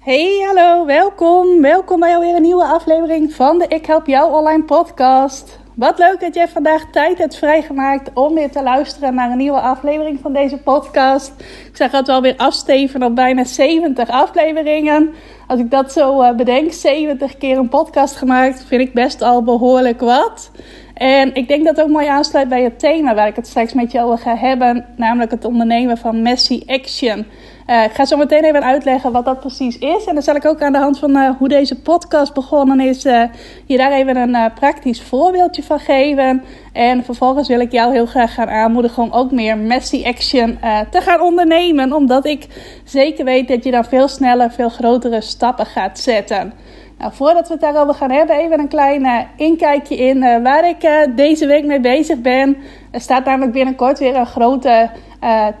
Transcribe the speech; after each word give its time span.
Hey, 0.00 0.42
hallo, 0.46 0.86
welkom. 0.86 1.60
Welkom 1.60 2.00
bij 2.00 2.14
alweer 2.14 2.34
een 2.34 2.42
nieuwe 2.42 2.64
aflevering 2.64 3.32
van 3.32 3.58
de 3.58 3.66
Ik 3.68 3.86
Help 3.86 4.06
Jou 4.06 4.32
Online 4.32 4.64
podcast. 4.64 5.58
Wat 5.74 5.98
leuk 5.98 6.20
dat 6.20 6.34
jij 6.34 6.48
vandaag 6.48 6.90
tijd 6.90 7.18
hebt 7.18 7.36
vrijgemaakt 7.36 8.10
om 8.14 8.34
weer 8.34 8.50
te 8.50 8.62
luisteren 8.62 9.14
naar 9.14 9.30
een 9.30 9.36
nieuwe 9.36 9.60
aflevering 9.60 10.20
van 10.20 10.32
deze 10.32 10.58
podcast. 10.58 11.32
Ik 11.66 11.76
zeg 11.76 11.90
het 11.90 12.06
wel 12.06 12.22
weer 12.22 12.36
afsteven 12.36 13.02
op 13.02 13.14
bijna 13.14 13.44
70 13.44 14.08
afleveringen. 14.08 15.14
Als 15.46 15.60
ik 15.60 15.70
dat 15.70 15.92
zo 15.92 16.22
uh, 16.22 16.34
bedenk, 16.34 16.72
70 16.72 17.36
keer 17.36 17.58
een 17.58 17.68
podcast 17.68 18.16
gemaakt, 18.16 18.64
vind 18.64 18.80
ik 18.80 18.94
best 18.94 19.22
al 19.22 19.42
behoorlijk 19.42 20.00
wat. 20.00 20.50
En 20.94 21.34
ik 21.34 21.48
denk 21.48 21.64
dat 21.64 21.76
het 21.76 21.84
ook 21.84 21.92
mooi 21.92 22.06
aansluit 22.06 22.48
bij 22.48 22.62
het 22.62 22.78
thema 22.78 23.14
waar 23.14 23.28
ik 23.28 23.36
het 23.36 23.46
straks 23.46 23.72
met 23.72 23.98
over 23.98 24.18
ga 24.18 24.36
hebben, 24.36 24.86
namelijk 24.96 25.30
het 25.30 25.44
ondernemen 25.44 25.98
van 25.98 26.22
Messi 26.22 26.62
Action. 26.66 27.26
Uh, 27.70 27.84
ik 27.84 27.92
ga 27.92 28.04
zo 28.04 28.16
meteen 28.16 28.44
even 28.44 28.64
uitleggen 28.64 29.12
wat 29.12 29.24
dat 29.24 29.40
precies 29.40 29.78
is. 29.78 30.04
En 30.04 30.14
dan 30.14 30.22
zal 30.22 30.34
ik 30.34 30.44
ook 30.44 30.62
aan 30.62 30.72
de 30.72 30.78
hand 30.78 30.98
van 30.98 31.16
uh, 31.16 31.30
hoe 31.38 31.48
deze 31.48 31.80
podcast 31.80 32.34
begonnen 32.34 32.80
is, 32.80 33.04
uh, 33.04 33.22
je 33.64 33.76
daar 33.76 33.92
even 33.92 34.16
een 34.16 34.52
praktisch 34.52 35.02
voorbeeldje 35.02 35.62
van 35.62 35.78
geven. 35.78 36.44
En 36.72 37.04
vervolgens 37.04 37.48
wil 37.48 37.60
ik 37.60 37.72
jou 37.72 37.92
heel 37.92 38.06
graag 38.06 38.34
gaan 38.34 38.48
aanmoedigen 38.48 39.02
om 39.02 39.10
ook 39.10 39.30
meer 39.30 39.58
Messi 39.58 40.04
Action 40.04 40.58
te 40.90 41.00
gaan 41.00 41.20
ondernemen. 41.20 41.92
Omdat 41.92 42.26
ik 42.26 42.46
zeker 42.84 43.24
weet 43.24 43.48
dat 43.48 43.64
je 43.64 43.70
dan 43.70 43.84
veel 43.84 44.08
sneller, 44.08 44.50
veel 44.50 44.68
grotere 44.68 45.20
stappen 45.20 45.66
gaat 45.66 45.98
zetten. 45.98 46.52
Nou, 47.00 47.12
voordat 47.12 47.46
we 47.46 47.52
het 47.52 47.62
daarover 47.62 47.94
gaan 47.94 48.10
hebben, 48.10 48.36
even 48.36 48.58
een 48.58 48.68
klein 48.68 49.02
uh, 49.02 49.18
inkijkje 49.36 49.96
in 49.96 50.16
uh, 50.16 50.42
waar 50.42 50.68
ik 50.68 50.84
uh, 50.84 51.16
deze 51.16 51.46
week 51.46 51.64
mee 51.64 51.80
bezig 51.80 52.20
ben. 52.20 52.56
Er 52.90 53.00
staat 53.00 53.24
namelijk 53.24 53.52
binnenkort 53.52 53.98
weer 53.98 54.16
een 54.16 54.26
grote 54.26 54.90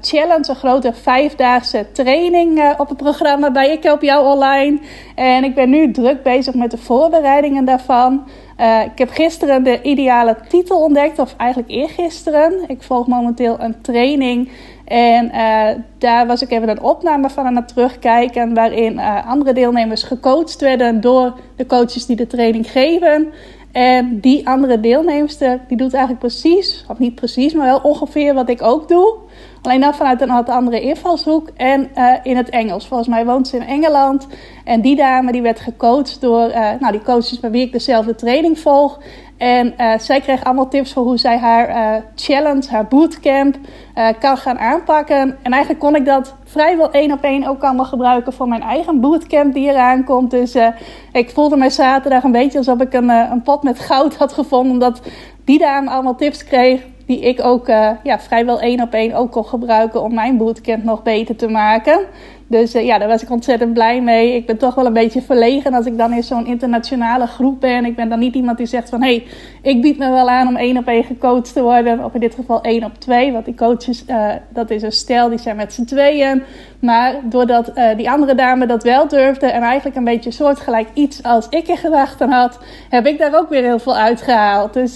challenge, 0.00 0.48
een 0.48 0.54
grote 0.54 0.92
vijfdaagse 0.92 1.86
training 1.92 2.74
op 2.76 2.88
het 2.88 2.96
programma 2.96 3.50
bij 3.50 3.72
Ik 3.72 3.82
Help 3.82 4.02
Jou 4.02 4.26
Online. 4.26 4.78
En 5.14 5.44
ik 5.44 5.54
ben 5.54 5.70
nu 5.70 5.90
druk 5.90 6.22
bezig 6.22 6.54
met 6.54 6.70
de 6.70 6.78
voorbereidingen 6.78 7.64
daarvan. 7.64 8.24
ik 8.84 8.98
heb 8.98 9.10
gisteren 9.10 9.64
de 9.64 9.82
ideale 9.82 10.36
titel 10.48 10.82
ontdekt, 10.82 11.18
of 11.18 11.34
eigenlijk 11.36 11.70
eergisteren. 11.70 12.64
Ik 12.66 12.82
volg 12.82 13.06
momenteel 13.06 13.56
een 13.60 13.80
training 13.80 14.48
en 14.90 15.30
uh, 15.34 15.82
daar 15.98 16.26
was 16.26 16.42
ik 16.42 16.50
even 16.50 16.68
een 16.68 16.82
opname 16.82 17.30
van 17.30 17.46
aan 17.46 17.56
het 17.56 17.68
terugkijken, 17.68 18.54
waarin 18.54 18.92
uh, 18.92 19.28
andere 19.28 19.52
deelnemers 19.52 20.02
gecoacht 20.02 20.60
werden 20.60 21.00
door 21.00 21.38
de 21.56 21.66
coaches 21.66 22.06
die 22.06 22.16
de 22.16 22.26
training 22.26 22.70
geven. 22.70 23.32
En 23.72 24.20
die 24.20 24.48
andere 24.48 24.80
deelnemster, 24.80 25.60
die 25.68 25.76
doet 25.76 25.92
eigenlijk 25.92 26.24
precies, 26.26 26.84
of 26.88 26.98
niet 26.98 27.14
precies, 27.14 27.54
maar 27.54 27.66
wel 27.66 27.80
ongeveer 27.82 28.34
wat 28.34 28.48
ik 28.48 28.62
ook 28.62 28.88
doe. 28.88 29.14
Alleen 29.62 29.80
dan 29.80 29.94
vanuit 29.94 30.20
een 30.20 30.32
wat 30.32 30.48
andere 30.48 30.80
invalshoek 30.80 31.48
en 31.56 31.90
uh, 31.96 32.12
in 32.22 32.36
het 32.36 32.48
Engels. 32.48 32.86
Volgens 32.86 33.08
mij 33.08 33.26
woont 33.26 33.48
ze 33.48 33.56
in 33.56 33.66
Engeland. 33.66 34.26
En 34.64 34.80
die 34.80 34.96
dame 34.96 35.32
die 35.32 35.42
werd 35.42 35.60
gecoacht 35.60 36.20
door 36.20 36.48
nou, 36.80 36.92
die 36.92 37.02
coaches 37.02 37.40
bij 37.40 37.50
wie 37.50 37.66
ik 37.66 37.72
dezelfde 37.72 38.14
training 38.14 38.58
volg. 38.58 38.98
En 39.40 39.74
uh, 39.78 39.98
zij 39.98 40.20
kreeg 40.20 40.44
allemaal 40.44 40.68
tips 40.68 40.92
voor 40.92 41.02
hoe 41.02 41.18
zij 41.18 41.38
haar 41.38 42.02
challenge, 42.14 42.70
haar 42.70 42.86
bootcamp 42.86 43.56
kan 44.18 44.36
gaan 44.36 44.58
aanpakken. 44.58 45.38
En 45.42 45.52
eigenlijk 45.52 45.82
kon 45.82 45.96
ik 45.96 46.04
dat 46.04 46.34
vrijwel 46.44 46.90
één 46.90 47.12
op 47.12 47.22
één 47.22 47.46
ook 47.46 47.62
allemaal 47.62 47.84
gebruiken 47.84 48.32
voor 48.32 48.48
mijn 48.48 48.62
eigen 48.62 49.00
bootcamp 49.00 49.54
die 49.54 49.68
eraan 49.68 50.04
komt. 50.04 50.30
Dus 50.30 50.56
ik 51.12 51.30
voelde 51.30 51.56
mij 51.56 51.70
zaterdag 51.70 52.22
een 52.22 52.32
beetje 52.32 52.58
alsof 52.58 52.80
ik 52.80 52.92
een, 52.92 53.08
een 53.08 53.42
pot 53.42 53.62
met 53.62 53.78
goud 53.78 54.16
had 54.16 54.32
gevonden. 54.32 54.72
Omdat 54.72 55.00
die 55.44 55.58
dame 55.58 55.90
allemaal 55.90 56.16
tips 56.16 56.44
kreeg 56.44 56.82
die 57.06 57.20
ik 57.20 57.44
ook 57.44 57.66
ja, 58.02 58.18
vrijwel 58.18 58.60
één 58.60 58.82
op 58.82 58.92
één 58.92 59.14
ook 59.14 59.30
kon 59.32 59.44
gebruiken 59.44 60.02
om 60.02 60.14
mijn 60.14 60.36
bootcamp 60.36 60.84
nog 60.84 61.02
beter 61.02 61.36
te 61.36 61.48
maken. 61.48 62.00
Dus 62.50 62.74
uh, 62.74 62.84
ja, 62.84 62.98
daar 62.98 63.08
was 63.08 63.22
ik 63.22 63.30
ontzettend 63.30 63.72
blij 63.72 64.02
mee. 64.02 64.34
Ik 64.34 64.46
ben 64.46 64.56
toch 64.56 64.74
wel 64.74 64.86
een 64.86 64.92
beetje 64.92 65.22
verlegen 65.22 65.74
als 65.74 65.86
ik 65.86 65.98
dan 65.98 66.12
in 66.12 66.22
zo'n 66.22 66.46
internationale 66.46 67.26
groep 67.26 67.60
ben. 67.60 67.84
Ik 67.84 67.96
ben 67.96 68.08
dan 68.08 68.18
niet 68.18 68.34
iemand 68.34 68.58
die 68.58 68.66
zegt 68.66 68.88
van... 68.88 69.02
hé, 69.02 69.08
hey, 69.08 69.26
ik 69.62 69.80
bied 69.80 69.98
me 69.98 70.10
wel 70.10 70.28
aan 70.28 70.48
om 70.48 70.56
één 70.56 70.76
op 70.76 70.86
één 70.86 71.04
gecoacht 71.04 71.52
te 71.52 71.62
worden. 71.62 72.04
Of 72.04 72.14
in 72.14 72.20
dit 72.20 72.34
geval 72.34 72.62
één 72.62 72.84
op 72.84 72.98
twee. 72.98 73.32
Want 73.32 73.44
die 73.44 73.54
coaches, 73.54 74.04
uh, 74.06 74.28
dat 74.48 74.70
is 74.70 74.82
een 74.82 74.92
stel, 74.92 75.28
die 75.28 75.38
zijn 75.38 75.56
met 75.56 75.72
z'n 75.72 75.84
tweeën. 75.84 76.42
Maar 76.80 77.14
doordat 77.22 77.70
uh, 77.74 77.96
die 77.96 78.10
andere 78.10 78.34
dame 78.34 78.66
dat 78.66 78.82
wel 78.82 79.08
durfde... 79.08 79.46
en 79.46 79.62
eigenlijk 79.62 79.96
een 79.96 80.04
beetje 80.04 80.30
soortgelijk 80.30 80.88
iets 80.94 81.22
als 81.22 81.46
ik 81.48 81.68
in 81.68 81.76
gedachten 81.76 82.30
had... 82.30 82.58
heb 82.88 83.06
ik 83.06 83.18
daar 83.18 83.38
ook 83.38 83.48
weer 83.48 83.62
heel 83.62 83.78
veel 83.78 83.96
uitgehaald. 83.96 84.72
Dus 84.72 84.94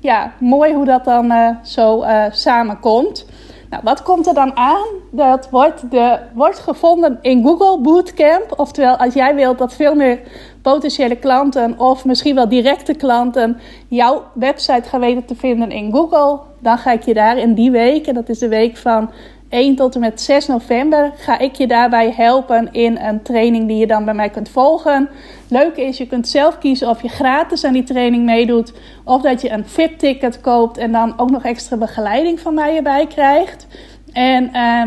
ja, 0.00 0.32
mooi 0.38 0.74
hoe 0.74 0.84
dat 0.84 1.04
dan 1.04 1.56
zo 1.62 2.04
samenkomt. 2.30 3.26
Nou, 3.70 3.82
wat 3.84 4.02
komt 4.02 4.26
er 4.26 4.34
dan 4.34 4.56
aan? 4.56 4.86
Dat 5.10 5.50
wordt, 5.50 5.90
de, 5.90 6.18
wordt 6.34 6.58
gevonden 6.58 7.18
in 7.22 7.42
Google 7.42 7.80
Bootcamp. 7.80 8.54
Oftewel, 8.56 8.96
als 8.96 9.14
jij 9.14 9.34
wilt 9.34 9.58
dat 9.58 9.74
veel 9.74 9.94
meer 9.94 10.20
potentiële 10.62 11.16
klanten 11.16 11.78
of 11.78 12.04
misschien 12.04 12.34
wel 12.34 12.48
directe 12.48 12.94
klanten 12.94 13.60
jouw 13.88 14.22
website 14.34 14.88
gaan 14.88 15.00
weten 15.00 15.24
te 15.24 15.34
vinden 15.34 15.70
in 15.70 15.92
Google, 15.92 16.40
dan 16.58 16.78
ga 16.78 16.92
ik 16.92 17.02
je 17.02 17.14
daar 17.14 17.38
in 17.38 17.54
die 17.54 17.70
week, 17.70 18.06
en 18.06 18.14
dat 18.14 18.28
is 18.28 18.38
de 18.38 18.48
week 18.48 18.76
van 18.76 19.10
1 19.48 19.76
tot 19.76 19.94
en 19.94 20.00
met 20.00 20.20
6 20.20 20.46
november 20.46 21.12
ga 21.16 21.38
ik 21.38 21.54
je 21.54 21.66
daarbij 21.66 22.12
helpen 22.16 22.72
in 22.72 22.98
een 22.98 23.22
training 23.22 23.68
die 23.68 23.76
je 23.76 23.86
dan 23.86 24.04
bij 24.04 24.14
mij 24.14 24.30
kunt 24.30 24.48
volgen. 24.48 25.08
Leuk 25.48 25.76
is, 25.76 25.98
je 25.98 26.06
kunt 26.06 26.28
zelf 26.28 26.58
kiezen 26.58 26.88
of 26.88 27.02
je 27.02 27.08
gratis 27.08 27.64
aan 27.64 27.72
die 27.72 27.82
training 27.82 28.24
meedoet 28.24 28.72
of 29.04 29.22
dat 29.22 29.40
je 29.40 29.50
een 29.50 29.66
VIP-ticket 29.66 30.40
koopt 30.40 30.78
en 30.78 30.92
dan 30.92 31.14
ook 31.16 31.30
nog 31.30 31.44
extra 31.44 31.76
begeleiding 31.76 32.40
van 32.40 32.54
mij 32.54 32.76
erbij 32.76 33.06
krijgt. 33.06 33.66
En 34.12 34.50
uh, 34.52 34.82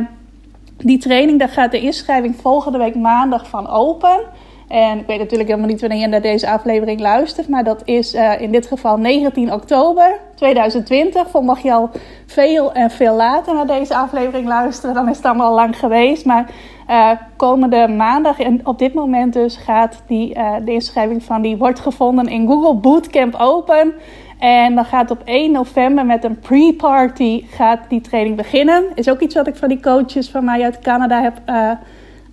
die 0.78 0.98
training, 0.98 1.40
daar 1.40 1.50
gaat 1.50 1.72
de 1.72 1.82
inschrijving 1.82 2.36
volgende 2.36 2.78
week 2.78 2.96
maandag 2.96 3.48
van 3.48 3.68
open. 3.68 4.20
En 4.72 5.00
ik 5.00 5.08
weet 5.08 5.20
natuurlijk 5.20 5.50
helemaal 5.50 5.70
niet 5.70 5.82
wanneer 5.82 6.00
je 6.00 6.08
naar 6.08 6.22
deze 6.22 6.50
aflevering 6.50 7.00
luistert. 7.00 7.48
Maar 7.48 7.64
dat 7.64 7.82
is 7.86 8.16
uh, 8.16 8.42
in 8.42 8.52
dit 8.52 8.68
geval 8.68 8.98
19 8.98 9.54
oktober 9.54 10.20
2020. 10.36 11.30
Voor 11.30 11.44
mag 11.44 11.60
je 11.60 11.74
al 11.74 11.90
veel 12.26 12.74
en 12.74 12.90
veel 12.90 13.16
later 13.16 13.54
naar 13.54 13.68
deze 13.68 13.96
aflevering 13.96 14.48
luisteren. 14.48 14.96
Dan 14.96 15.10
is 15.10 15.18
het 15.18 15.26
allemaal 15.26 15.48
al 15.48 15.56
lang 15.56 15.80
geweest. 15.80 16.26
Maar 16.26 16.50
uh, 16.90 17.12
komende 17.36 17.88
maandag 17.88 18.40
en 18.40 18.68
op 18.68 18.80
dit 18.80 18.94
moment 18.94 19.34
dus 19.34 19.56
gaat 19.56 20.04
die, 20.08 20.36
uh, 20.36 20.56
de 20.66 20.72
inschrijving 20.72 21.24
van 21.24 21.42
die 21.42 21.58
wordt 21.58 21.80
gevonden 21.80 22.28
in 22.28 22.48
Google 22.48 22.76
Bootcamp 22.76 23.36
open. 23.36 23.94
En 24.40 24.76
dan 24.76 24.86
gaat 24.86 25.12
op 25.12 25.22
1 25.26 25.52
november 25.52 26.06
met 26.06 26.24
een 26.24 26.40
pre-party 26.40 27.46
gaat 27.50 27.80
die 27.90 28.02
training 28.02 28.36
beginnen. 28.36 28.86
Is 28.96 29.10
ook 29.10 29.20
iets 29.20 29.36
wat 29.36 29.48
ik 29.48 29.56
van 29.56 29.70
die 29.70 29.80
coaches 29.80 30.30
van 30.30 30.46
mij 30.46 30.64
uit 30.64 30.80
Canada 30.80 31.22
heb 31.22 31.42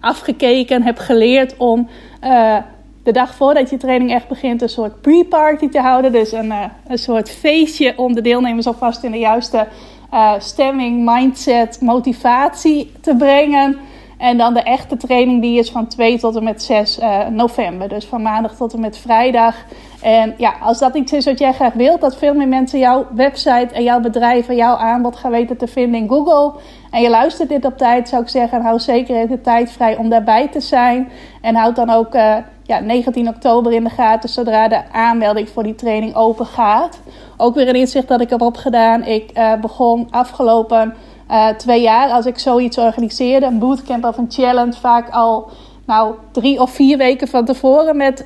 afgekeken, 0.01 0.83
heb 0.83 0.99
geleerd 0.99 1.57
om 1.57 1.89
uh, 2.25 2.57
de 3.03 3.13
dag 3.13 3.35
voordat 3.35 3.71
je 3.71 3.77
training 3.77 4.13
echt 4.13 4.29
begint 4.29 4.63
een 4.63 4.69
soort 4.69 5.01
pre-party 5.01 5.69
te 5.69 5.81
houden. 5.81 6.13
Dus 6.13 6.33
een, 6.33 6.47
uh, 6.47 6.65
een 6.87 6.99
soort 6.99 7.31
feestje 7.31 7.93
om 7.97 8.15
de 8.15 8.21
deelnemers 8.21 8.67
alvast 8.67 9.03
in 9.03 9.11
de 9.11 9.19
juiste 9.19 9.67
uh, 10.15 10.33
stemming, 10.39 11.11
mindset, 11.11 11.81
motivatie 11.81 12.93
te 13.01 13.17
brengen. 13.17 13.77
En 14.19 14.37
dan 14.37 14.55
de 14.55 14.63
echte 14.63 14.97
training 14.97 15.43
die 15.43 15.59
is 15.59 15.71
van 15.71 15.87
2 15.89 16.19
tot 16.19 16.37
en 16.37 16.45
met 16.45 16.63
6 16.63 16.99
november. 17.31 17.89
Dus 17.89 18.05
van 18.05 18.23
maandag 18.23 18.57
tot 18.57 18.73
en 18.73 18.81
met 18.81 18.99
vrijdag. 18.99 19.65
En 20.03 20.35
ja, 20.37 20.55
als 20.61 20.79
dat 20.79 20.95
iets 20.95 21.13
is 21.13 21.25
wat 21.25 21.39
jij 21.39 21.53
graag 21.53 21.73
wilt, 21.73 22.01
dat 22.01 22.17
veel 22.17 22.35
meer 22.35 22.49
mensen 22.49 22.79
jouw 22.79 23.07
website 23.15 23.69
en 23.73 23.83
jouw 23.83 24.01
bedrijf 24.01 24.49
en 24.49 24.57
jouw 24.57 24.77
aanbod 24.77 25.17
gaan 25.17 25.31
weten 25.31 25.57
te 25.57 25.67
vinden 25.67 26.01
in 26.01 26.09
Google. 26.09 26.61
En 26.91 27.03
je 27.03 27.11
luistert 27.11 27.49
dit 27.49 27.65
op 27.65 27.79
tijd, 27.79 28.09
zou 28.09 28.23
ik 28.23 28.29
zeggen, 28.29 28.63
hou 28.63 28.79
zeker 28.79 29.29
de 29.29 29.41
tijd 29.41 29.71
vrij 29.71 29.97
om 29.97 30.09
daarbij 30.09 30.49
te 30.49 30.61
zijn. 30.61 31.11
En 31.43 31.55
houd 31.55 31.77
dan 31.77 31.91
ook 31.91 32.15
uh, 32.15 32.37
ja, 32.63 32.81
19 32.81 33.29
oktober 33.29 33.73
in 33.73 33.85
de 33.85 33.91
gaten, 33.91 34.29
zodra 34.29 34.69
de 34.69 34.93
aanmelding 34.93 35.49
voor 35.49 35.63
die 35.63 35.75
training 35.75 36.15
open 36.15 36.47
gaat. 36.47 37.01
Ook 37.37 37.55
weer 37.55 37.69
een 37.69 37.75
inzicht 37.75 38.09
dat 38.09 38.21
ik 38.21 38.31
heb 38.31 38.41
opgedaan. 38.41 39.05
Ik 39.05 39.31
uh, 39.39 39.55
begon 39.55 40.07
afgelopen 40.11 40.95
uh, 41.31 41.49
twee 41.49 41.81
jaar, 41.81 42.11
als 42.11 42.27
ik 42.27 42.39
zoiets 42.39 42.79
organiseerde, 42.79 43.47
een 43.47 43.59
bootcamp 43.59 44.05
of 44.05 44.19
een 44.19 44.31
challenge, 44.31 44.73
vaak 44.73 45.11
al 45.11 45.51
nou, 45.87 46.15
drie 46.33 46.61
of 46.61 46.71
vier 46.71 46.99
weken 46.99 47.29
van 47.29 47.45
tevoren 47.45 47.97
met 47.97 48.25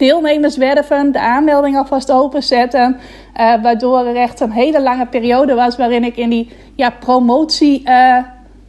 deelnemers 0.00 0.56
werven, 0.56 1.12
de 1.12 1.20
aanmelding 1.20 1.76
alvast 1.76 2.10
openzetten. 2.10 2.96
Uh, 3.40 3.62
waardoor 3.62 4.06
er 4.06 4.16
echt 4.16 4.40
een 4.40 4.52
hele 4.52 4.82
lange 4.82 5.06
periode 5.06 5.54
was 5.54 5.76
waarin 5.76 6.04
ik 6.04 6.16
in 6.16 6.30
die 6.30 6.50
ja, 6.74 6.90
promotie 6.90 7.82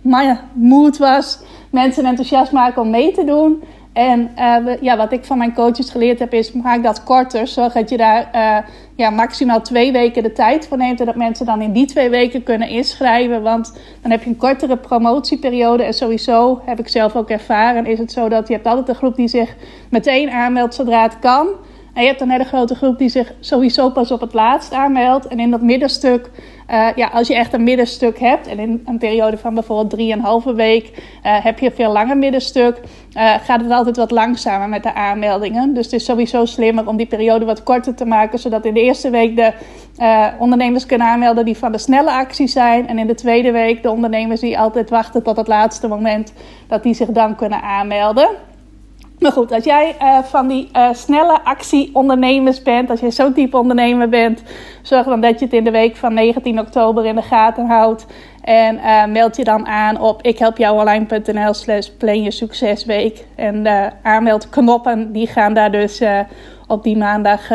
uh, 0.03 0.37
mood 0.53 0.97
was. 0.97 1.39
Mensen 1.69 2.05
enthousiast 2.05 2.51
maken 2.51 2.81
om 2.81 2.89
mee 2.89 3.11
te 3.11 3.23
doen. 3.23 3.63
En 3.93 4.31
uh, 4.37 4.81
ja, 4.81 4.97
wat 4.97 5.11
ik 5.11 5.25
van 5.25 5.37
mijn 5.37 5.53
coaches 5.53 5.89
geleerd 5.89 6.19
heb 6.19 6.33
is, 6.33 6.51
maak 6.51 6.83
dat 6.83 7.03
korter. 7.03 7.47
Zorg 7.47 7.73
dat 7.73 7.89
je 7.89 7.97
daar 7.97 8.29
uh, 8.35 8.57
ja, 8.95 9.09
maximaal 9.09 9.61
twee 9.61 9.91
weken 9.91 10.23
de 10.23 10.31
tijd 10.31 10.67
voor 10.67 10.77
neemt. 10.77 10.99
En 10.99 11.05
dat 11.05 11.15
mensen 11.15 11.45
dan 11.45 11.61
in 11.61 11.71
die 11.71 11.85
twee 11.85 12.09
weken 12.09 12.43
kunnen 12.43 12.67
inschrijven. 12.67 13.41
Want 13.41 13.73
dan 14.01 14.11
heb 14.11 14.23
je 14.23 14.29
een 14.29 14.37
kortere 14.37 14.77
promotieperiode. 14.77 15.83
En 15.83 15.93
sowieso, 15.93 16.61
heb 16.65 16.79
ik 16.79 16.87
zelf 16.87 17.15
ook 17.15 17.29
ervaren, 17.29 17.85
is 17.85 17.99
het 17.99 18.11
zo 18.11 18.29
dat 18.29 18.47
je 18.47 18.53
hebt 18.53 18.67
altijd 18.67 18.89
een 18.89 18.95
groep 18.95 19.15
die 19.15 19.27
zich 19.27 19.55
meteen 19.89 20.29
aanmeldt 20.29 20.75
zodra 20.75 21.01
het 21.01 21.19
kan. 21.19 21.47
En 21.93 22.01
je 22.01 22.07
hebt 22.07 22.21
een 22.21 22.29
hele 22.29 22.43
grote 22.43 22.75
groep 22.75 22.97
die 22.97 23.09
zich 23.09 23.33
sowieso 23.39 23.89
pas 23.89 24.11
op 24.11 24.21
het 24.21 24.33
laatst 24.33 24.73
aanmeldt. 24.73 25.27
En 25.27 25.39
in 25.39 25.51
dat 25.51 25.61
middenstuk, 25.61 26.29
uh, 26.69 26.87
ja, 26.95 27.07
als 27.07 27.27
je 27.27 27.35
echt 27.35 27.53
een 27.53 27.63
middenstuk 27.63 28.19
hebt, 28.19 28.47
en 28.47 28.59
in 28.59 28.83
een 28.85 28.97
periode 28.97 29.37
van 29.37 29.53
bijvoorbeeld 29.53 30.19
3,5 30.49 30.55
week 30.55 30.91
uh, 30.95 31.01
heb 31.43 31.59
je 31.59 31.65
een 31.65 31.75
veel 31.75 31.91
langer 31.91 32.17
middenstuk, 32.17 32.79
uh, 33.17 33.33
gaat 33.43 33.61
het 33.61 33.71
altijd 33.71 33.97
wat 33.97 34.11
langzamer 34.11 34.69
met 34.69 34.83
de 34.83 34.93
aanmeldingen. 34.93 35.73
Dus 35.73 35.85
het 35.85 35.93
is 35.93 36.05
sowieso 36.05 36.45
slimmer 36.45 36.87
om 36.87 36.97
die 36.97 37.05
periode 37.05 37.45
wat 37.45 37.63
korter 37.63 37.95
te 37.95 38.05
maken, 38.05 38.39
zodat 38.39 38.65
in 38.65 38.73
de 38.73 38.81
eerste 38.81 39.09
week 39.09 39.35
de 39.35 39.53
ondernemers 40.39 40.85
kunnen 40.85 41.07
aanmelden 41.07 41.45
die 41.45 41.57
van 41.57 41.71
de 41.71 41.77
snelle 41.77 42.11
actie 42.11 42.47
zijn. 42.47 42.87
En 42.87 42.99
in 42.99 43.07
de 43.07 43.15
tweede 43.15 43.51
week 43.51 43.83
de 43.83 43.91
ondernemers 43.91 44.39
die 44.39 44.59
altijd 44.59 44.89
wachten 44.89 45.23
tot 45.23 45.37
het 45.37 45.47
laatste 45.47 45.87
moment, 45.87 46.33
dat 46.67 46.83
die 46.83 46.93
zich 46.93 47.09
dan 47.09 47.35
kunnen 47.35 47.61
aanmelden. 47.61 48.29
Maar 49.21 49.31
goed, 49.31 49.51
als 49.51 49.63
jij 49.63 49.95
uh, 50.01 50.19
van 50.19 50.47
die 50.47 50.69
uh, 50.75 50.93
snelle 50.93 51.43
actieondernemers 51.43 52.61
bent, 52.61 52.89
als 52.89 52.99
jij 52.99 53.11
zo'n 53.11 53.33
type 53.33 53.57
ondernemer 53.57 54.09
bent, 54.09 54.43
zorg 54.81 55.05
dan 55.05 55.21
dat 55.21 55.39
je 55.39 55.45
het 55.45 55.53
in 55.53 55.63
de 55.63 55.71
week 55.71 55.95
van 55.95 56.13
19 56.13 56.59
oktober 56.59 57.05
in 57.05 57.15
de 57.15 57.21
gaten 57.21 57.65
houdt. 57.65 58.05
En 58.41 58.75
uh, 58.75 59.05
meld 59.05 59.35
je 59.35 59.43
dan 59.43 59.67
aan 59.67 59.99
op 59.99 60.21
ikhelpjouonline.nl 60.21 61.53
slash 61.53 61.87
plan. 61.87 62.31
En 63.35 63.63
de 63.63 63.89
aanmeldknoppen 64.03 65.11
die 65.11 65.27
gaan 65.27 65.53
daar 65.53 65.71
dus 65.71 66.03
op 66.67 66.83
die 66.83 66.97
maandag 66.97 67.49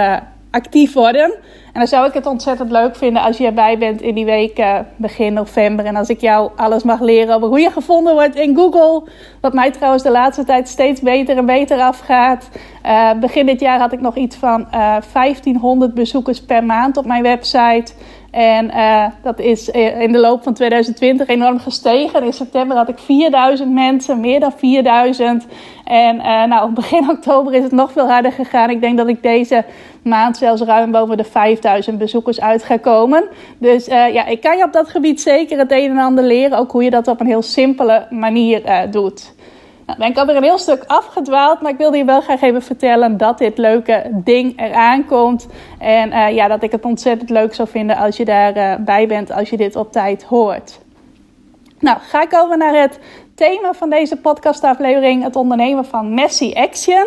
actief 0.51 0.93
worden. 0.93 1.35
En 1.77 1.83
dan 1.83 1.87
zou 1.87 2.07
ik 2.07 2.13
het 2.13 2.27
ontzettend 2.27 2.71
leuk 2.71 2.97
vinden 2.97 3.23
als 3.23 3.37
je 3.37 3.47
erbij 3.47 3.79
bent 3.79 4.03
in 4.03 4.15
die 4.15 4.25
week 4.25 4.59
uh, 4.59 4.79
begin 4.97 5.33
november. 5.33 5.85
En 5.85 5.97
als 5.97 6.09
ik 6.09 6.21
jou 6.21 6.51
alles 6.57 6.83
mag 6.83 7.01
leren 7.01 7.35
over 7.35 7.49
hoe 7.49 7.61
je 7.61 7.71
gevonden 7.71 8.13
wordt 8.13 8.37
in 8.37 8.57
Google. 8.57 9.03
Wat 9.41 9.53
mij 9.53 9.71
trouwens 9.71 10.03
de 10.03 10.11
laatste 10.11 10.45
tijd 10.45 10.69
steeds 10.69 11.01
beter 11.01 11.37
en 11.37 11.47
beter 11.47 11.79
afgaat. 11.79 12.49
Uh, 12.87 13.13
begin 13.13 13.47
dit 13.47 13.61
jaar 13.61 13.79
had 13.79 13.93
ik 13.93 14.01
nog 14.01 14.17
iets 14.17 14.37
van 14.37 14.61
uh, 14.61 14.97
eh, 14.97 15.03
1500 15.13 15.95
bezoekers 15.95 16.43
per 16.43 16.65
maand 16.65 16.97
op 16.97 17.07
mijn 17.07 17.23
website. 17.23 17.93
En 18.37 18.71
uh, 18.71 19.07
dat 19.23 19.39
is 19.39 19.69
in 19.99 20.13
de 20.13 20.19
loop 20.19 20.43
van 20.43 20.55
2020 20.55 21.29
enorm 21.29 21.59
gestegen. 21.59 22.25
In 22.25 22.33
september 22.33 22.77
had 22.77 22.89
ik 22.89 22.99
4000 22.99 23.73
mensen, 23.73 24.21
meer 24.21 24.41
dan 24.41 24.53
4000. 24.57 25.47
En 25.85 26.17
uh, 26.17 26.45
nou, 26.45 26.73
begin 26.73 27.11
oktober 27.17 27.55
is 27.55 27.63
het 27.63 27.73
nog 27.73 27.93
veel 27.93 28.09
harder 28.09 28.33
gegaan. 28.33 28.71
Ik 28.71 28.81
denk 28.81 28.97
dat 28.97 29.09
ik 29.09 29.23
deze 29.23 29.65
maand 30.03 30.37
zelfs 30.37 30.63
ruim 30.63 30.91
boven 30.91 31.17
de 31.17 31.25
5000 31.25 31.99
bezoekers 31.99 32.41
uit 32.41 32.63
ga 32.63 32.77
komen. 32.77 33.25
Dus 33.59 33.87
ja, 33.87 34.27
ik 34.27 34.41
kan 34.41 34.57
je 34.57 34.65
op 34.65 34.73
dat 34.73 34.89
gebied 34.89 35.21
zeker 35.21 35.59
het 35.59 35.73
een 35.73 35.91
en 35.91 35.99
ander 35.99 36.25
leren. 36.25 36.59
Ook 36.59 36.73
hoe 36.73 36.85
je 36.85 36.91
dat 36.91 37.09
op 37.09 37.21
een 37.21 37.27
heel 37.27 37.43
simpele 37.43 38.07
manier 38.11 38.63
doet. 38.91 39.35
Nou, 39.97 39.99
ben 39.99 40.09
ik 40.09 40.17
alweer 40.17 40.37
een 40.37 40.43
heel 40.43 40.59
stuk 40.59 40.85
afgedwaald, 40.87 41.61
maar 41.61 41.73
ik 41.73 41.79
wilde 41.79 41.97
je 41.97 42.05
wel 42.05 42.21
graag 42.21 42.41
even 42.41 42.63
vertellen 42.63 43.17
dat 43.17 43.39
dit 43.39 43.59
leuke 43.59 44.11
ding 44.13 44.61
eraan 44.61 45.05
komt. 45.05 45.47
En 45.79 46.13
uh, 46.13 46.35
ja, 46.35 46.49
dat 46.49 46.63
ik 46.63 46.73
het 46.73 46.85
ontzettend 46.85 47.31
leuk 47.31 47.55
zou 47.55 47.69
vinden 47.69 47.97
als 47.97 48.17
je 48.17 48.25
daarbij 48.25 48.79
uh, 48.79 48.85
bij 48.85 49.07
bent, 49.07 49.33
als 49.33 49.51
je 49.51 49.57
dit 49.57 49.77
op 49.77 49.93
tijd 49.93 50.23
hoort. 50.23 50.79
Nou, 51.79 51.99
ga 52.01 52.23
ik 52.23 52.35
over 52.35 52.57
naar 52.57 52.81
het 52.81 52.99
thema 53.35 53.73
van 53.73 53.91
deze 53.91 54.17
podcastaflevering: 54.17 55.23
het 55.23 55.37
ondernemen 55.37 55.85
van 55.85 56.15
Messy 56.15 56.53
Action. 56.55 57.07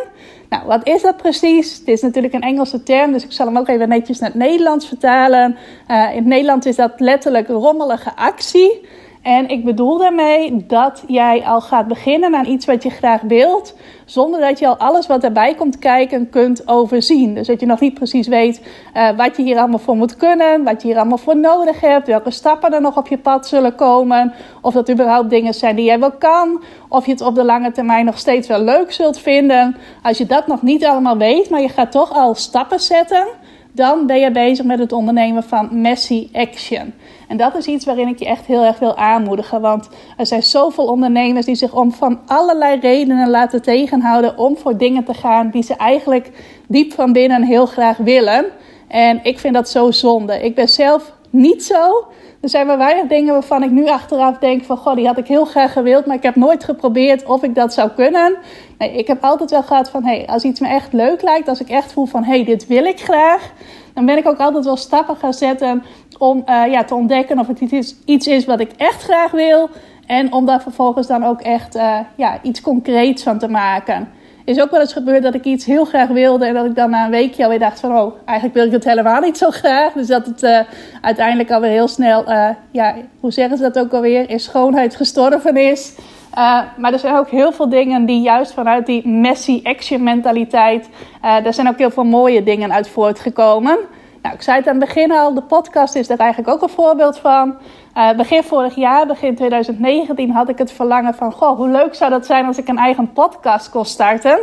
Nou, 0.50 0.66
wat 0.66 0.88
is 0.88 1.02
dat 1.02 1.18
precies? 1.18 1.78
Het 1.78 1.88
is 1.88 2.02
natuurlijk 2.02 2.34
een 2.34 2.42
Engelse 2.42 2.84
term, 2.84 3.12
dus 3.12 3.24
ik 3.24 3.32
zal 3.32 3.46
hem 3.46 3.58
ook 3.58 3.68
even 3.68 3.90
netjes 3.90 4.20
naar 4.20 4.30
het 4.30 4.40
Nederlands 4.40 4.88
vertalen. 4.88 5.58
Uh, 5.88 6.10
in 6.12 6.18
het 6.18 6.26
Nederlands 6.26 6.66
is 6.66 6.76
dat 6.76 6.92
letterlijk 6.98 7.48
rommelige 7.48 8.16
actie. 8.16 8.88
En 9.22 9.50
ik 9.50 9.66
bedoel 9.66 9.98
daarmee 9.98 10.66
dat 10.68 11.04
jij 11.08 11.44
al 11.46 11.62
gaat 11.62 11.88
beginnen 11.88 12.36
aan 12.36 12.46
iets 12.46 12.66
wat 12.66 12.84
je 12.84 12.90
graag 12.90 13.22
wilt, 13.22 13.76
zonder 14.06 14.40
dat 14.40 14.60
je 14.60 14.68
al 14.68 14.78
alles 14.78 15.08
wat 15.08 15.24
erbij 15.24 15.56
komt 15.56 15.80
kijken 15.80 16.30
kunt 16.30 16.68
overzien. 16.68 17.34
Dus 17.34 17.48
dat 17.48 17.60
je 17.60 17.66
nog 17.66 17.80
niet 17.80 17.94
precies 17.94 18.28
weet 18.28 18.62
uh, 18.94 19.10
wat 19.18 19.38
je 19.38 19.44
hier 19.44 19.58
allemaal 19.58 19.80
voor 19.80 19.96
moet 19.96 20.18
kunnen, 20.18 20.64
wat 20.64 20.82
je 20.82 20.88
hier 20.88 20.98
allemaal 20.98 21.18
voor 21.18 21.38
nodig 21.38 21.82
hebt, 21.82 22.08
welke 22.08 22.32
stappen 22.32 22.74
er 22.74 22.82
nog 22.82 22.98
op 22.98 23.08
je 23.08 23.18
pad 23.18 23.48
zullen 23.48 23.76
komen, 23.76 24.34
of 24.62 24.74
dat 24.74 24.92
überhaupt 24.92 25.30
dingen 25.30 25.54
zijn 25.54 25.76
die 25.76 25.86
jij 25.86 26.00
wel 26.00 26.12
kan, 26.12 26.64
of 26.88 27.06
je 27.06 27.12
het 27.12 27.22
op 27.22 27.36
de 27.36 27.44
lange 27.44 27.72
termijn 27.72 28.06
nog 28.06 28.18
steeds 28.18 28.48
wel 28.48 28.62
leuk 28.62 28.92
zult 28.92 29.20
vinden. 29.20 29.76
Als 30.04 30.18
je 30.18 30.26
dat 30.26 30.48
nog 30.48 30.62
niet 30.62 30.86
allemaal 30.86 31.18
weet, 31.18 31.50
maar 31.50 31.62
je 31.62 31.70
gaat 31.70 31.92
toch 31.92 32.14
al 32.14 32.36
stappen 32.36 32.80
zetten 32.80 33.28
dan 33.72 34.06
ben 34.06 34.20
je 34.20 34.32
bezig 34.32 34.66
met 34.66 34.80
het 34.80 34.92
ondernemen 34.92 35.44
van 35.44 35.82
messy 35.82 36.30
action. 36.34 36.94
En 37.30 37.38
dat 37.38 37.56
is 37.56 37.66
iets 37.66 37.86
waarin 37.86 38.08
ik 38.08 38.20
je 38.20 38.26
echt 38.26 38.46
heel 38.46 38.64
erg 38.64 38.80
wil 38.80 38.98
aanmoedigen. 38.98 39.62
Want 39.62 39.90
er 40.18 40.26
zijn 40.26 40.44
zoveel 40.44 40.86
ondernemers 40.86 41.46
die 41.46 41.56
zich 41.56 41.74
om 41.74 41.92
van 41.92 42.20
allerlei 42.26 42.80
redenen 42.80 43.30
laten 43.30 43.62
tegenhouden 43.62 44.38
om 44.38 44.58
voor 44.58 44.78
dingen 44.78 45.04
te 45.04 45.14
gaan 45.14 45.50
die 45.50 45.64
ze 45.64 45.76
eigenlijk 45.76 46.32
diep 46.68 46.94
van 46.94 47.14
binnen 47.14 47.44
heel 47.44 47.66
graag 47.66 47.98
willen. 47.98 48.46
En 48.88 49.20
ik 49.24 49.40
vind 49.40 49.54
dat 49.54 49.70
zo 49.70 49.92
zonde. 49.92 50.44
Ik 50.44 50.56
ben 50.56 50.70
zelf 50.70 51.14
niet 51.30 51.64
zo. 51.64 52.08
Er 52.42 52.50
zijn 52.50 52.68
maar 52.68 52.78
weinig 52.78 53.08
dingen 53.08 53.34
waarvan 53.34 53.64
ik 53.64 53.72
nu 53.72 53.88
achteraf 53.88 54.38
denk 54.38 54.64
van... 54.64 54.78
Goh, 54.78 54.96
die 54.96 55.08
had 55.08 55.18
ik 55.18 55.28
heel 55.28 55.46
graag 55.46 55.74
gewild, 55.74 56.06
maar 56.06 56.16
ik 56.16 56.24
heb 56.24 56.36
nooit 56.36 56.64
geprobeerd 56.64 57.26
of 57.26 57.44
ik 57.44 57.56
dat 57.56 57.74
zou 57.74 57.90
kunnen. 57.90 58.38
Nee, 58.78 58.92
ik 58.92 59.08
heb 59.08 59.24
altijd 59.24 59.52
wel 59.52 59.64
gehad 59.64 59.90
van... 59.90 60.04
Hey, 60.04 60.28
als 60.28 60.44
iets 60.44 60.60
me 60.60 60.68
echt 60.68 60.94
leuk 60.94 61.22
lijkt, 61.22 61.48
als 61.48 61.62
ik 61.62 61.70
echt 61.70 61.94
voel 61.94 62.06
van... 62.06 62.24
Hey, 62.24 62.44
dit 62.44 62.68
wil 62.68 62.86
ik 62.86 63.00
graag. 63.00 63.52
Dan 64.00 64.08
ben 64.08 64.18
ik 64.18 64.28
ook 64.28 64.38
altijd 64.40 64.66
wel 64.66 64.78
stappen 64.78 65.16
gaan 65.16 65.34
zetten 65.34 65.84
om 66.18 66.44
uh, 66.50 66.72
ja, 66.72 66.84
te 66.84 66.96
ontdekken 66.96 67.40
of 67.40 67.48
het 67.48 67.60
iets 67.60 67.72
is, 67.72 67.96
iets 68.06 68.28
is 68.28 68.46
wat 68.46 68.60
ik 68.60 68.72
echt 68.78 69.04
graag 69.04 69.32
wil. 69.32 69.70
En 70.06 70.34
om 70.34 70.46
daar 70.46 70.62
vervolgens 70.62 71.08
dan 71.08 71.24
ook 71.24 71.42
echt 71.42 71.76
uh, 71.76 72.00
ja, 72.16 72.40
iets 72.42 72.62
concreets 72.62 73.24
van 73.24 73.40
te 73.40 73.48
maken 73.48 74.10
is 74.50 74.62
ook 74.62 74.72
wel 74.72 74.80
eens 74.80 74.94
gebeurd 74.94 75.24
dat 75.24 75.34
ik 75.34 75.44
iets 75.44 75.66
heel 75.66 75.86
graag 75.86 76.08
wilde. 76.08 76.46
En 76.46 76.54
dat 76.54 76.66
ik 76.66 76.76
dan 76.76 76.90
na 76.90 77.06
een 77.06 77.12
weekje 77.12 77.44
alweer 77.44 77.60
dacht 77.60 77.80
van... 77.80 77.98
oh, 77.98 78.14
eigenlijk 78.26 78.58
wil 78.58 78.66
ik 78.66 78.72
het 78.72 78.84
helemaal 78.84 79.22
niet 79.22 79.38
zo 79.38 79.50
graag. 79.50 79.94
Dus 79.94 80.08
dat 80.08 80.26
het 80.26 80.44
uh, 80.44 80.60
uiteindelijk 81.02 81.52
alweer 81.52 81.72
heel 81.72 81.88
snel... 81.88 82.30
Uh, 82.30 82.50
ja, 82.72 82.96
hoe 83.20 83.32
zeggen 83.32 83.58
ze 83.58 83.64
dat 83.64 83.80
ook 83.80 83.94
alweer? 83.94 84.30
In 84.30 84.40
schoonheid 84.40 84.96
gestorven 84.96 85.58
is. 85.58 85.96
Uh, 86.38 86.62
maar 86.78 86.94
er 86.94 87.00
zijn 87.00 87.16
ook 87.16 87.30
heel 87.30 87.52
veel 87.52 87.70
dingen 87.70 88.06
die 88.06 88.22
juist 88.22 88.54
vanuit 88.54 88.86
die 88.86 89.08
messy 89.08 89.60
action 89.64 90.04
mentaliteit... 90.04 90.90
daar 91.22 91.54
zijn 91.54 91.68
ook 91.68 91.78
heel 91.78 91.92
veel 91.92 92.04
mooie 92.04 92.44
dingen 92.44 92.74
uit 92.74 92.90
voortgekomen... 92.90 93.78
Nou, 94.22 94.36
ik 94.36 94.42
zei 94.42 94.58
het 94.58 94.68
aan 94.68 94.76
het 94.76 94.86
begin 94.86 95.12
al, 95.12 95.34
de 95.34 95.42
podcast 95.42 95.96
is 95.96 96.08
daar 96.08 96.18
eigenlijk 96.18 96.50
ook 96.50 96.62
een 96.62 96.70
voorbeeld 96.76 97.20
van. 97.20 97.56
Uh, 97.98 98.12
begin 98.12 98.44
vorig 98.44 98.76
jaar, 98.76 99.08
begin 99.08 99.36
2019, 99.36 100.32
had 100.32 100.50
ik 100.50 100.58
het 100.58 100.72
verlangen 100.72 101.14
van: 101.14 101.32
Goh, 101.32 101.58
hoe 101.58 101.70
leuk 101.70 101.96
zou 101.96 102.12
dat 102.12 102.26
zijn 102.26 102.46
als 102.46 102.58
ik 102.58 102.68
een 102.68 102.78
eigen 102.78 103.14
podcast 103.14 103.70
kon 103.70 103.86
starten? 103.86 104.40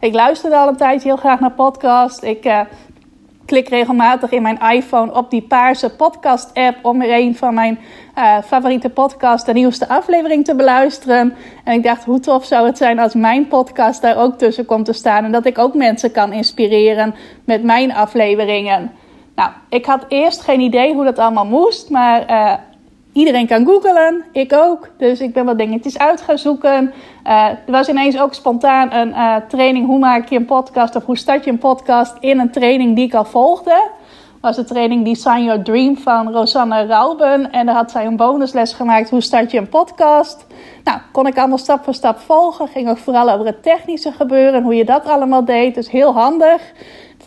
Ik 0.00 0.14
luisterde 0.14 0.56
al 0.56 0.68
een 0.68 0.76
tijdje 0.76 1.08
heel 1.08 1.16
graag 1.16 1.40
naar 1.40 1.50
podcast. 1.50 2.22
Ik 2.22 2.44
uh, 2.44 2.60
klik 3.44 3.68
regelmatig 3.68 4.30
in 4.30 4.42
mijn 4.42 4.58
iPhone 4.58 5.14
op 5.14 5.30
die 5.30 5.42
paarse 5.42 5.96
podcast-app 5.96 6.84
om 6.84 6.98
weer 6.98 7.14
een 7.14 7.36
van 7.36 7.54
mijn 7.54 7.78
uh, 8.18 8.38
favoriete 8.44 8.90
podcasts, 8.90 9.46
de 9.46 9.52
nieuwste 9.52 9.88
aflevering, 9.88 10.44
te 10.44 10.54
beluisteren. 10.54 11.34
En 11.64 11.74
ik 11.74 11.82
dacht, 11.82 12.04
hoe 12.04 12.20
tof 12.20 12.44
zou 12.44 12.66
het 12.66 12.76
zijn 12.76 12.98
als 12.98 13.14
mijn 13.14 13.48
podcast 13.48 14.02
daar 14.02 14.16
ook 14.16 14.38
tussen 14.38 14.64
komt 14.64 14.84
te 14.84 14.92
staan 14.92 15.24
en 15.24 15.32
dat 15.32 15.46
ik 15.46 15.58
ook 15.58 15.74
mensen 15.74 16.12
kan 16.12 16.32
inspireren 16.32 17.14
met 17.44 17.62
mijn 17.62 17.92
afleveringen. 17.92 18.90
Nou, 19.38 19.50
ik 19.68 19.86
had 19.86 20.04
eerst 20.08 20.40
geen 20.40 20.60
idee 20.60 20.94
hoe 20.94 21.04
dat 21.04 21.18
allemaal 21.18 21.46
moest, 21.46 21.90
maar 21.90 22.30
uh, 22.30 22.52
iedereen 23.12 23.46
kan 23.46 23.64
googlen, 23.64 24.24
ik 24.32 24.52
ook. 24.52 24.88
Dus 24.96 25.20
ik 25.20 25.32
ben 25.32 25.44
wat 25.44 25.58
dingetjes 25.58 25.98
uit 25.98 26.20
gaan 26.20 26.38
zoeken. 26.38 26.92
Uh, 27.26 27.44
er 27.44 27.58
was 27.66 27.88
ineens 27.88 28.20
ook 28.20 28.34
spontaan 28.34 28.92
een 28.92 29.08
uh, 29.08 29.36
training, 29.48 29.86
hoe 29.86 29.98
maak 29.98 30.28
je 30.28 30.36
een 30.36 30.44
podcast 30.44 30.96
of 30.96 31.04
hoe 31.04 31.16
start 31.16 31.44
je 31.44 31.50
een 31.50 31.58
podcast 31.58 32.16
in 32.20 32.38
een 32.38 32.50
training 32.50 32.96
die 32.96 33.06
ik 33.06 33.14
al 33.14 33.24
volgde. 33.24 33.90
was 34.40 34.56
de 34.56 34.64
training 34.64 35.04
Design 35.04 35.42
Your 35.42 35.62
Dream 35.62 35.96
van 35.96 36.32
Rosanne 36.32 36.86
Rauben. 36.86 37.50
En 37.50 37.66
daar 37.66 37.74
had 37.74 37.90
zij 37.90 38.06
een 38.06 38.16
bonusles 38.16 38.72
gemaakt, 38.72 39.10
hoe 39.10 39.20
start 39.20 39.50
je 39.50 39.58
een 39.58 39.68
podcast. 39.68 40.46
Nou, 40.84 40.98
kon 41.12 41.26
ik 41.26 41.38
allemaal 41.38 41.58
stap 41.58 41.84
voor 41.84 41.94
stap 41.94 42.18
volgen. 42.18 42.68
Ging 42.68 42.88
ook 42.88 42.98
vooral 42.98 43.30
over 43.30 43.46
het 43.46 43.62
technische 43.62 44.12
gebeuren, 44.12 44.62
hoe 44.62 44.74
je 44.74 44.84
dat 44.84 45.06
allemaal 45.06 45.44
deed. 45.44 45.74
Dus 45.74 45.90
heel 45.90 46.12
handig 46.12 46.62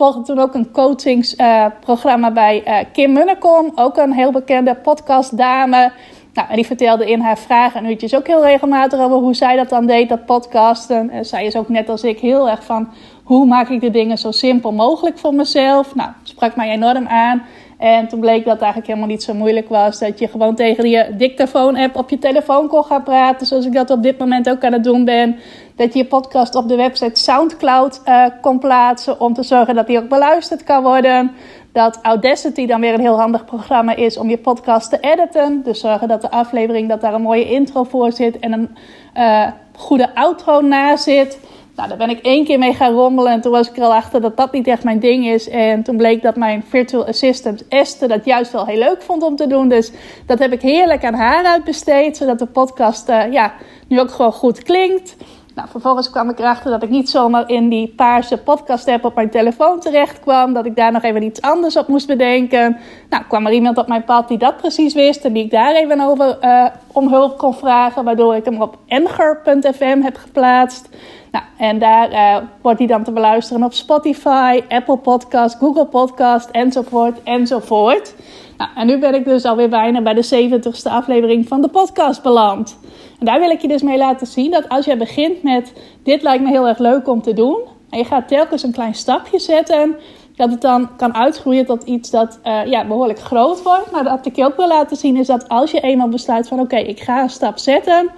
volgde 0.02 0.22
toen 0.22 0.40
ook 0.40 0.54
een 0.54 0.72
coachingsprogramma 0.72 2.32
bij 2.32 2.64
uh, 2.68 2.78
Kim 2.94 3.14
Munnekom, 3.14 3.72
ook 3.76 3.98
een 3.98 4.14
heel 4.14 4.32
bekende 4.32 4.76
podcastdame. 4.76 5.92
Nou, 6.34 6.50
en 6.50 6.56
die 6.56 6.66
vertelde 6.66 7.12
in 7.12 7.20
haar 7.20 7.38
vragen 7.38 7.84
en 7.84 7.90
uurtjes 7.90 8.16
ook 8.16 8.28
heel 8.28 8.46
regelmatig 8.46 9.00
over 9.00 9.18
hoe 9.18 9.34
zij 9.34 9.56
dat 9.56 9.70
dan 9.70 9.86
deed, 9.86 10.10
dat 10.10 10.26
podcasten. 10.26 11.10
En 11.10 11.26
zij 11.26 11.46
is 11.46 11.56
ook 11.56 11.70
net 11.70 11.90
als 11.90 12.04
ik 12.04 12.20
heel 12.20 12.50
erg 12.50 12.64
van 12.64 12.90
hoe 13.24 13.46
maak 13.46 13.70
ik 13.70 13.82
de 13.82 13.90
dingen 13.90 14.18
zo 14.18 14.32
simpel 14.32 14.72
mogelijk 14.72 15.18
voor 15.18 15.34
mezelf. 15.34 15.96
Nou, 15.96 16.10
sprak 16.24 16.56
mij 16.56 16.70
enorm 16.70 17.08
aan. 17.08 17.42
En 17.78 18.08
toen 18.08 18.20
bleek 18.20 18.44
dat 18.44 18.54
het 18.54 18.62
eigenlijk 18.62 18.88
helemaal 18.88 19.10
niet 19.10 19.24
zo 19.24 19.34
moeilijk 19.34 19.70
was. 19.70 20.00
Dat 20.00 20.20
je 20.20 20.28
gewoon 20.28 20.56
tegen 20.56 20.90
je 20.90 21.16
dictafoon-app 21.18 21.96
op 21.96 22.10
je 22.10 22.20
telefoon 22.20 22.68
kon 22.68 22.84
gaan 22.84 23.04
praten. 23.04 23.48
Zoals 23.48 23.66
ik 23.66 23.74
dat 23.74 23.90
op 23.90 24.04
dit 24.04 24.18
moment 24.18 24.50
ook 24.50 24.64
aan 24.64 24.74
het 24.74 24.84
doen 24.84 25.06
ben. 25.06 25.40
Dat 25.76 25.94
je 25.94 26.00
je 26.00 26.06
podcast 26.06 26.56
op 26.56 26.68
de 26.68 26.76
website 26.76 27.20
Soundcloud 27.20 28.02
uh, 28.06 28.26
kon 28.42 28.60
plaatsen. 28.60 29.20
Om 29.20 29.34
te 29.34 29.44
zorgen 29.44 29.76
dat 29.76 29.88
die 29.88 29.98
ook 29.98 30.10
beluisterd 30.10 30.64
kan 30.64 30.84
worden. 30.84 31.32
Dat 31.72 32.00
Audacity 32.02 32.66
dan 32.66 32.82
weer 32.82 32.94
een 32.94 33.00
heel 33.00 33.20
handig 33.20 33.46
programma 33.46 33.96
is 33.96 34.18
om 34.18 34.30
je 34.30 34.38
podcast 34.38 34.90
te 34.90 35.00
editen. 35.00 35.62
Dus 35.64 35.80
zorgen 35.80 36.08
dat 36.08 36.22
de 36.22 36.32
aflevering, 36.32 36.90
dat 36.90 37.02
daar 37.02 37.14
een 37.14 37.22
mooie 37.22 37.50
intro 37.50 37.84
voor 37.84 38.12
zit. 38.12 38.40
En 38.40 38.52
een 38.52 38.70
uh, 39.18 39.48
goede 39.76 40.16
outro 40.16 40.62
na 40.62 40.98
zit. 40.98 41.40
Nou, 41.76 41.90
daar 41.90 41.98
ben 41.98 42.10
ik 42.10 42.26
één 42.26 42.46
keer 42.46 42.60
mee 42.60 42.74
gaan 42.74 42.94
rommelen 42.94 43.32
en 43.32 43.42
toen 43.42 43.52
was 43.52 43.70
ik 43.70 43.78
er 43.78 43.84
al 43.84 43.94
achter 43.94 44.22
dat 44.22 44.38
dat 44.38 44.52
niet 44.52 44.68
echt 44.68 44.84
mijn 44.84 45.00
ding 45.00 45.26
is. 45.26 45.50
En 45.50 45.84
toen 45.84 45.98
bleek 45.98 46.22
dat 46.22 46.36
mijn 46.36 46.64
virtual 46.68 47.08
assistant 47.08 47.68
Esther 47.68 48.08
dat 48.08 48.26
juist 48.26 48.52
wel 48.52 48.66
heel 48.66 48.78
leuk 48.78 49.02
vond 49.02 49.24
om 49.24 49.36
te 49.36 49.48
doen. 49.48 49.70
Dus 49.70 49.92
dat 50.26 50.40
heb 50.40 50.52
ik 50.52 50.62
heerlijk 50.62 51.06
aan 51.06 51.14
haar 51.14 51.46
uitbesteed, 51.46 52.18
zodat 52.18 52.40
de 52.40 52.46
podcast 52.46 53.10
uh, 53.10 53.32
ja, 53.32 53.54
nu 53.88 54.00
ook 54.00 54.12
gewoon 54.12 54.34
goed 54.34 54.64
klinkt. 54.64 55.16
Nou, 55.56 55.70
vervolgens 55.70 56.10
kwam 56.10 56.30
ik 56.30 56.40
erachter 56.40 56.72
dat 56.72 56.84
ik 56.84 56.90
niet 56.90 57.10
zomaar 57.10 57.50
in 57.50 57.70
die 57.70 57.94
paarse 57.96 58.38
podcast-app 58.38 59.06
op 59.06 59.16
mijn 59.16 59.30
telefoon 59.30 59.80
terecht 59.80 60.20
kwam. 60.20 60.54
Dat 60.54 60.66
ik 60.66 60.76
daar 60.76 60.92
nog 60.92 61.04
even 61.04 61.24
iets 61.24 61.42
anders 61.42 61.78
op 61.78 61.88
moest 61.88 62.08
bedenken. 62.08 62.78
Nou, 63.10 63.24
kwam 63.28 63.46
er 63.46 63.54
iemand 63.54 63.78
op 63.78 63.88
mijn 63.88 64.04
pad 64.04 64.28
die 64.28 64.38
dat 64.38 64.58
precies 64.58 64.94
wist 64.94 65.26
en 65.26 65.34
die 65.34 65.44
ik 65.44 65.52
daar 65.52 65.76
even 65.76 66.02
over 66.02 66.38
uh, 66.42 66.66
om 66.88 67.10
hulp 67.10 67.38
kon 67.38 67.54
vragen. 67.54 68.04
Waardoor 68.04 68.36
ik 68.36 68.46
hem 68.46 68.62
op 68.62 68.78
Enger.fm 68.88 70.02
heb 70.02 70.18
geplaatst. 70.18 70.90
Nou, 71.32 71.46
en 71.58 71.80
daar 71.80 72.12
uh, 72.12 72.38
wordt 72.62 72.80
hij 72.80 72.88
dan 72.88 73.04
te 73.04 73.12
beluisteren 73.12 73.64
op 73.64 73.74
Spotify, 73.74 74.62
Apple 74.70 74.98
Podcast, 74.98 75.58
Google 75.58 75.86
Podcast, 75.86 76.50
enzovoort, 76.50 77.24
enzovoort. 77.24 78.14
Nou, 78.62 78.74
en 78.76 78.88
nu 78.88 79.00
ben 79.00 79.14
ik 79.14 79.26
dus 79.26 79.46
alweer 79.46 79.70
bijna 79.70 80.02
bij 80.02 80.14
de 80.14 80.50
70ste 80.50 80.92
aflevering 80.92 81.48
van 81.48 81.62
de 81.62 81.68
podcast 81.68 82.24
beland. 82.24 82.78
En 83.20 83.26
daar 83.26 83.40
wil 83.40 83.50
ik 83.50 83.62
je 83.62 83.68
dus 83.68 83.82
mee 83.82 83.98
laten 83.98 84.28
zien 84.28 84.52
dat 84.52 84.70
als 84.70 84.86
je 84.86 84.98
begint 84.98 85.44
met 85.44 85.74
dit 86.04 86.22
lijkt 86.22 86.44
me 86.44 86.50
heel 86.50 86.68
erg 86.68 86.78
leuk 86.78 87.08
om 87.08 87.22
te 87.22 87.34
doen. 87.34 87.60
En 87.90 87.98
je 87.98 88.06
gaat 88.06 88.28
telkens 88.28 88.64
een 88.64 88.72
klein 88.72 88.96
stapje 88.96 89.40
zetten. 89.40 89.96
Dat 90.36 90.52
het 90.52 90.62
dan 90.62 90.96
kan 90.96 91.16
uitgroeien 91.16 91.66
tot 91.66 91.84
iets 91.84 92.10
dat 92.10 92.40
uh, 92.44 92.66
ja, 92.66 92.86
behoorlijk 92.86 93.20
groot 93.20 93.64
wordt. 93.64 93.92
Maar 93.92 94.04
wat 94.04 94.26
ik 94.26 94.36
je 94.36 94.46
ook 94.46 94.56
wil 94.56 94.68
laten 94.68 94.98
zien 94.98 95.18
is 95.18 95.28
dat 95.28 95.50
als 95.50 95.72
je 95.72 95.80
eenmaal 95.80 96.10
besluit 96.10 96.48
van 96.48 96.60
oké, 96.60 96.78
ik 96.78 97.00
ga 97.00 97.22
een 97.22 97.30
stap 97.30 97.58
zetten 97.58 98.10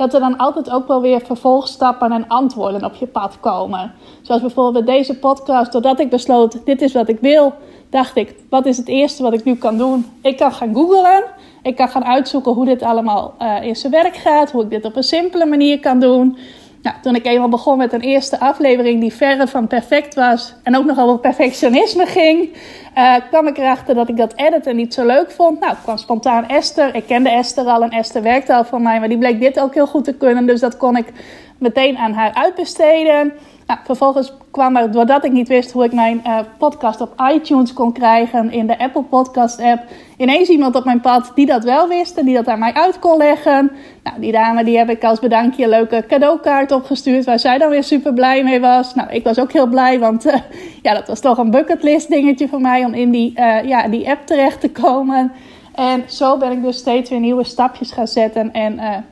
dat 0.00 0.14
er 0.14 0.20
dan 0.20 0.36
altijd 0.36 0.70
ook 0.70 0.88
wel 0.88 1.00
weer 1.00 1.20
vervolgstappen 1.20 2.12
en 2.12 2.28
antwoorden 2.28 2.84
op 2.84 2.94
je 2.94 3.06
pad 3.06 3.40
komen. 3.40 3.92
Zoals 4.22 4.40
bijvoorbeeld 4.40 4.86
deze 4.86 5.18
podcast, 5.18 5.72
doordat 5.72 6.00
ik 6.00 6.10
besloot, 6.10 6.64
dit 6.64 6.82
is 6.82 6.92
wat 6.92 7.08
ik 7.08 7.18
wil, 7.20 7.52
dacht 7.90 8.16
ik, 8.16 8.34
wat 8.50 8.66
is 8.66 8.76
het 8.76 8.88
eerste 8.88 9.22
wat 9.22 9.32
ik 9.32 9.44
nu 9.44 9.54
kan 9.54 9.78
doen? 9.78 10.06
Ik 10.22 10.36
kan 10.36 10.52
gaan 10.52 10.74
googlen, 10.74 11.24
ik 11.62 11.76
kan 11.76 11.88
gaan 11.88 12.04
uitzoeken 12.04 12.52
hoe 12.52 12.64
dit 12.64 12.82
allemaal 12.82 13.34
uh, 13.42 13.62
in 13.62 13.76
zijn 13.76 13.92
werk 13.92 14.16
gaat, 14.16 14.50
hoe 14.50 14.62
ik 14.62 14.70
dit 14.70 14.84
op 14.84 14.96
een 14.96 15.02
simpele 15.02 15.46
manier 15.46 15.80
kan 15.80 16.00
doen. 16.00 16.36
Nou, 16.82 16.96
toen 17.02 17.14
ik 17.14 17.26
eenmaal 17.26 17.48
begon 17.48 17.78
met 17.78 17.92
een 17.92 18.00
eerste 18.00 18.40
aflevering 18.40 19.00
die 19.00 19.12
verre 19.12 19.46
van 19.46 19.66
perfect 19.66 20.14
was 20.14 20.54
en 20.62 20.76
ook 20.76 20.84
nog 20.84 20.98
over 20.98 21.18
perfectionisme 21.18 22.06
ging, 22.06 22.48
uh, 22.98 23.14
kwam 23.28 23.46
ik 23.46 23.58
erachter 23.58 23.94
dat 23.94 24.08
ik 24.08 24.16
dat 24.16 24.32
editen 24.36 24.76
niet 24.76 24.94
zo 24.94 25.06
leuk 25.06 25.30
vond. 25.30 25.60
Nou, 25.60 25.74
kwam 25.82 25.96
spontaan 25.96 26.48
Esther. 26.48 26.94
Ik 26.94 27.06
kende 27.06 27.30
Esther 27.30 27.64
al 27.64 27.82
en 27.82 27.90
Esther 27.90 28.22
werkte 28.22 28.54
al 28.54 28.64
voor 28.64 28.80
mij, 28.80 28.98
maar 28.98 29.08
die 29.08 29.18
bleek 29.18 29.40
dit 29.40 29.60
ook 29.60 29.74
heel 29.74 29.86
goed 29.86 30.04
te 30.04 30.14
kunnen. 30.14 30.46
Dus 30.46 30.60
dat 30.60 30.76
kon 30.76 30.96
ik 30.96 31.12
meteen 31.58 31.96
aan 31.96 32.12
haar 32.12 32.34
uitbesteden. 32.34 33.32
Vervolgens 33.84 34.32
kwam 34.50 34.76
er, 34.76 34.90
doordat 34.90 35.24
ik 35.24 35.32
niet 35.32 35.48
wist 35.48 35.72
hoe 35.72 35.84
ik 35.84 35.92
mijn 35.92 36.22
uh, 36.26 36.38
podcast 36.58 37.00
op 37.00 37.14
iTunes 37.34 37.72
kon 37.72 37.92
krijgen 37.92 38.52
in 38.52 38.66
de 38.66 38.78
Apple 38.78 39.02
Podcast 39.02 39.60
app, 39.60 39.82
ineens 40.16 40.48
iemand 40.48 40.74
op 40.74 40.84
mijn 40.84 41.00
pad 41.00 41.32
die 41.34 41.46
dat 41.46 41.64
wel 41.64 41.88
wist 41.88 42.16
en 42.16 42.24
die 42.24 42.34
dat 42.34 42.48
aan 42.48 42.58
mij 42.58 42.72
uit 42.72 42.98
kon 42.98 43.16
leggen. 43.16 43.70
Nou, 44.02 44.20
die 44.20 44.32
dame 44.32 44.64
die 44.64 44.78
heb 44.78 44.90
ik 44.90 45.04
als 45.04 45.18
bedankje 45.18 45.62
een 45.62 45.68
leuke 45.68 46.04
cadeaukaart 46.08 46.72
opgestuurd 46.72 47.24
waar 47.24 47.38
zij 47.38 47.58
dan 47.58 47.70
weer 47.70 47.84
super 47.84 48.14
blij 48.14 48.44
mee 48.44 48.60
was. 48.60 48.94
Nou, 48.94 49.10
ik 49.10 49.24
was 49.24 49.38
ook 49.38 49.52
heel 49.52 49.66
blij, 49.66 49.98
want 49.98 50.26
uh, 50.26 50.34
ja, 50.82 50.94
dat 50.94 51.06
was 51.06 51.20
toch 51.20 51.38
een 51.38 51.50
bucketlist 51.50 52.08
dingetje 52.08 52.48
voor 52.48 52.60
mij 52.60 52.84
om 52.84 52.94
in 52.94 53.10
die, 53.10 53.32
uh, 53.36 53.64
ja, 53.64 53.88
die 53.88 54.10
app 54.10 54.26
terecht 54.26 54.60
te 54.60 54.70
komen. 54.70 55.32
En 55.74 56.04
zo 56.06 56.36
ben 56.36 56.52
ik 56.52 56.62
dus 56.62 56.76
steeds 56.76 57.10
weer 57.10 57.20
nieuwe 57.20 57.44
stapjes 57.44 57.92
gaan 57.92 58.08
zetten 58.08 58.52
en 58.52 59.04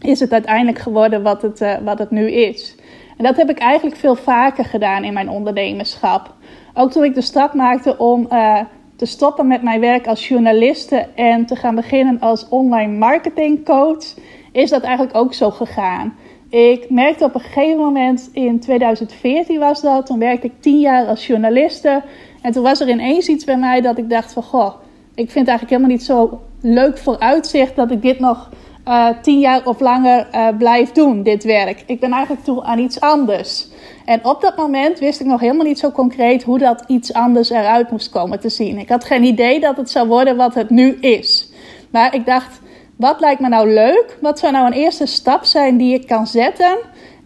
is 0.00 0.20
het 0.20 0.32
uiteindelijk 0.32 0.78
geworden 0.78 1.22
wat 1.22 1.42
het, 1.42 1.78
wat 1.84 1.98
het 1.98 2.10
nu 2.10 2.30
is. 2.30 2.76
En 3.16 3.24
dat 3.24 3.36
heb 3.36 3.50
ik 3.50 3.58
eigenlijk 3.58 3.96
veel 3.96 4.14
vaker 4.14 4.64
gedaan 4.64 5.04
in 5.04 5.12
mijn 5.12 5.30
ondernemerschap. 5.30 6.34
Ook 6.74 6.90
toen 6.90 7.04
ik 7.04 7.14
de 7.14 7.20
stap 7.20 7.54
maakte 7.54 7.98
om 7.98 8.26
uh, 8.30 8.60
te 8.96 9.06
stoppen 9.06 9.46
met 9.46 9.62
mijn 9.62 9.80
werk 9.80 10.06
als 10.06 10.28
journaliste 10.28 11.06
en 11.14 11.46
te 11.46 11.56
gaan 11.56 11.74
beginnen 11.74 12.20
als 12.20 12.48
online 12.48 12.92
marketingcoach, 12.92 14.14
is 14.52 14.70
dat 14.70 14.82
eigenlijk 14.82 15.16
ook 15.16 15.34
zo 15.34 15.50
gegaan. 15.50 16.14
Ik 16.48 16.90
merkte 16.90 17.24
op 17.24 17.34
een 17.34 17.40
gegeven 17.40 17.78
moment, 17.78 18.30
in 18.32 18.60
2014 18.60 19.58
was 19.58 19.80
dat, 19.80 20.06
toen 20.06 20.18
werkte 20.18 20.46
ik 20.46 20.60
tien 20.60 20.80
jaar 20.80 21.06
als 21.06 21.26
journaliste. 21.26 22.02
En 22.42 22.52
toen 22.52 22.62
was 22.62 22.80
er 22.80 22.88
ineens 22.88 23.28
iets 23.28 23.44
bij 23.44 23.56
mij 23.56 23.80
dat 23.80 23.98
ik 23.98 24.10
dacht 24.10 24.32
van, 24.32 24.42
goh, 24.42 24.74
ik 25.14 25.30
vind 25.30 25.46
het 25.46 25.48
eigenlijk 25.48 25.70
helemaal 25.70 25.90
niet 25.90 26.04
zo 26.04 26.40
leuk 26.60 26.98
vooruitzicht 26.98 27.76
dat 27.76 27.90
ik 27.90 28.02
dit 28.02 28.18
nog 28.18 28.50
uh, 28.88 29.08
tien 29.22 29.38
jaar 29.38 29.66
of 29.66 29.80
langer 29.80 30.28
uh, 30.34 30.48
blijf 30.58 30.92
doen, 30.92 31.22
dit 31.22 31.44
werk. 31.44 31.82
Ik 31.86 32.00
ben 32.00 32.12
eigenlijk 32.12 32.44
toe 32.44 32.64
aan 32.64 32.78
iets 32.78 33.00
anders. 33.00 33.68
En 34.04 34.24
op 34.24 34.40
dat 34.40 34.56
moment 34.56 34.98
wist 34.98 35.20
ik 35.20 35.26
nog 35.26 35.40
helemaal 35.40 35.66
niet 35.66 35.78
zo 35.78 35.90
concreet 35.90 36.42
hoe 36.42 36.58
dat 36.58 36.84
iets 36.86 37.12
anders 37.12 37.50
eruit 37.50 37.90
moest 37.90 38.10
komen 38.10 38.40
te 38.40 38.48
zien. 38.48 38.78
Ik 38.78 38.88
had 38.88 39.04
geen 39.04 39.24
idee 39.24 39.60
dat 39.60 39.76
het 39.76 39.90
zou 39.90 40.08
worden 40.08 40.36
wat 40.36 40.54
het 40.54 40.70
nu 40.70 40.96
is. 41.00 41.52
Maar 41.90 42.14
ik 42.14 42.26
dacht, 42.26 42.60
wat 42.96 43.20
lijkt 43.20 43.40
me 43.40 43.48
nou 43.48 43.72
leuk? 43.72 44.18
Wat 44.20 44.38
zou 44.38 44.52
nou 44.52 44.66
een 44.66 44.72
eerste 44.72 45.06
stap 45.06 45.44
zijn 45.44 45.76
die 45.76 45.94
ik 45.94 46.06
kan 46.06 46.26
zetten? 46.26 46.78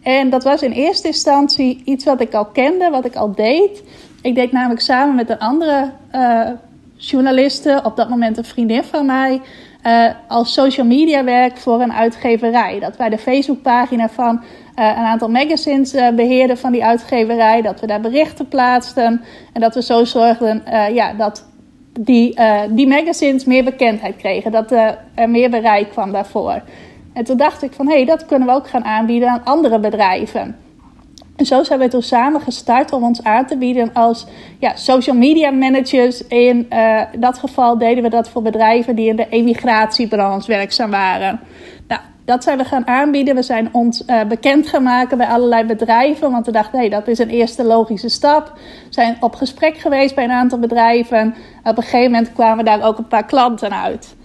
En 0.02 0.30
dat 0.30 0.44
was 0.44 0.62
in 0.62 0.72
eerste 0.72 1.06
instantie 1.06 1.82
iets 1.84 2.04
wat 2.04 2.20
ik 2.20 2.34
al 2.34 2.46
kende, 2.46 2.90
wat 2.90 3.04
ik 3.04 3.16
al 3.16 3.34
deed. 3.34 3.82
Ik 4.22 4.34
deed 4.34 4.52
namelijk 4.52 4.80
samen 4.80 5.14
met 5.14 5.30
een 5.30 5.38
andere 5.38 5.90
uh, 6.14 6.48
journaliste, 6.96 7.80
op 7.84 7.96
dat 7.96 8.08
moment 8.08 8.36
een 8.36 8.44
vriendin 8.44 8.84
van 8.84 9.06
mij, 9.06 9.40
uh, 9.86 10.10
als 10.28 10.52
social 10.52 10.86
media 10.86 11.24
werk 11.24 11.56
voor 11.56 11.80
een 11.80 11.92
uitgeverij. 11.92 12.78
Dat 12.80 12.96
wij 12.96 13.08
de 13.08 13.18
Facebookpagina 13.18 14.08
van 14.08 14.34
uh, 14.34 14.86
een 14.86 15.04
aantal 15.04 15.28
magazines 15.28 15.94
uh, 15.94 16.08
beheerden 16.10 16.58
van 16.58 16.72
die 16.72 16.84
uitgeverij. 16.84 17.62
Dat 17.62 17.80
we 17.80 17.86
daar 17.86 18.00
berichten 18.00 18.48
plaatsten. 18.48 19.22
En 19.52 19.60
dat 19.60 19.74
we 19.74 19.82
zo 19.82 20.04
zorgden 20.04 20.62
ja, 20.92 21.12
dat 21.12 21.46
die, 22.00 22.38
die 22.70 22.88
magazines 22.88 23.44
meer 23.44 23.64
bekendheid 23.64 24.16
kregen. 24.16 24.52
Dat 24.52 24.70
er 24.70 24.98
meer 25.28 25.50
bereik 25.50 25.90
kwam 25.90 26.12
daarvoor. 26.12 26.62
En 27.12 27.24
toen 27.24 27.36
dacht 27.36 27.62
ik 27.62 27.72
van 27.72 27.88
hé, 27.88 27.94
hey, 27.94 28.04
dat 28.04 28.26
kunnen 28.26 28.48
we 28.48 28.54
ook 28.54 28.68
gaan 28.68 28.84
aanbieden 28.84 29.28
aan 29.28 29.44
andere 29.44 29.78
bedrijven. 29.78 30.56
En 31.38 31.46
zo 31.46 31.62
zijn 31.62 31.78
we 31.78 31.88
toen 31.88 32.02
samen 32.02 32.40
gestart 32.40 32.92
om 32.92 33.02
ons 33.02 33.24
aan 33.24 33.46
te 33.46 33.56
bieden 33.56 33.90
als 33.92 34.26
ja, 34.58 34.76
social 34.76 35.16
media 35.16 35.50
managers. 35.50 36.26
In 36.26 36.66
uh, 36.72 37.00
dat 37.18 37.38
geval 37.38 37.78
deden 37.78 38.02
we 38.02 38.08
dat 38.08 38.28
voor 38.28 38.42
bedrijven 38.42 38.96
die 38.96 39.08
in 39.08 39.16
de 39.16 39.28
emigratiebranche 39.28 40.48
werkzaam 40.48 40.90
waren. 40.90 41.40
Nou, 41.88 42.00
dat 42.24 42.42
zijn 42.42 42.58
we 42.58 42.64
gaan 42.64 42.86
aanbieden. 42.86 43.34
We 43.34 43.42
zijn 43.42 43.68
ons 43.72 44.02
uh, 44.06 44.24
bekend 44.24 44.68
gaan 44.68 44.82
maken 44.82 45.18
bij 45.18 45.26
allerlei 45.26 45.64
bedrijven. 45.64 46.30
Want 46.30 46.46
we 46.46 46.52
dachten, 46.52 46.78
hey, 46.78 46.88
dat 46.88 47.08
is 47.08 47.18
een 47.18 47.30
eerste 47.30 47.64
logische 47.64 48.08
stap. 48.08 48.52
We 48.54 48.60
zijn 48.88 49.16
op 49.20 49.34
gesprek 49.34 49.76
geweest 49.76 50.14
bij 50.14 50.24
een 50.24 50.30
aantal 50.30 50.58
bedrijven. 50.58 51.34
Op 51.64 51.76
een 51.76 51.82
gegeven 51.82 52.10
moment 52.10 52.32
kwamen 52.32 52.64
daar 52.64 52.82
ook 52.82 52.98
een 52.98 53.08
paar 53.08 53.26
klanten 53.26 53.82
uit. 53.82 54.16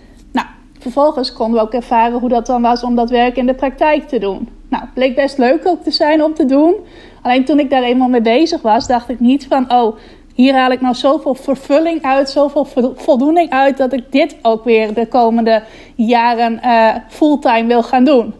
Vervolgens 0.84 1.34
konden 1.34 1.60
we 1.60 1.66
ook 1.66 1.74
ervaren 1.74 2.20
hoe 2.20 2.30
dat 2.30 2.46
dan 2.46 2.62
was 2.62 2.84
om 2.84 2.96
dat 2.96 3.10
werk 3.10 3.38
in 3.38 3.46
de 3.46 3.54
praktijk 3.54 4.08
te 4.08 4.20
doen. 4.20 4.50
Nou, 4.70 4.84
het 4.84 4.94
bleek 4.94 5.16
best 5.16 5.38
leuk 5.38 5.68
ook 5.68 5.84
te 5.84 5.92
zijn 5.92 6.24
om 6.24 6.34
te 6.34 6.46
doen. 6.46 6.75
Alleen 7.22 7.46
toen 7.46 7.60
ik 7.60 7.70
daar 7.70 7.84
eenmaal 7.84 8.08
mee 8.08 8.22
bezig 8.22 8.62
was, 8.62 8.88
dacht 8.88 9.10
ik 9.10 9.20
niet 9.20 9.48
van, 9.48 9.72
oh, 9.72 9.96
hier 10.34 10.54
haal 10.54 10.72
ik 10.72 10.82
nou 10.82 10.96
zoveel 10.96 11.36
vervulling 11.36 12.02
uit, 12.02 12.30
zoveel 12.30 12.68
voldoening 12.96 13.50
uit, 13.50 13.78
dat 13.78 13.94
ik 13.94 14.12
dit 14.12 14.36
ook 14.42 14.63
weer 14.63 14.94
de 14.94 15.08
komende 15.08 15.63
jaren 15.96 16.60
uh, 16.66 16.96
fulltime 17.10 17.68
wil 17.68 17.84
gaan 17.84 18.04
doen. 18.04 18.34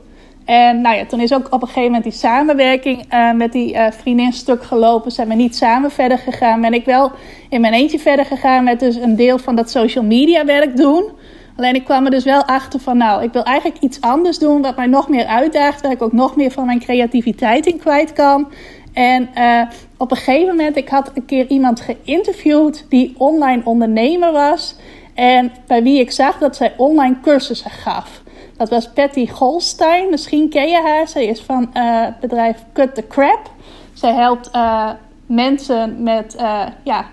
En 0.46 0.82
nou 0.82 0.96
ja, 0.96 1.06
toen 1.06 1.20
is 1.20 1.34
ook 1.34 1.46
op 1.46 1.62
een 1.62 1.68
gegeven 1.68 1.84
moment 1.84 2.04
die 2.04 2.14
samenwerking 2.14 3.14
uh, 3.14 3.32
met 3.32 3.52
die 3.52 3.74
uh, 3.74 3.86
vriendin 3.92 4.34
stuk 4.34 4.64
gelopen. 4.64 5.12
Zijn 5.12 5.28
we 5.28 5.34
niet 5.34 5.56
samen 5.56 5.92
verder 5.92 6.18
gegaan. 6.18 6.62
Ben 6.62 6.74
ik 6.74 6.86
wel 6.86 7.12
in 7.50 7.62
mijn 7.62 7.74
eentje 7.74 8.00
verder 8.00 8.26
gegaan 8.26 8.64
met 8.64 8.80
dus 8.80 8.96
een 8.96 9.16
deel 9.16 9.38
van 9.38 9.56
dat 9.56 9.70
social 9.70 10.04
media 10.04 10.46
werk 10.46 10.78
doen. 10.78 11.12
Alleen 11.58 11.76
ik 11.76 11.84
kwam 11.84 12.06
er 12.06 12.12
dus 12.12 12.24
wel 12.24 12.44
achter 12.44 12.80
van, 12.80 12.98
nou, 12.98 13.24
ik 13.24 13.34
wil 13.34 13.44
eigenlijk 13.44 13.84
iets 13.84 14.02
anders 14.02 14.38
doen 14.38 14.62
wat 14.62 14.76
mij 14.76 14.86
nog 14.86 15.10
meer 15.10 15.26
uitdaagt, 15.26 15.82
waar 15.82 15.92
ik 15.92 16.02
ook 16.02 16.12
nog 16.14 16.36
meer 16.36 16.52
van 16.52 16.66
mijn 16.66 16.80
creativiteit 16.80 17.66
in 17.66 17.78
kwijt 17.78 18.14
kan. 18.14 18.52
En 18.94 19.30
uh, 19.38 19.62
op 19.98 20.12
een 20.12 20.18
gegeven 20.18 20.48
moment, 20.48 20.78
ik 20.78 20.90
had 20.90 21.12
een 21.14 21.26
keer 21.26 21.48
iemand 21.48 21.82
geïnterviewd 21.82 22.86
die 22.90 23.16
online 23.18 23.62
ondernemer 23.66 24.32
was. 24.32 24.76
En 25.14 25.52
bij 25.68 25.84
wie 25.84 26.00
ik 26.00 26.12
zag 26.12 26.38
dat 26.38 26.56
zij 26.56 26.74
online 26.78 27.16
cursussen 27.22 27.72
gaf. 27.72 28.22
Dat 28.58 28.70
was 28.70 28.90
Patty 28.90 29.28
Golstein. 29.28 30.10
Misschien 30.10 30.50
ken 30.50 30.70
je 30.70 30.82
haar. 30.82 31.08
Zij 31.08 31.26
is 31.26 31.42
van 31.42 31.62
uh, 31.74 32.02
het 32.02 32.20
bedrijf 32.20 32.64
Cut 32.74 32.96
the 32.96 33.08
Crap. 33.08 33.52
Zij 33.94 34.14
helpt 34.14 34.50
uh, 34.56 34.90
mensen 35.26 36.04
met 36.04 36.36
ja, 36.84 37.06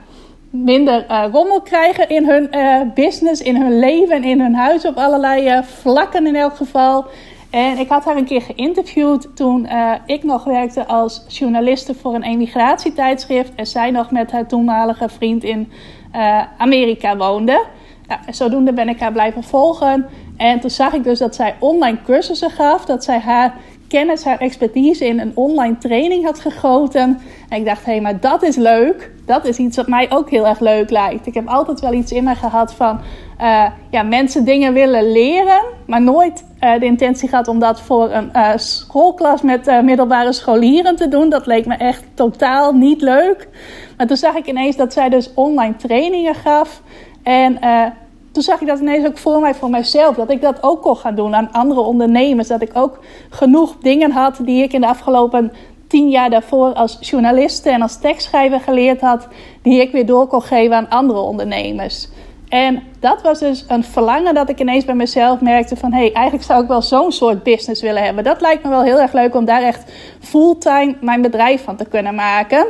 minder 0.51 1.07
uh, 1.11 1.25
rommel 1.33 1.61
krijgen 1.61 2.09
in 2.09 2.29
hun 2.29 2.49
uh, 2.51 2.81
business, 2.95 3.43
in 3.43 3.57
hun 3.57 3.79
leven, 3.79 4.25
in 4.25 4.41
hun 4.41 4.55
huis, 4.55 4.85
op 4.85 4.97
allerlei 4.97 5.57
uh, 5.57 5.63
vlakken 5.63 6.27
in 6.27 6.37
elk 6.37 6.57
geval. 6.57 7.05
En 7.51 7.79
ik 7.79 7.89
had 7.89 8.05
haar 8.05 8.17
een 8.17 8.25
keer 8.25 8.43
geïnterviewd 8.43 9.37
toen 9.37 9.69
ik 10.07 10.23
nog 10.23 10.45
werkte 10.45 10.87
als 10.87 11.25
journaliste 11.29 11.95
voor 11.95 12.15
een 12.15 12.23
emigratietijdschrift. 12.23 13.55
En 13.55 13.67
zij 13.67 13.91
nog 13.91 14.11
met 14.11 14.31
haar 14.31 14.47
toenmalige 14.47 15.09
vriend 15.09 15.45
in 15.45 15.73
Amerika 16.59 17.17
woonde. 17.17 17.65
Ja, 18.09 18.21
en 18.27 18.35
zodoende 18.35 18.73
ben 18.73 18.89
ik 18.89 19.01
haar 19.01 19.13
blijven 19.13 19.43
volgen. 19.43 20.07
En 20.37 20.61
toen 20.61 20.71
zag 20.71 20.93
ik 20.93 21.05
dus 21.05 21.19
dat 21.19 21.35
zij 21.35 21.57
online 21.59 21.99
cursussen 22.05 22.51
gaf. 22.51 22.85
Dat 22.85 23.05
zij 23.05 23.19
haar 23.19 23.55
kennis, 23.91 24.25
haar 24.25 24.39
expertise 24.39 25.07
in 25.07 25.21
een 25.21 25.33
online 25.35 25.79
training 25.79 26.25
had 26.25 26.41
gegoten. 26.41 27.21
En 27.49 27.59
ik 27.59 27.65
dacht, 27.65 27.85
hé, 27.85 27.93
hey, 27.93 28.01
maar 28.01 28.21
dat 28.21 28.43
is 28.43 28.57
leuk. 28.57 29.11
Dat 29.27 29.45
is 29.45 29.57
iets 29.57 29.77
wat 29.77 29.89
mij 29.89 30.11
ook 30.11 30.31
heel 30.31 30.47
erg 30.47 30.61
leuk 30.61 30.91
lijkt. 30.91 31.27
Ik 31.27 31.35
heb 31.35 31.49
altijd 31.49 31.81
wel 31.81 31.93
iets 31.93 32.13
in 32.13 32.25
me 32.25 32.35
gehad 32.35 32.75
van 32.75 33.01
uh, 33.41 33.67
ja, 33.91 34.03
mensen 34.03 34.45
dingen 34.45 34.73
willen 34.73 35.13
leren, 35.13 35.61
maar 35.87 36.03
nooit 36.03 36.45
uh, 36.61 36.79
de 36.79 36.85
intentie 36.85 37.29
gehad 37.29 37.49
om 37.49 37.59
dat 37.59 37.81
voor 37.81 38.11
een 38.11 38.31
uh, 38.33 38.51
schoolklas 38.57 39.43
met 39.43 39.83
middelbare 39.83 40.33
scholieren 40.33 40.97
te 40.97 41.09
doen. 41.09 41.29
Dat 41.29 41.47
leek 41.47 41.67
me 41.67 41.75
echt 41.75 42.05
totaal 42.15 42.73
niet 42.73 43.01
leuk. 43.01 43.49
Maar 43.97 44.07
toen 44.07 44.17
zag 44.17 44.35
ik 44.35 44.47
ineens 44.47 44.77
dat 44.77 44.93
zij 44.93 45.09
dus 45.09 45.35
online 45.35 45.77
trainingen 45.77 46.35
gaf. 46.35 46.83
En 47.23 47.59
toen 48.33 48.43
zag 48.43 48.61
ik 48.61 48.67
dat 48.67 48.81
ineens 48.81 49.07
ook 49.07 49.19
voor 49.19 49.41
mij, 49.41 49.55
voor 49.55 49.71
mijzelf. 49.71 50.17
Dat 50.17 50.31
ik 50.31 50.41
dat 50.41 50.63
ook 50.63 50.83
kon 50.83 50.97
gaan 50.97 51.15
doen 51.15 51.35
aan 51.35 51.53
andere 51.53 51.81
ondernemers. 51.81 52.49
Dat 52.49 52.63
ik 52.63 52.71
ook 52.75 52.99
genoeg 53.31 53.77
dingen 53.81 54.11
had 54.11 54.39
die 54.43 54.63
ik 54.63 54.73
in 54.73 54.81
de 54.81 54.87
afgelopen 54.87 55.53
tien 55.87 56.09
jaar 56.11 56.31
daarvoor 56.31 56.73
als 56.73 56.99
journaliste 57.01 57.71
en 57.71 57.83
als 57.83 58.01
tekstschrijver 58.01 58.61
geleerd 58.61 59.01
had. 59.01 59.29
Die 59.63 59.81
ik 59.81 59.93
weer 59.93 60.07
door 60.07 60.27
kon 60.27 60.43
geven 60.43 60.77
aan 60.77 60.89
andere 60.89 61.21
ondernemers. 61.21 62.09
En 62.51 62.83
dat 63.01 63.23
was 63.23 63.39
dus 63.39 63.65
een 63.69 63.85
verlangen 63.85 64.35
dat 64.35 64.49
ik 64.49 64.61
ineens 64.61 64.85
bij 64.85 64.95
mezelf 64.95 65.41
merkte 65.41 65.77
van... 65.77 65.93
hé, 65.93 65.99
hey, 65.99 66.13
eigenlijk 66.13 66.47
zou 66.47 66.63
ik 66.63 66.69
wel 66.69 66.83
zo'n 66.83 67.13
soort 67.13 67.43
business 67.43 67.83
willen 67.83 68.03
hebben. 68.03 68.25
Dat 68.25 68.41
lijkt 68.41 68.63
me 68.63 68.69
wel 68.69 68.83
heel 68.83 69.01
erg 69.01 69.13
leuk 69.13 69.35
om 69.35 69.45
daar 69.45 69.63
echt 69.63 69.93
fulltime 70.21 70.97
mijn 71.01 71.23
bedrijf 71.23 71.65
van 71.65 71.77
te 71.77 71.85
kunnen 71.85 72.15
maken. 72.15 72.67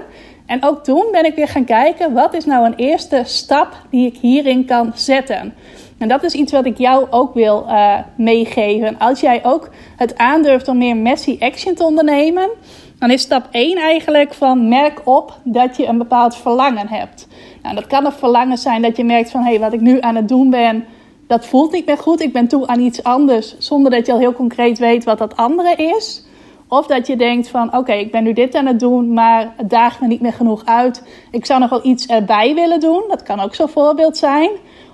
En 0.51 0.65
ook 0.65 0.85
toen 0.85 1.09
ben 1.13 1.25
ik 1.25 1.35
weer 1.35 1.49
gaan 1.49 1.65
kijken, 1.65 2.13
wat 2.13 2.35
is 2.35 2.45
nou 2.45 2.67
een 2.67 2.75
eerste 2.75 3.23
stap 3.25 3.77
die 3.91 4.07
ik 4.07 4.17
hierin 4.21 4.65
kan 4.65 4.93
zetten? 4.95 5.55
En 5.99 6.09
dat 6.09 6.23
is 6.23 6.33
iets 6.33 6.53
wat 6.53 6.65
ik 6.65 6.79
jou 6.79 7.07
ook 7.11 7.35
wil 7.35 7.65
uh, 7.69 7.99
meegeven. 8.17 8.99
Als 8.99 9.21
jij 9.21 9.45
ook 9.45 9.71
het 9.97 10.19
aandurft 10.19 10.69
om 10.69 10.79
meer 10.79 10.97
messy 10.97 11.37
action 11.41 11.75
te 11.75 11.85
ondernemen, 11.85 12.51
dan 12.99 13.11
is 13.11 13.23
stap 13.23 13.49
1 13.51 13.79
eigenlijk 13.79 14.35
van 14.35 14.69
merk 14.69 15.01
op 15.05 15.39
dat 15.45 15.77
je 15.77 15.87
een 15.87 15.99
bepaald 15.99 16.37
verlangen 16.37 16.89
hebt. 16.89 17.29
Nou, 17.63 17.75
dat 17.75 17.87
kan 17.87 18.07
een 18.07 18.13
verlangen 18.13 18.59
zijn 18.59 18.83
dat 18.83 18.97
je 18.97 19.05
merkt 19.05 19.31
van 19.31 19.43
hé, 19.43 19.51
hey, 19.51 19.61
wat 19.61 19.73
ik 19.73 19.81
nu 19.81 20.01
aan 20.01 20.17
het 20.17 20.29
doen 20.29 20.51
ben, 20.51 20.85
dat 21.27 21.47
voelt 21.47 21.73
niet 21.73 21.87
meer 21.87 21.99
goed. 21.99 22.21
Ik 22.21 22.33
ben 22.33 22.49
toe 22.49 22.67
aan 22.67 22.81
iets 22.81 23.03
anders, 23.03 23.59
zonder 23.59 23.91
dat 23.91 24.07
je 24.07 24.13
al 24.13 24.19
heel 24.19 24.33
concreet 24.33 24.79
weet 24.79 25.05
wat 25.05 25.19
dat 25.19 25.37
andere 25.37 25.75
is. 25.75 26.25
Of 26.71 26.87
dat 26.87 27.07
je 27.07 27.17
denkt 27.17 27.49
van 27.49 27.77
oké, 27.77 27.93
ik 27.93 28.11
ben 28.11 28.23
nu 28.23 28.33
dit 28.33 28.55
aan 28.55 28.67
het 28.67 28.81
doen, 28.81 29.13
maar 29.13 29.53
het 29.57 29.71
daagt 29.71 30.01
me 30.01 30.07
niet 30.07 30.21
meer 30.21 30.33
genoeg 30.33 30.65
uit. 30.65 31.09
Ik 31.31 31.47
zou 31.47 31.61
nog 31.61 31.71
wel 31.71 31.87
iets 31.87 32.07
erbij 32.07 32.55
willen 32.55 32.81
doen. 32.81 33.05
Dat 33.09 33.23
kan 33.23 33.41
ook 33.41 33.55
zo'n 33.55 33.69
voorbeeld 33.69 34.17
zijn. 34.17 34.51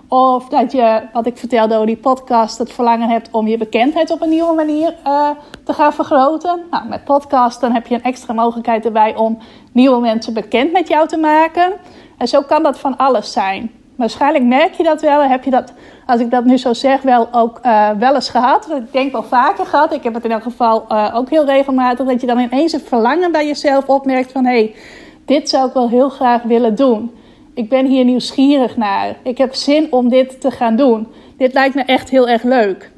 Of 0.09 0.49
dat 0.49 0.73
je, 0.73 1.03
wat 1.13 1.27
ik 1.27 1.37
vertelde 1.37 1.75
over 1.75 1.87
die 1.87 1.97
podcast, 1.97 2.59
het 2.59 2.73
verlangen 2.73 3.09
hebt 3.09 3.31
om 3.31 3.47
je 3.47 3.59
bekendheid 3.59 4.11
op 4.11 4.23
een 4.23 4.29
nieuwe 4.29 4.55
manier 4.55 4.95
uh, 5.07 5.31
te 5.65 5.73
gaan 5.73 5.93
vergroten. 5.93 6.61
Nou, 6.71 6.89
met 6.89 7.05
podcast 7.05 7.61
dan 7.61 7.73
heb 7.73 7.87
je 7.87 7.95
een 7.95 8.03
extra 8.03 8.35
mogelijkheid 8.35 8.85
erbij 8.85 9.17
om 9.17 9.39
nieuwe 9.73 10.01
mensen 10.01 10.35
bekend 10.35 10.73
met 10.73 10.89
jou 10.89 11.09
te 11.09 11.17
maken. 11.17 11.73
En 12.19 12.29
zo 12.29 12.43
kan 12.43 12.63
dat 12.63 12.79
van 12.79 12.97
alles 12.97 13.33
zijn. 13.33 13.76
Waarschijnlijk 13.97 14.45
merk 14.45 14.75
je 14.75 14.83
dat 14.83 15.01
wel. 15.01 15.23
Heb 15.23 15.45
je 15.45 15.51
dat, 15.51 15.73
als 16.07 16.21
ik 16.21 16.31
dat 16.31 16.45
nu 16.45 16.57
zo 16.57 16.73
zeg, 16.73 17.03
wel 17.03 17.29
ook 17.33 17.61
uh, 17.63 17.91
wel 17.91 18.15
eens 18.15 18.29
gehad. 18.29 18.71
Ik 18.71 18.93
denk 18.93 19.13
wel 19.13 19.23
vaker 19.23 19.67
gehad. 19.67 19.93
Ik 19.93 20.03
heb 20.03 20.15
het 20.15 20.25
in 20.25 20.31
elk 20.31 20.43
geval 20.43 20.85
uh, 20.89 21.13
ook 21.15 21.31
heel 21.31 21.45
regelmatig. 21.45 22.07
Dat 22.07 22.21
je 22.21 22.27
dan 22.27 22.39
ineens 22.39 22.73
een 22.73 22.81
verlangen 22.81 23.33
bij 23.33 23.47
jezelf 23.47 23.87
opmerkt 23.87 24.33
van... 24.33 24.45
hé, 24.45 24.51
hey, 24.51 24.75
dit 25.25 25.49
zou 25.49 25.69
ik 25.69 25.75
wel 25.75 25.89
heel 25.89 26.09
graag 26.09 26.43
willen 26.43 26.75
doen. 26.75 27.11
Ik 27.55 27.69
ben 27.69 27.87
hier 27.87 28.05
nieuwsgierig 28.05 28.77
naar. 28.77 29.17
Ik 29.23 29.39
heb 29.39 29.55
zin 29.55 29.93
om 29.93 30.09
dit 30.09 30.41
te 30.41 30.51
gaan 30.51 30.77
doen. 30.77 31.09
Dit 31.37 31.53
lijkt 31.53 31.75
me 31.75 31.83
echt 31.83 32.11
heel 32.11 32.29
erg 32.29 32.43
leuk. 32.43 32.91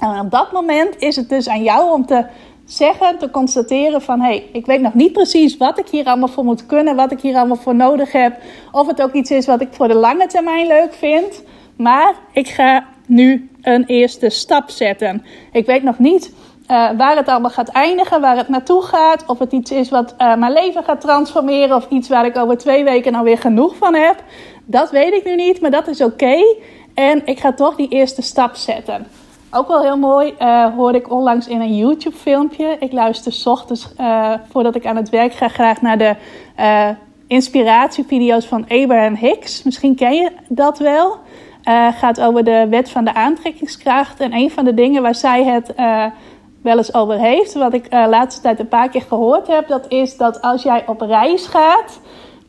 En 0.00 0.20
op 0.20 0.30
dat 0.30 0.52
moment 0.52 0.98
is 0.98 1.16
het 1.16 1.28
dus 1.28 1.48
aan 1.48 1.62
jou 1.62 1.92
om 1.92 2.06
te 2.06 2.24
zeggen, 2.72 3.18
te 3.18 3.30
constateren 3.30 4.02
van... 4.02 4.20
hé, 4.20 4.26
hey, 4.26 4.48
ik 4.52 4.66
weet 4.66 4.80
nog 4.80 4.94
niet 4.94 5.12
precies 5.12 5.56
wat 5.56 5.78
ik 5.78 5.88
hier 5.88 6.04
allemaal 6.04 6.28
voor 6.28 6.44
moet 6.44 6.66
kunnen... 6.66 6.96
wat 6.96 7.12
ik 7.12 7.20
hier 7.20 7.36
allemaal 7.36 7.56
voor 7.56 7.74
nodig 7.74 8.12
heb. 8.12 8.36
Of 8.72 8.86
het 8.86 9.02
ook 9.02 9.12
iets 9.12 9.30
is 9.30 9.46
wat 9.46 9.60
ik 9.60 9.68
voor 9.70 9.88
de 9.88 9.94
lange 9.94 10.26
termijn 10.26 10.66
leuk 10.66 10.94
vind. 10.94 11.42
Maar 11.76 12.14
ik 12.32 12.48
ga 12.48 12.84
nu 13.06 13.50
een 13.62 13.84
eerste 13.84 14.28
stap 14.28 14.70
zetten. 14.70 15.24
Ik 15.52 15.66
weet 15.66 15.82
nog 15.82 15.98
niet 15.98 16.32
uh, 16.70 16.90
waar 16.96 17.16
het 17.16 17.28
allemaal 17.28 17.50
gaat 17.50 17.68
eindigen, 17.68 18.20
waar 18.20 18.36
het 18.36 18.48
naartoe 18.48 18.82
gaat. 18.82 19.24
Of 19.26 19.38
het 19.38 19.52
iets 19.52 19.70
is 19.70 19.88
wat 19.88 20.14
uh, 20.18 20.36
mijn 20.36 20.52
leven 20.52 20.84
gaat 20.84 21.00
transformeren. 21.00 21.76
Of 21.76 21.86
iets 21.88 22.08
waar 22.08 22.26
ik 22.26 22.36
over 22.36 22.58
twee 22.58 22.84
weken 22.84 23.14
alweer 23.14 23.38
genoeg 23.38 23.76
van 23.76 23.94
heb. 23.94 24.22
Dat 24.64 24.90
weet 24.90 25.12
ik 25.12 25.24
nu 25.24 25.34
niet, 25.34 25.60
maar 25.60 25.70
dat 25.70 25.88
is 25.88 26.00
oké. 26.00 26.36
En 26.94 27.22
ik 27.24 27.40
ga 27.40 27.52
toch 27.52 27.76
die 27.76 27.88
eerste 27.88 28.22
stap 28.22 28.54
zetten. 28.56 29.06
Ook 29.52 29.68
wel 29.68 29.82
heel 29.82 29.96
mooi 29.96 30.34
uh, 30.38 30.74
hoorde 30.74 30.98
ik 30.98 31.10
onlangs 31.10 31.48
in 31.48 31.60
een 31.60 31.76
YouTube-filmpje. 31.76 32.76
Ik 32.80 32.92
luister 32.92 33.32
s 33.32 33.46
ochtends 33.46 33.88
voordat 34.50 34.74
ik 34.74 34.86
aan 34.86 34.96
het 34.96 35.08
werk 35.08 35.32
ga 35.32 35.48
graag 35.48 35.80
naar 35.80 35.98
de 35.98 36.16
inspiratievideo's 37.26 38.46
van 38.46 38.64
Abraham 38.68 39.14
Hicks. 39.14 39.62
Misschien 39.62 39.94
ken 39.94 40.14
je 40.14 40.30
dat 40.48 40.78
wel. 40.78 41.18
gaat 41.92 42.20
over 42.20 42.44
de 42.44 42.66
wet 42.70 42.90
van 42.90 43.04
de 43.04 43.14
aantrekkingskracht. 43.14 44.20
En 44.20 44.32
een 44.32 44.50
van 44.50 44.64
de 44.64 44.74
dingen 44.74 45.02
waar 45.02 45.14
zij 45.14 45.44
het 45.44 45.74
wel 46.62 46.76
eens 46.76 46.94
over 46.94 47.18
heeft, 47.18 47.54
wat 47.54 47.74
ik 47.74 47.94
uh, 47.94 48.06
laatste 48.08 48.42
tijd 48.42 48.58
een 48.58 48.68
paar 48.68 48.88
keer 48.88 49.02
gehoord 49.02 49.46
heb, 49.46 49.68
dat 49.68 49.84
is 49.88 50.16
dat 50.16 50.42
als 50.42 50.62
jij 50.62 50.86
op 50.86 51.00
reis 51.00 51.46
gaat, 51.46 52.00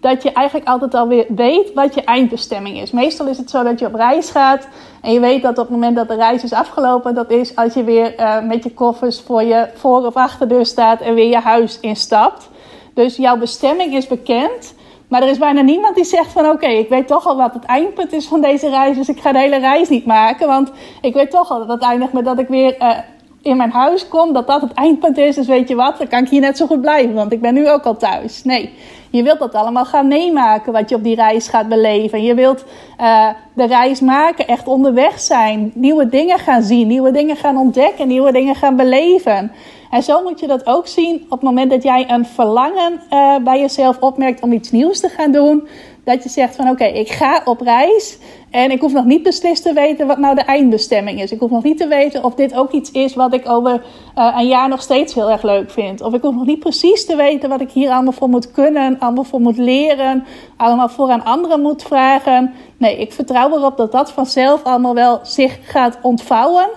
dat 0.01 0.23
je 0.23 0.31
eigenlijk 0.31 0.67
altijd 0.67 0.93
alweer 0.93 1.25
weet 1.35 1.73
wat 1.73 1.93
je 1.93 2.03
eindbestemming 2.03 2.81
is. 2.81 2.91
Meestal 2.91 3.27
is 3.27 3.37
het 3.37 3.49
zo 3.49 3.63
dat 3.63 3.79
je 3.79 3.85
op 3.85 3.93
reis 3.93 4.29
gaat 4.29 4.67
en 5.01 5.13
je 5.13 5.19
weet 5.19 5.41
dat 5.41 5.57
op 5.57 5.63
het 5.63 5.69
moment 5.69 5.95
dat 5.95 6.07
de 6.07 6.15
reis 6.15 6.43
is 6.43 6.53
afgelopen, 6.53 7.13
dat 7.13 7.31
is 7.31 7.55
als 7.55 7.73
je 7.73 7.83
weer 7.83 8.19
uh, 8.19 8.41
met 8.41 8.63
je 8.63 8.73
koffers 8.73 9.21
voor 9.21 9.43
je 9.43 9.69
voor- 9.75 10.05
of 10.05 10.15
achterdeur 10.15 10.65
staat 10.65 11.01
en 11.01 11.13
weer 11.13 11.29
je 11.29 11.39
huis 11.39 11.79
instapt. 11.79 12.49
Dus 12.93 13.15
jouw 13.15 13.37
bestemming 13.37 13.95
is 13.95 14.07
bekend. 14.07 14.73
Maar 15.07 15.21
er 15.21 15.29
is 15.29 15.37
bijna 15.37 15.61
niemand 15.61 15.95
die 15.95 16.03
zegt 16.03 16.31
van 16.31 16.49
oké, 16.49 16.67
ik 16.67 16.89
weet 16.89 17.07
toch 17.07 17.25
al 17.25 17.37
wat 17.37 17.53
het 17.53 17.65
eindpunt 17.65 18.13
is 18.13 18.27
van 18.27 18.41
deze 18.41 18.69
reis. 18.69 18.97
Dus 18.97 19.09
ik 19.09 19.19
ga 19.19 19.31
de 19.31 19.39
hele 19.39 19.57
reis 19.59 19.89
niet 19.89 20.05
maken. 20.05 20.47
Want 20.47 20.71
ik 21.01 21.13
weet 21.13 21.31
toch 21.31 21.51
al 21.51 21.59
dat 21.59 21.67
het 21.67 21.81
eindigt 21.81 22.13
met 22.13 22.25
dat 22.25 22.39
ik 22.39 22.47
weer 22.47 22.75
uh, 22.81 22.97
in 23.41 23.57
mijn 23.57 23.71
huis 23.71 24.07
kom, 24.07 24.33
dat 24.33 24.47
dat 24.47 24.61
het 24.61 24.73
eindpunt 24.73 25.17
is. 25.17 25.35
Dus 25.35 25.47
weet 25.47 25.67
je 25.67 25.75
wat, 25.75 25.97
dan 25.97 26.07
kan 26.07 26.23
ik 26.23 26.29
hier 26.29 26.41
net 26.41 26.57
zo 26.57 26.65
goed 26.65 26.81
blijven, 26.81 27.13
want 27.13 27.31
ik 27.31 27.41
ben 27.41 27.53
nu 27.53 27.69
ook 27.69 27.83
al 27.83 27.97
thuis. 27.97 28.43
Nee, 28.43 28.73
je 29.09 29.23
wilt 29.23 29.39
dat 29.39 29.53
allemaal 29.53 29.85
gaan 29.85 30.07
meemaken, 30.07 30.73
wat 30.73 30.89
je 30.89 30.95
op 30.95 31.03
die 31.03 31.15
reis 31.15 31.47
gaat 31.47 31.67
beleven. 31.69 32.23
Je 32.23 32.33
wilt 32.33 32.65
uh, 33.01 33.27
de 33.53 33.65
reis 33.65 33.99
maken, 33.99 34.47
echt 34.47 34.67
onderweg 34.67 35.19
zijn, 35.19 35.71
nieuwe 35.75 36.09
dingen 36.09 36.39
gaan 36.39 36.63
zien, 36.63 36.87
nieuwe 36.87 37.11
dingen 37.11 37.35
gaan 37.35 37.57
ontdekken, 37.57 38.07
nieuwe 38.07 38.31
dingen 38.31 38.55
gaan 38.55 38.75
beleven. 38.75 39.51
En 39.91 40.03
zo 40.03 40.23
moet 40.23 40.39
je 40.39 40.47
dat 40.47 40.65
ook 40.65 40.87
zien 40.87 41.15
op 41.23 41.29
het 41.29 41.41
moment 41.41 41.69
dat 41.69 41.83
jij 41.83 42.09
een 42.09 42.25
verlangen 42.25 43.01
uh, 43.13 43.35
bij 43.37 43.59
jezelf 43.59 43.97
opmerkt 43.99 44.41
om 44.41 44.51
iets 44.51 44.71
nieuws 44.71 44.99
te 44.99 45.09
gaan 45.09 45.31
doen. 45.31 45.67
Dat 46.03 46.23
je 46.23 46.29
zegt 46.29 46.55
van 46.55 46.69
oké, 46.69 46.83
ik 46.85 47.09
ga 47.09 47.41
op 47.45 47.61
reis 47.61 48.17
en 48.51 48.71
ik 48.71 48.81
hoef 48.81 48.93
nog 48.93 49.05
niet 49.05 49.23
beslist 49.23 49.63
te 49.63 49.73
weten 49.73 50.07
wat 50.07 50.17
nou 50.17 50.35
de 50.35 50.41
eindbestemming 50.41 51.21
is. 51.21 51.31
Ik 51.31 51.39
hoef 51.39 51.49
nog 51.51 51.63
niet 51.63 51.77
te 51.77 51.87
weten 51.87 52.23
of 52.23 52.33
dit 52.33 52.55
ook 52.55 52.71
iets 52.71 52.91
is 52.91 53.15
wat 53.15 53.33
ik 53.33 53.49
over 53.49 53.83
uh, 54.17 54.35
een 54.37 54.47
jaar 54.47 54.69
nog 54.69 54.81
steeds 54.81 55.13
heel 55.13 55.31
erg 55.31 55.41
leuk 55.41 55.71
vind. 55.71 56.01
Of 56.01 56.13
ik 56.13 56.21
hoef 56.21 56.35
nog 56.35 56.45
niet 56.45 56.59
precies 56.59 57.05
te 57.05 57.15
weten 57.15 57.49
wat 57.49 57.61
ik 57.61 57.71
hier 57.71 57.91
allemaal 57.91 58.13
voor 58.13 58.29
moet 58.29 58.51
kunnen, 58.51 58.99
allemaal 58.99 59.23
voor 59.23 59.41
moet 59.41 59.57
leren, 59.57 60.25
allemaal 60.57 60.89
voor 60.89 61.09
aan 61.09 61.23
anderen 61.23 61.61
moet 61.61 61.83
vragen. 61.83 62.53
Nee, 62.77 62.97
ik 62.97 63.13
vertrouw 63.13 63.51
erop 63.51 63.77
dat 63.77 63.91
dat 63.91 64.11
vanzelf 64.11 64.63
allemaal 64.63 64.93
wel 64.93 65.19
zich 65.23 65.59
gaat 65.61 65.97
ontvouwen. 66.01 66.69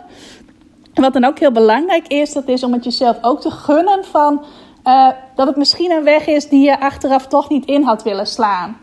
En 0.92 1.02
wat 1.02 1.12
dan 1.12 1.24
ook 1.24 1.38
heel 1.38 1.52
belangrijk 1.52 2.06
is, 2.06 2.32
dat 2.32 2.48
is 2.48 2.64
om 2.64 2.72
het 2.72 2.84
jezelf 2.84 3.18
ook 3.20 3.40
te 3.40 3.50
gunnen 3.50 4.04
van 4.04 4.44
uh, 4.84 5.08
dat 5.34 5.46
het 5.46 5.56
misschien 5.56 5.90
een 5.90 6.04
weg 6.04 6.26
is 6.26 6.48
die 6.48 6.64
je 6.64 6.80
achteraf 6.80 7.26
toch 7.26 7.48
niet 7.48 7.64
in 7.64 7.82
had 7.82 8.02
willen 8.02 8.26
slaan. 8.26 8.76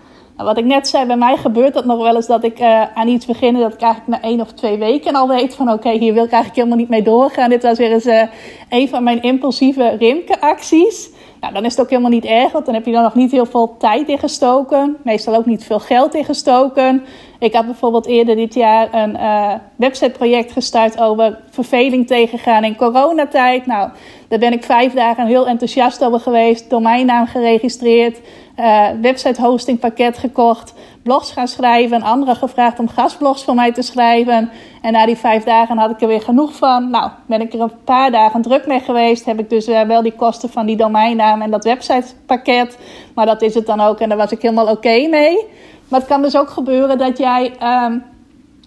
Wat 0.43 0.57
ik 0.57 0.65
net 0.65 0.87
zei, 0.87 1.05
bij 1.05 1.17
mij 1.17 1.37
gebeurt 1.37 1.73
dat 1.73 1.85
nog 1.85 2.01
wel 2.01 2.15
eens 2.15 2.27
dat 2.27 2.43
ik 2.43 2.59
uh, 2.59 2.81
aan 2.93 3.07
iets 3.07 3.25
begin 3.25 3.59
dat 3.59 3.73
ik 3.73 3.81
eigenlijk 3.81 4.21
na 4.21 4.29
één 4.29 4.41
of 4.41 4.51
twee 4.51 4.77
weken 4.77 5.15
al 5.15 5.27
weet 5.27 5.55
van 5.55 5.71
oké, 5.71 5.89
hier 5.89 6.13
wil 6.13 6.23
ik 6.23 6.31
eigenlijk 6.31 6.55
helemaal 6.55 6.77
niet 6.77 6.89
mee 6.89 7.01
doorgaan. 7.01 7.49
Dit 7.49 7.63
was 7.63 7.77
weer 7.77 7.91
eens 7.91 8.05
uh, 8.05 8.23
een 8.69 8.89
van 8.89 9.03
mijn 9.03 9.21
impulsieve 9.21 9.95
rimke-acties. 9.99 11.09
Nou, 11.41 11.53
dan 11.53 11.65
is 11.65 11.71
het 11.71 11.81
ook 11.81 11.89
helemaal 11.89 12.11
niet 12.11 12.25
erg, 12.25 12.51
want 12.51 12.65
dan 12.65 12.73
heb 12.73 12.85
je 12.85 12.95
er 12.95 13.01
nog 13.01 13.15
niet 13.15 13.31
heel 13.31 13.45
veel 13.45 13.75
tijd 13.77 14.07
in 14.07 14.19
gestoken. 14.19 14.97
Meestal 15.03 15.35
ook 15.35 15.45
niet 15.45 15.63
veel 15.63 15.79
geld 15.79 16.15
in 16.15 16.25
gestoken. 16.25 17.05
Ik 17.39 17.53
had 17.53 17.65
bijvoorbeeld 17.65 18.05
eerder 18.05 18.35
dit 18.35 18.53
jaar 18.53 18.93
een 18.93 19.15
uh, 19.15 19.53
websiteproject 19.75 20.51
gestart 20.51 21.01
over 21.01 21.39
verveling 21.49 22.07
tegengaan 22.07 22.63
in 22.63 22.75
coronatijd. 22.75 23.65
Nou, 23.65 23.89
daar 24.27 24.39
ben 24.39 24.53
ik 24.53 24.63
vijf 24.63 24.93
dagen 24.93 25.27
heel 25.27 25.47
enthousiast 25.47 26.03
over 26.03 26.19
geweest, 26.19 26.69
domeinnaam 26.69 27.27
geregistreerd. 27.27 28.19
Uh, 28.61 28.87
website 29.01 29.41
hosting 29.41 29.79
pakket 29.79 30.17
gekocht, 30.17 30.73
blogs 31.03 31.31
gaan 31.31 31.47
schrijven, 31.47 32.01
anderen 32.01 32.35
gevraagd 32.35 32.79
om 32.79 32.87
gastblogs 32.87 33.43
voor 33.43 33.55
mij 33.55 33.71
te 33.71 33.81
schrijven. 33.81 34.49
En 34.81 34.91
na 34.91 35.05
die 35.05 35.17
vijf 35.17 35.43
dagen 35.43 35.77
had 35.77 35.89
ik 35.89 36.01
er 36.01 36.07
weer 36.07 36.21
genoeg 36.21 36.55
van. 36.55 36.89
Nou, 36.89 37.11
ben 37.25 37.41
ik 37.41 37.53
er 37.53 37.61
een 37.61 37.71
paar 37.83 38.11
dagen 38.11 38.41
druk 38.41 38.67
mee 38.67 38.79
geweest. 38.79 39.25
Heb 39.25 39.39
ik 39.39 39.49
dus 39.49 39.67
uh, 39.67 39.81
wel 39.81 40.01
die 40.01 40.15
kosten 40.15 40.49
van 40.49 40.65
die 40.65 40.77
domeinnaam 40.77 41.41
en 41.41 41.51
dat 41.51 41.63
websitepakket. 41.63 42.77
Maar 43.15 43.25
dat 43.25 43.41
is 43.41 43.53
het 43.53 43.65
dan 43.65 43.81
ook 43.81 43.99
en 43.99 44.09
daar 44.09 44.17
was 44.17 44.31
ik 44.31 44.41
helemaal 44.41 44.69
oké 44.69 45.07
mee. 45.07 45.45
Maar 45.87 45.99
het 45.99 46.09
kan 46.09 46.21
dus 46.21 46.37
ook 46.37 46.49
gebeuren 46.49 46.97
dat 46.97 47.17
jij 47.17 47.53
um, 47.63 48.03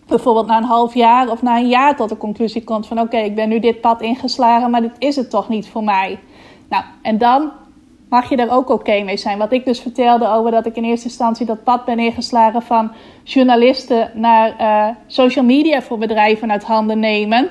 bijvoorbeeld 0.07 0.47
na 0.47 0.57
een 0.57 0.65
half 0.65 0.95
jaar 0.95 1.31
of 1.31 1.43
na 1.43 1.57
een 1.57 1.69
jaar 1.69 1.97
tot 1.97 2.09
de 2.09 2.17
conclusie 2.17 2.65
komt 2.65 2.87
van 2.87 3.01
oké, 3.01 3.17
ik 3.17 3.35
ben 3.35 3.49
nu 3.49 3.59
dit 3.59 3.81
pad 3.81 4.03
ingeslagen, 4.03 4.71
maar 4.71 4.81
dit 4.81 4.97
is 4.99 5.17
het 5.17 5.31
toch 5.31 5.49
niet 5.49 5.69
voor 5.69 5.85
mij. 5.85 6.19
Nou, 6.69 6.85
en 7.03 7.19
dan 7.19 7.51
mag 8.09 8.29
je 8.29 8.37
er 8.37 8.51
ook 8.51 8.69
oké 8.69 9.03
mee 9.03 9.17
zijn. 9.17 9.38
Wat 9.38 9.53
ik 9.53 9.64
dus 9.64 9.81
vertelde 9.81 10.29
over 10.29 10.51
dat 10.51 10.67
ik 10.67 10.77
in 10.77 10.85
eerste 10.85 11.09
instantie 11.09 11.47
dat 11.47 11.64
pad 11.64 11.85
ben 11.85 11.99
ingeslagen 11.99 12.62
van 12.62 12.93
journalisten 13.25 14.11
naar 14.14 14.55
uh, 14.61 14.97
social 15.07 15.45
media 15.45 15.83
voor 15.83 15.99
bedrijven 15.99 16.51
uit 16.51 16.64
handen 16.64 16.99
nemen. 16.99 17.49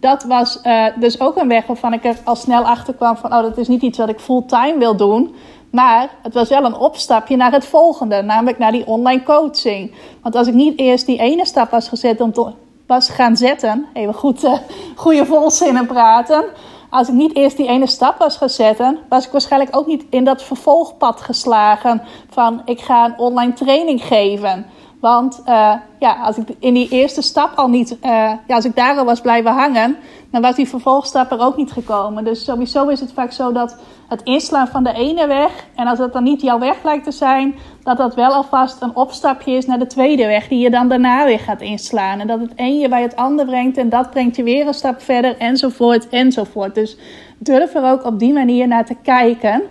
Dat 0.00 0.22
was 0.22 0.60
uh, 0.64 0.84
dus 1.00 1.20
ook 1.20 1.36
een 1.36 1.48
weg 1.48 1.66
waarvan 1.66 1.92
ik 1.92 2.04
er 2.04 2.16
al 2.24 2.36
snel 2.36 2.62
achter 2.62 2.94
kwam 2.94 3.16
van 3.16 3.32
oh, 3.32 3.42
dat 3.42 3.58
is 3.58 3.68
niet 3.68 3.82
iets 3.82 3.98
wat 3.98 4.08
ik 4.08 4.20
fulltime 4.20 4.78
wil 4.78 4.96
doen. 4.96 5.34
Maar 5.70 6.10
het 6.22 6.34
was 6.34 6.48
wel 6.48 6.64
een 6.64 6.76
opstapje 6.76 7.36
naar 7.36 7.52
het 7.52 7.66
volgende, 7.66 8.22
namelijk 8.22 8.58
naar 8.58 8.72
die 8.72 8.86
online 8.86 9.22
coaching. 9.22 9.94
Want 10.22 10.34
als 10.34 10.46
ik 10.46 10.54
niet 10.54 10.78
eerst 10.78 11.06
die 11.06 11.18
ene 11.18 11.46
stap 11.46 11.70
was 11.70 11.88
gezet 11.88 12.20
om 12.20 12.32
te, 12.32 12.52
was 12.86 13.08
gaan 13.08 13.36
zetten, 13.36 13.86
even 13.92 14.14
goed, 14.14 14.44
uh, 14.44 14.52
goede 14.94 15.26
volzinnen 15.26 15.86
praten. 15.86 16.44
Als 16.90 17.08
ik 17.08 17.14
niet 17.14 17.36
eerst 17.36 17.56
die 17.56 17.68
ene 17.68 17.86
stap 17.86 18.18
was 18.18 18.36
gaan 18.36 18.48
zetten, 18.48 18.98
was 19.08 19.26
ik 19.26 19.32
waarschijnlijk 19.32 19.76
ook 19.76 19.86
niet 19.86 20.04
in 20.10 20.24
dat 20.24 20.42
vervolgpad 20.42 21.20
geslagen 21.20 22.02
van 22.30 22.62
ik 22.64 22.80
ga 22.80 23.04
een 23.04 23.18
online 23.18 23.52
training 23.52 24.04
geven. 24.04 24.66
Want 25.00 25.42
uh, 25.48 25.74
ja, 25.98 26.16
als 26.22 26.36
ik 26.36 26.48
in 26.58 26.74
die 26.74 26.88
eerste 26.88 27.22
stap 27.22 27.56
al 27.56 27.68
niet, 27.68 27.90
uh, 27.90 28.10
ja, 28.46 28.54
als 28.54 28.64
ik 28.64 28.76
daar 28.76 28.96
al 28.96 29.04
was 29.04 29.20
blijven 29.20 29.52
hangen, 29.52 29.96
dan 30.30 30.42
was 30.42 30.54
die 30.54 30.68
vervolgstap 30.68 31.30
er 31.30 31.40
ook 31.40 31.56
niet 31.56 31.72
gekomen. 31.72 32.24
Dus 32.24 32.44
sowieso 32.44 32.88
is 32.88 33.00
het 33.00 33.12
vaak 33.12 33.32
zo 33.32 33.52
dat 33.52 33.76
het 34.08 34.22
inslaan 34.22 34.68
van 34.68 34.84
de 34.84 34.92
ene 34.92 35.26
weg, 35.26 35.66
en 35.74 35.86
als 35.86 35.98
dat 35.98 36.12
dan 36.12 36.22
niet 36.22 36.40
jouw 36.40 36.58
weg 36.58 36.84
lijkt 36.84 37.04
te 37.04 37.10
zijn, 37.10 37.54
dat 37.82 37.96
dat 37.96 38.14
wel 38.14 38.32
alvast 38.32 38.82
een 38.82 38.96
opstapje 38.96 39.52
is 39.52 39.66
naar 39.66 39.78
de 39.78 39.86
tweede 39.86 40.26
weg, 40.26 40.48
die 40.48 40.58
je 40.58 40.70
dan 40.70 40.88
daarna 40.88 41.24
weer 41.24 41.38
gaat 41.38 41.60
inslaan. 41.60 42.20
En 42.20 42.26
dat 42.26 42.40
het 42.40 42.52
een 42.56 42.78
je 42.78 42.88
bij 42.88 43.02
het 43.02 43.16
ander 43.16 43.46
brengt 43.46 43.76
en 43.76 43.88
dat 43.88 44.10
brengt 44.10 44.36
je 44.36 44.42
weer 44.42 44.66
een 44.66 44.74
stap 44.74 45.00
verder, 45.00 45.36
enzovoort, 45.38 46.08
enzovoort. 46.08 46.74
Dus 46.74 46.96
durf 47.38 47.74
er 47.74 47.90
ook 47.90 48.04
op 48.04 48.18
die 48.18 48.32
manier 48.32 48.68
naar 48.68 48.84
te 48.86 48.96
kijken. 49.02 49.62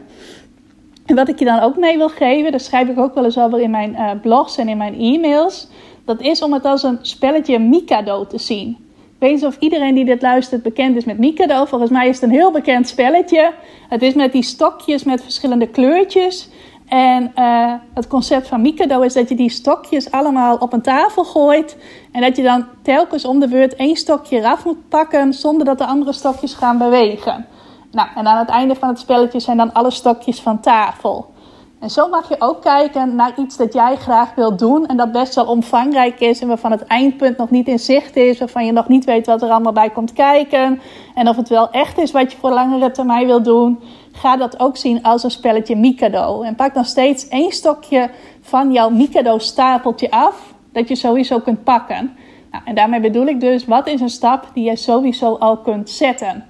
En 1.05 1.15
wat 1.15 1.29
ik 1.29 1.39
je 1.39 1.45
dan 1.45 1.59
ook 1.59 1.77
mee 1.77 1.97
wil 1.97 2.09
geven, 2.09 2.51
dat 2.51 2.61
schrijf 2.61 2.87
ik 2.89 2.99
ook 2.99 3.13
wel 3.13 3.25
eens 3.25 3.39
over 3.39 3.59
in 3.59 3.71
mijn 3.71 3.91
uh, 3.91 4.11
blogs 4.21 4.57
en 4.57 4.69
in 4.69 4.77
mijn 4.77 4.99
e-mails. 4.99 5.67
Dat 6.05 6.21
is 6.21 6.41
om 6.41 6.53
het 6.53 6.65
als 6.65 6.83
een 6.83 6.99
spelletje 7.01 7.59
Mikado 7.59 8.27
te 8.27 8.37
zien. 8.37 8.86
Weet 9.19 9.33
niet 9.33 9.45
of 9.45 9.57
iedereen 9.59 9.95
die 9.95 10.05
dit 10.05 10.21
luistert 10.21 10.63
bekend 10.63 10.95
is 10.95 11.05
met 11.05 11.17
Mikado. 11.17 11.65
Volgens 11.65 11.91
mij 11.91 12.07
is 12.07 12.15
het 12.15 12.23
een 12.23 12.35
heel 12.35 12.51
bekend 12.51 12.87
spelletje. 12.87 13.53
Het 13.89 14.01
is 14.01 14.13
met 14.13 14.31
die 14.31 14.43
stokjes 14.43 15.03
met 15.03 15.23
verschillende 15.23 15.67
kleurtjes. 15.67 16.49
En 16.87 17.31
uh, 17.35 17.73
het 17.93 18.07
concept 18.07 18.47
van 18.47 18.61
Mikado 18.61 19.01
is 19.01 19.13
dat 19.13 19.29
je 19.29 19.35
die 19.35 19.49
stokjes 19.49 20.11
allemaal 20.11 20.57
op 20.57 20.73
een 20.73 20.81
tafel 20.81 21.23
gooit. 21.23 21.77
En 22.11 22.21
dat 22.21 22.35
je 22.35 22.43
dan 22.43 22.65
telkens 22.81 23.25
om 23.25 23.39
de 23.39 23.47
beurt 23.47 23.75
één 23.75 23.95
stokje 23.95 24.37
eraf 24.37 24.65
moet 24.65 24.89
pakken 24.89 25.33
zonder 25.33 25.65
dat 25.65 25.77
de 25.77 25.85
andere 25.85 26.13
stokjes 26.13 26.53
gaan 26.53 26.77
bewegen. 26.77 27.45
Nou, 27.91 28.09
en 28.15 28.27
aan 28.27 28.37
het 28.37 28.49
einde 28.49 28.75
van 28.75 28.89
het 28.89 28.99
spelletje 28.99 29.39
zijn 29.39 29.57
dan 29.57 29.73
alle 29.73 29.91
stokjes 29.91 30.41
van 30.41 30.59
tafel. 30.59 31.35
En 31.79 31.89
zo 31.89 32.07
mag 32.09 32.29
je 32.29 32.35
ook 32.39 32.61
kijken 32.61 33.15
naar 33.15 33.33
iets 33.39 33.57
dat 33.57 33.73
jij 33.73 33.95
graag 33.95 34.35
wilt 34.35 34.59
doen 34.59 34.85
en 34.85 34.97
dat 34.97 35.11
best 35.11 35.35
wel 35.35 35.45
omvangrijk 35.45 36.19
is 36.19 36.41
en 36.41 36.47
waarvan 36.47 36.71
het 36.71 36.85
eindpunt 36.85 37.37
nog 37.37 37.49
niet 37.49 37.67
in 37.67 37.79
zicht 37.79 38.15
is, 38.15 38.39
waarvan 38.39 38.65
je 38.65 38.71
nog 38.71 38.87
niet 38.87 39.05
weet 39.05 39.25
wat 39.25 39.41
er 39.41 39.49
allemaal 39.49 39.73
bij 39.73 39.89
komt 39.89 40.13
kijken 40.13 40.81
en 41.15 41.27
of 41.27 41.35
het 41.35 41.49
wel 41.49 41.71
echt 41.71 41.97
is 41.97 42.11
wat 42.11 42.31
je 42.31 42.37
voor 42.37 42.51
langere 42.51 42.91
termijn 42.91 43.25
wilt 43.25 43.45
doen. 43.45 43.79
Ga 44.11 44.37
dat 44.37 44.59
ook 44.59 44.77
zien 44.77 45.03
als 45.03 45.23
een 45.23 45.31
spelletje 45.31 45.75
Mikado. 45.75 46.41
En 46.41 46.55
pak 46.55 46.73
dan 46.73 46.85
steeds 46.85 47.27
één 47.27 47.51
stokje 47.51 48.09
van 48.41 48.71
jouw 48.71 48.89
Mikado 48.89 49.37
stapeltje 49.37 50.11
af, 50.11 50.53
dat 50.71 50.87
je 50.87 50.95
sowieso 50.95 51.39
kunt 51.39 51.63
pakken. 51.63 52.17
Nou, 52.51 52.63
en 52.65 52.75
daarmee 52.75 52.99
bedoel 52.99 53.25
ik 53.25 53.39
dus, 53.39 53.65
wat 53.65 53.87
is 53.87 54.01
een 54.01 54.09
stap 54.09 54.49
die 54.53 54.63
je 54.63 54.75
sowieso 54.75 55.33
al 55.35 55.57
kunt 55.57 55.89
zetten? 55.89 56.45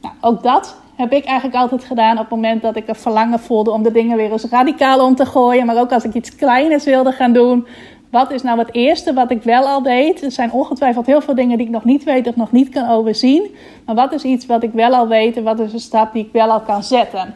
Nou, 0.00 0.14
ook 0.20 0.42
dat 0.42 0.76
heb 0.96 1.12
ik 1.12 1.24
eigenlijk 1.24 1.56
altijd 1.56 1.84
gedaan 1.84 2.12
op 2.12 2.18
het 2.18 2.30
moment 2.30 2.62
dat 2.62 2.76
ik 2.76 2.88
een 2.88 2.94
verlangen 2.94 3.38
voelde 3.38 3.70
om 3.70 3.82
de 3.82 3.92
dingen 3.92 4.16
weer 4.16 4.32
eens 4.32 4.44
radicaal 4.44 5.04
om 5.06 5.14
te 5.14 5.26
gooien. 5.26 5.66
Maar 5.66 5.78
ook 5.78 5.92
als 5.92 6.04
ik 6.04 6.14
iets 6.14 6.36
kleiners 6.36 6.84
wilde 6.84 7.12
gaan 7.12 7.32
doen. 7.32 7.66
Wat 8.10 8.30
is 8.30 8.42
nou 8.42 8.58
het 8.58 8.74
eerste 8.74 9.12
wat 9.12 9.30
ik 9.30 9.42
wel 9.42 9.66
al 9.66 9.82
weet? 9.82 10.22
Er 10.22 10.30
zijn 10.30 10.52
ongetwijfeld 10.52 11.06
heel 11.06 11.20
veel 11.20 11.34
dingen 11.34 11.58
die 11.58 11.66
ik 11.66 11.72
nog 11.72 11.84
niet 11.84 12.04
weet 12.04 12.26
of 12.26 12.36
nog 12.36 12.52
niet 12.52 12.68
kan 12.68 12.88
overzien. 12.88 13.54
Maar 13.84 13.94
wat 13.94 14.12
is 14.12 14.22
iets 14.22 14.46
wat 14.46 14.62
ik 14.62 14.72
wel 14.72 14.94
al 14.94 15.08
weet 15.08 15.36
en 15.36 15.42
wat 15.42 15.60
is 15.60 15.72
een 15.72 15.80
stap 15.80 16.12
die 16.12 16.24
ik 16.24 16.32
wel 16.32 16.50
al 16.50 16.60
kan 16.60 16.82
zetten? 16.82 17.34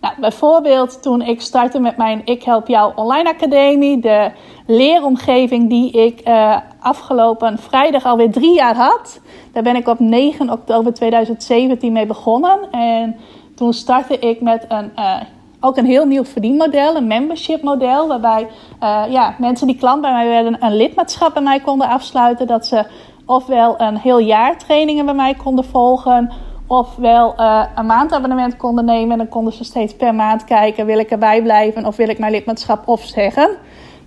Nou, 0.00 0.14
bijvoorbeeld 0.20 1.02
toen 1.02 1.22
ik 1.22 1.40
startte 1.40 1.78
met 1.78 1.96
mijn 1.96 2.20
Ik 2.24 2.42
Help 2.42 2.68
Jou 2.68 2.92
Online 2.94 3.28
Academie, 3.28 4.00
de 4.00 4.30
leeromgeving 4.66 5.68
die 5.68 5.90
ik 5.90 6.28
uh, 6.28 6.56
afgelopen 6.80 7.58
vrijdag 7.58 8.04
alweer 8.04 8.30
drie 8.30 8.54
jaar 8.54 8.76
had. 8.76 9.20
Daar 9.52 9.62
ben 9.62 9.76
ik 9.76 9.88
op 9.88 9.98
9 9.98 10.50
oktober 10.50 10.94
2017 10.94 11.92
mee 11.92 12.06
begonnen. 12.06 12.70
En 12.70 13.16
toen 13.54 13.72
startte 13.72 14.18
ik 14.18 14.40
met 14.40 14.64
een, 14.68 14.90
uh, 14.96 15.20
ook 15.60 15.76
een 15.76 15.86
heel 15.86 16.06
nieuw 16.06 16.24
verdienmodel, 16.24 16.96
een 16.96 17.06
membership 17.06 17.62
model. 17.62 18.08
Waarbij 18.08 18.48
uh, 18.82 19.04
ja, 19.08 19.34
mensen 19.38 19.66
die 19.66 19.76
klant 19.76 20.00
bij 20.00 20.12
mij 20.12 20.28
werden 20.28 20.56
een 20.60 20.76
lidmaatschap 20.76 21.34
bij 21.34 21.42
mij 21.42 21.60
konden 21.60 21.88
afsluiten. 21.88 22.46
Dat 22.46 22.66
ze 22.66 22.86
ofwel 23.26 23.80
een 23.80 23.96
heel 23.96 24.18
jaar 24.18 24.58
trainingen 24.58 25.04
bij 25.04 25.14
mij 25.14 25.34
konden 25.34 25.64
volgen 25.64 26.32
ofwel 26.68 27.34
uh, 27.38 27.64
een 27.74 27.86
maandabonnement 27.86 28.56
konden 28.56 28.84
nemen. 28.84 29.10
En 29.10 29.18
dan 29.18 29.28
konden 29.28 29.52
ze 29.52 29.64
steeds 29.64 29.96
per 29.96 30.14
maand 30.14 30.44
kijken: 30.44 30.86
wil 30.86 30.98
ik 30.98 31.10
erbij 31.10 31.42
blijven 31.42 31.86
of 31.86 31.96
wil 31.96 32.08
ik 32.08 32.18
mijn 32.18 32.32
lidmaatschap 32.32 32.88
opzeggen? 32.88 33.48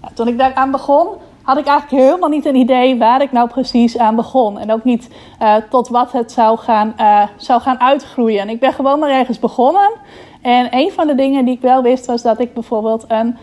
Nou, 0.02 0.14
toen 0.14 0.28
ik 0.28 0.38
daaraan 0.38 0.72
begon, 0.72 1.08
had 1.42 1.58
ik 1.58 1.66
eigenlijk 1.66 2.04
helemaal 2.04 2.30
niet 2.30 2.46
een 2.46 2.56
idee 2.56 2.98
waar 2.98 3.22
ik 3.22 3.32
nou 3.32 3.50
precies 3.50 3.98
aan 3.98 4.16
begon. 4.16 4.60
En 4.60 4.72
ook 4.72 4.84
niet 4.84 5.10
uh, 5.42 5.56
tot 5.70 5.88
wat 5.88 6.12
het 6.12 6.32
zou 6.32 6.58
gaan, 6.58 6.94
uh, 7.00 7.24
zou 7.38 7.62
gaan 7.62 7.80
uitgroeien. 7.80 8.42
En 8.42 8.50
ik 8.50 8.60
ben 8.60 8.74
gewoon 8.74 9.00
maar 9.00 9.10
ergens 9.10 9.40
begonnen. 9.40 9.92
En 10.42 10.68
een 10.72 10.92
van 10.92 11.08
de 11.08 11.16
dingen 11.16 11.46
die 11.46 11.56
ik 11.56 11.62
wel 11.62 11.82
wist 11.82 12.06
was 12.06 12.22
dat 12.22 12.40
ik 12.40 12.54
bijvoorbeeld 12.54 13.06
een 13.08 13.38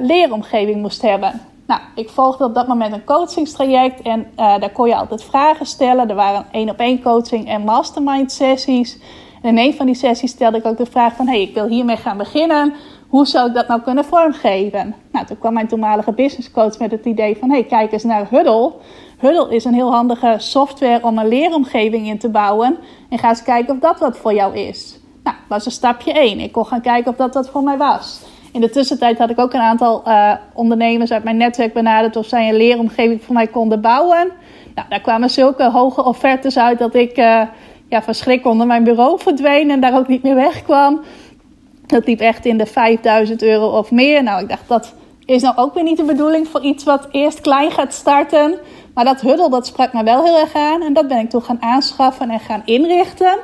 leeromgeving 0.00 0.80
moest 0.82 1.02
hebben. 1.02 1.49
Nou, 1.70 1.82
ik 1.94 2.08
volgde 2.08 2.44
op 2.44 2.54
dat 2.54 2.66
moment 2.66 2.92
een 2.92 3.04
coachingstraject 3.04 4.02
en 4.02 4.20
uh, 4.20 4.26
daar 4.36 4.72
kon 4.72 4.88
je 4.88 4.96
altijd 4.96 5.24
vragen 5.24 5.66
stellen. 5.66 6.08
Er 6.08 6.14
waren 6.14 6.46
één 6.50 6.70
op 6.70 6.78
één 6.78 7.02
coaching 7.02 7.48
en 7.48 7.64
mastermind 7.64 8.32
sessies. 8.32 8.98
En 9.42 9.58
in 9.58 9.66
een 9.66 9.74
van 9.74 9.86
die 9.86 9.94
sessies 9.94 10.30
stelde 10.30 10.58
ik 10.58 10.66
ook 10.66 10.76
de 10.76 10.86
vraag 10.86 11.14
van, 11.14 11.26
hey, 11.26 11.42
ik 11.42 11.54
wil 11.54 11.66
hiermee 11.66 11.96
gaan 11.96 12.16
beginnen. 12.16 12.74
Hoe 13.08 13.26
zou 13.26 13.48
ik 13.48 13.54
dat 13.54 13.68
nou 13.68 13.80
kunnen 13.80 14.04
vormgeven? 14.04 14.94
Nou, 15.12 15.26
toen 15.26 15.38
kwam 15.38 15.52
mijn 15.52 15.68
toenmalige 15.68 16.12
businesscoach 16.12 16.78
met 16.78 16.90
het 16.90 17.04
idee 17.04 17.36
van, 17.36 17.50
hey, 17.50 17.64
kijk 17.64 17.92
eens 17.92 18.04
naar 18.04 18.26
Huddle. 18.30 18.72
Huddle 19.18 19.54
is 19.54 19.64
een 19.64 19.74
heel 19.74 19.92
handige 19.92 20.34
software 20.38 21.04
om 21.04 21.18
een 21.18 21.28
leeromgeving 21.28 22.06
in 22.06 22.18
te 22.18 22.28
bouwen. 22.28 22.78
En 23.08 23.18
ga 23.18 23.28
eens 23.28 23.42
kijken 23.42 23.74
of 23.74 23.80
dat 23.80 23.98
wat 23.98 24.16
voor 24.16 24.34
jou 24.34 24.56
is. 24.56 24.98
Nou, 25.22 25.36
dat 25.36 25.48
was 25.48 25.66
een 25.66 25.72
stapje 25.72 26.12
1. 26.12 26.40
Ik 26.40 26.52
kon 26.52 26.66
gaan 26.66 26.80
kijken 26.80 27.10
of 27.10 27.16
dat 27.16 27.34
wat 27.34 27.48
voor 27.48 27.62
mij 27.62 27.76
was. 27.76 28.20
In 28.52 28.60
de 28.60 28.70
tussentijd 28.70 29.18
had 29.18 29.30
ik 29.30 29.38
ook 29.38 29.52
een 29.52 29.60
aantal 29.60 30.02
uh, 30.06 30.32
ondernemers 30.52 31.12
uit 31.12 31.24
mijn 31.24 31.36
netwerk 31.36 31.72
benaderd 31.72 32.16
of 32.16 32.26
zij 32.26 32.48
een 32.48 32.56
leeromgeving 32.56 33.22
voor 33.22 33.34
mij 33.34 33.46
konden 33.46 33.80
bouwen. 33.80 34.30
Nou, 34.74 34.88
daar 34.88 35.00
kwamen 35.00 35.30
zulke 35.30 35.70
hoge 35.70 36.04
offertes 36.04 36.58
uit 36.58 36.78
dat 36.78 36.94
ik 36.94 37.18
uh, 37.18 37.42
ja, 37.88 38.02
van 38.02 38.14
schrik 38.14 38.46
onder 38.46 38.66
mijn 38.66 38.84
bureau 38.84 39.20
verdween 39.20 39.70
en 39.70 39.80
daar 39.80 39.96
ook 39.96 40.08
niet 40.08 40.22
meer 40.22 40.34
wegkwam. 40.34 41.00
Dat 41.86 42.06
liep 42.06 42.20
echt 42.20 42.46
in 42.46 42.58
de 42.58 42.66
5000 42.66 43.42
euro 43.42 43.78
of 43.78 43.90
meer. 43.90 44.22
Nou, 44.22 44.42
ik 44.42 44.48
dacht 44.48 44.68
dat 44.68 44.94
is 45.24 45.42
nou 45.42 45.56
ook 45.56 45.74
weer 45.74 45.82
niet 45.82 45.96
de 45.96 46.04
bedoeling 46.04 46.48
voor 46.48 46.60
iets 46.60 46.84
wat 46.84 47.08
eerst 47.10 47.40
klein 47.40 47.70
gaat 47.70 47.94
starten. 47.94 48.58
Maar 48.94 49.04
dat 49.04 49.20
huddle, 49.20 49.50
dat 49.50 49.66
sprak 49.66 49.92
me 49.92 50.04
wel 50.04 50.24
heel 50.24 50.38
erg 50.38 50.54
aan. 50.54 50.82
En 50.82 50.92
dat 50.92 51.08
ben 51.08 51.18
ik 51.18 51.30
toen 51.30 51.42
gaan 51.42 51.62
aanschaffen 51.62 52.30
en 52.30 52.40
gaan 52.40 52.62
inrichten. 52.64 53.38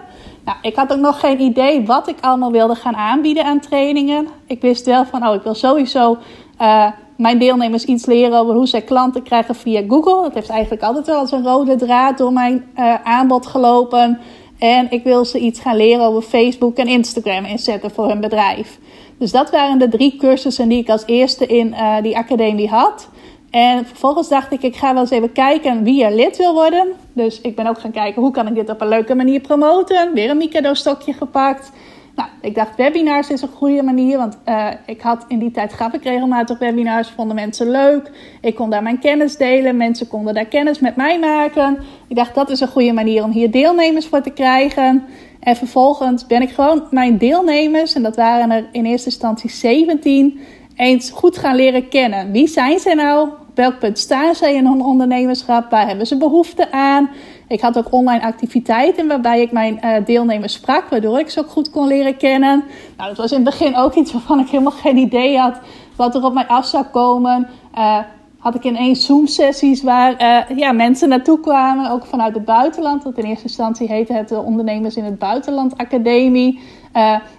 Nou, 0.47 0.59
ik 0.63 0.77
had 0.77 0.93
ook 0.93 0.99
nog 0.99 1.21
geen 1.21 1.41
idee 1.41 1.87
wat 1.87 2.09
ik 2.09 2.17
allemaal 2.21 2.51
wilde 2.53 2.75
gaan 2.75 2.97
aanbieden 2.97 3.45
aan 3.45 3.61
trainingen. 3.61 4.29
Ik 4.47 4.61
wist 4.61 4.87
wel 4.87 5.05
van, 5.05 5.27
oh, 5.27 5.35
ik 5.35 5.43
wil 5.43 5.55
sowieso 5.55 6.17
uh, 6.61 6.87
mijn 7.17 7.39
deelnemers 7.39 7.85
iets 7.85 8.07
leren 8.07 8.39
over 8.39 8.55
hoe 8.55 8.67
zij 8.67 8.83
klanten 8.83 9.23
krijgen 9.23 9.55
via 9.55 9.83
Google. 9.89 10.23
Dat 10.23 10.35
heeft 10.35 10.49
eigenlijk 10.49 10.83
altijd 10.83 11.07
wel 11.07 11.19
als 11.19 11.33
een 11.33 11.45
rode 11.45 11.77
draad 11.77 12.19
door 12.19 12.33
mijn 12.33 12.65
uh, 12.77 12.95
aanbod 13.03 13.47
gelopen. 13.47 14.19
En 14.59 14.91
ik 14.91 15.05
wil 15.05 15.25
ze 15.25 15.39
iets 15.39 15.61
gaan 15.61 15.77
leren 15.77 16.07
over 16.07 16.23
Facebook 16.23 16.77
en 16.77 16.87
Instagram 16.87 17.45
inzetten 17.45 17.91
voor 17.91 18.09
hun 18.09 18.21
bedrijf. 18.21 18.79
Dus 19.19 19.33
dat 19.33 19.51
waren 19.51 19.79
de 19.79 19.89
drie 19.89 20.17
cursussen 20.17 20.69
die 20.69 20.79
ik 20.79 20.89
als 20.89 21.03
eerste 21.07 21.47
in 21.47 21.67
uh, 21.69 21.97
die 22.03 22.17
academie 22.17 22.69
had. 22.69 23.09
En 23.57 23.87
vervolgens 23.87 24.29
dacht 24.29 24.53
ik, 24.53 24.63
ik 24.63 24.77
ga 24.77 24.93
wel 24.93 25.03
eens 25.03 25.11
even 25.11 25.33
kijken 25.33 25.83
wie 25.83 26.05
er 26.05 26.15
lid 26.15 26.37
wil 26.37 26.55
worden. 26.55 26.87
Dus 27.13 27.41
ik 27.41 27.57
ben 27.57 27.67
ook 27.67 27.79
gaan 27.79 27.91
kijken, 27.91 28.23
hoe 28.23 28.31
kan 28.31 28.47
ik 28.47 28.55
dit 28.55 28.71
op 28.71 28.81
een 28.81 28.89
leuke 28.89 29.15
manier 29.15 29.41
promoten? 29.41 30.15
Weer 30.15 30.31
een 30.31 30.37
Mikado-stokje 30.37 31.13
gepakt. 31.13 31.73
Nou, 32.15 32.29
ik 32.41 32.55
dacht 32.55 32.77
webinars 32.77 33.31
is 33.31 33.43
een 33.43 33.49
goede 33.49 33.83
manier, 33.83 34.19
want 34.19 34.39
uh, 34.49 34.69
ik 34.87 35.01
had 35.01 35.25
in 35.29 35.39
die 35.39 35.51
tijd 35.51 35.73
gaf 35.73 35.93
ik 35.93 36.03
regelmatig 36.03 36.59
webinars, 36.59 37.09
vonden 37.09 37.35
mensen 37.35 37.71
leuk. 37.71 38.11
Ik 38.41 38.55
kon 38.55 38.71
daar 38.71 38.83
mijn 38.83 38.99
kennis 38.99 39.37
delen, 39.37 39.77
mensen 39.77 40.09
konden 40.09 40.35
daar 40.35 40.47
kennis 40.47 40.81
met 40.81 40.97
mij 40.97 41.19
maken. 41.19 41.79
Ik 42.09 42.17
dacht 42.17 42.35
dat 42.35 42.51
is 42.51 42.61
een 42.61 42.69
goede 42.69 42.93
manier 42.93 43.25
om 43.25 43.31
hier 43.31 43.51
deelnemers 43.51 44.07
voor 44.07 44.21
te 44.21 44.31
krijgen. 44.31 45.05
En 45.41 45.57
vervolgens 45.57 46.27
ben 46.27 46.43
ik 46.43 46.51
gewoon 46.51 46.87
mijn 46.91 47.19
deelnemers, 47.19 47.95
en 47.95 48.03
dat 48.03 48.17
waren 48.17 48.51
er 48.51 48.69
in 48.73 48.85
eerste 48.85 49.09
instantie 49.09 49.51
17, 49.51 50.41
eens 50.77 51.11
goed 51.11 51.39
gaan 51.39 51.57
leren 51.57 51.89
kennen. 51.89 52.33
Wie 52.33 52.49
zijn 52.49 52.79
ze 52.79 52.95
nou? 52.95 53.29
Welk 53.57 53.79
punt 53.79 53.99
staan 53.99 54.35
ze 54.35 54.55
in 54.55 54.67
hun 54.67 54.83
ondernemerschap? 54.83 55.71
Waar 55.71 55.87
hebben 55.87 56.07
ze 56.07 56.17
behoefte 56.17 56.73
aan? 56.73 57.09
Ik 57.49 57.61
had 57.61 57.79
ook 57.79 57.93
online 57.93 58.23
activiteiten 58.23 59.07
waarbij 59.07 59.41
ik 59.41 59.53
mijn 59.53 59.81
uh, 59.85 59.95
deelnemers 60.05 60.53
sprak, 60.53 60.89
waardoor 60.89 61.19
ik 61.19 61.31
ze 61.31 61.41
ook 61.41 61.49
goed 61.49 61.71
kon 61.71 61.87
leren 61.87 62.17
kennen. 62.17 62.65
Nou, 62.97 63.09
dat 63.09 63.19
was 63.19 63.31
in 63.33 63.45
het 63.45 63.59
begin 63.59 63.77
ook 63.77 63.95
iets 63.95 64.13
waarvan 64.13 64.41
ik 64.41 64.49
helemaal 64.49 64.73
geen 64.73 64.97
idee 64.97 65.39
had 65.39 65.61
wat 65.97 66.15
er 66.15 66.25
op 66.25 66.35
mij 66.35 66.47
af 66.47 66.67
zou 66.67 66.85
komen. 66.85 67.49
Uh, 67.79 67.99
had 68.39 68.55
ik 68.55 68.65
ineens 68.65 69.07
Zoom-sessies 69.07 69.83
waar 69.83 70.23
uh, 70.23 70.59
ja, 70.59 70.73
mensen 70.73 71.09
naartoe 71.09 71.41
kwamen, 71.41 71.91
ook 71.91 72.07
vanuit 72.07 72.35
het 72.35 72.45
buitenland. 72.45 73.05
Want 73.05 73.19
in 73.19 73.25
eerste 73.25 73.47
instantie 73.47 73.89
heette 73.89 74.13
het 74.13 74.29
de 74.29 74.43
Ondernemers 74.43 74.97
in 74.97 75.05
het 75.05 75.19
Buitenland 75.19 75.77
Academie. 75.77 76.61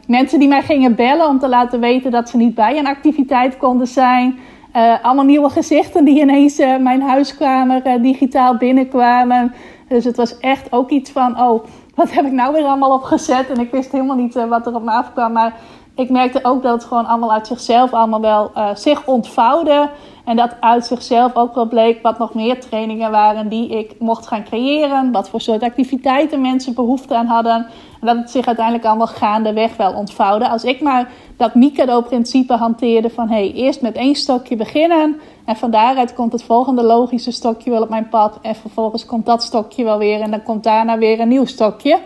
Mensen 0.07 0.39
die 0.39 0.47
mij 0.47 0.61
gingen 0.61 0.95
bellen 0.95 1.27
om 1.27 1.39
te 1.39 1.47
laten 1.47 1.79
weten 1.79 2.11
dat 2.11 2.29
ze 2.29 2.37
niet 2.37 2.55
bij 2.55 2.77
een 2.77 2.87
activiteit 2.87 3.57
konden 3.57 3.87
zijn. 3.87 4.39
Uh, 4.77 4.93
allemaal 5.01 5.25
nieuwe 5.25 5.49
gezichten 5.49 6.05
die 6.05 6.21
ineens 6.21 6.57
mijn 6.57 7.01
huiskamer 7.01 8.01
digitaal 8.01 8.57
binnenkwamen. 8.57 9.53
Dus 9.87 10.03
het 10.03 10.17
was 10.17 10.37
echt 10.39 10.71
ook 10.71 10.89
iets 10.89 11.11
van, 11.11 11.41
oh, 11.41 11.63
wat 11.95 12.11
heb 12.11 12.25
ik 12.25 12.31
nou 12.31 12.53
weer 12.53 12.63
allemaal 12.63 12.93
opgezet? 12.93 13.49
En 13.49 13.59
ik 13.59 13.71
wist 13.71 13.91
helemaal 13.91 14.15
niet 14.15 14.33
wat 14.33 14.67
er 14.67 14.75
op 14.75 14.83
me 14.83 14.91
afkwam. 14.91 15.31
Maar 15.31 15.53
ik 15.95 16.09
merkte 16.09 16.39
ook 16.43 16.63
dat 16.63 16.73
het 16.73 16.83
gewoon 16.83 17.05
allemaal 17.05 17.33
uit 17.33 17.47
zichzelf 17.47 17.93
allemaal 17.93 18.21
wel 18.21 18.51
zich 18.73 19.05
ontvouwde. 19.05 19.89
En 20.27 20.35
dat 20.35 20.55
uit 20.59 20.85
zichzelf 20.85 21.35
ook 21.35 21.55
wel 21.55 21.67
bleek 21.67 22.01
wat 22.01 22.17
nog 22.17 22.33
meer 22.33 22.59
trainingen 22.59 23.11
waren 23.11 23.49
die 23.49 23.69
ik 23.69 23.95
mocht 23.99 24.27
gaan 24.27 24.43
creëren. 24.43 25.11
Wat 25.11 25.29
voor 25.29 25.41
soort 25.41 25.63
activiteiten 25.63 26.41
mensen 26.41 26.73
behoefte 26.73 27.15
aan 27.15 27.25
hadden. 27.25 27.65
En 28.01 28.07
dat 28.07 28.17
het 28.17 28.31
zich 28.31 28.45
uiteindelijk 28.45 28.85
allemaal 28.85 29.07
gaandeweg 29.07 29.75
wel 29.75 29.93
ontvouwde. 29.93 30.49
Als 30.49 30.63
ik 30.63 30.81
maar 30.81 31.11
dat 31.37 31.55
Mikado-principe 31.55 32.53
hanteerde 32.53 33.09
van 33.09 33.29
hey, 33.29 33.51
eerst 33.53 33.81
met 33.81 33.95
één 33.95 34.15
stokje 34.15 34.55
beginnen. 34.55 35.19
En 35.45 35.55
van 35.55 35.71
daaruit 35.71 36.13
komt 36.13 36.31
het 36.31 36.43
volgende 36.43 36.83
logische 36.83 37.31
stokje 37.31 37.69
wel 37.69 37.81
op 37.81 37.89
mijn 37.89 38.09
pad. 38.09 38.39
En 38.41 38.55
vervolgens 38.55 39.05
komt 39.05 39.25
dat 39.25 39.43
stokje 39.43 39.83
wel 39.83 39.97
weer. 39.97 40.21
En 40.21 40.31
dan 40.31 40.43
komt 40.43 40.63
daarna 40.63 40.97
weer 40.97 41.19
een 41.19 41.27
nieuw 41.27 41.45
stokje. 41.45 41.99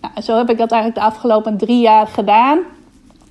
Nou, 0.00 0.20
zo 0.22 0.36
heb 0.36 0.50
ik 0.50 0.58
dat 0.58 0.70
eigenlijk 0.70 1.02
de 1.02 1.10
afgelopen 1.10 1.56
drie 1.56 1.80
jaar 1.80 2.06
gedaan. 2.06 2.58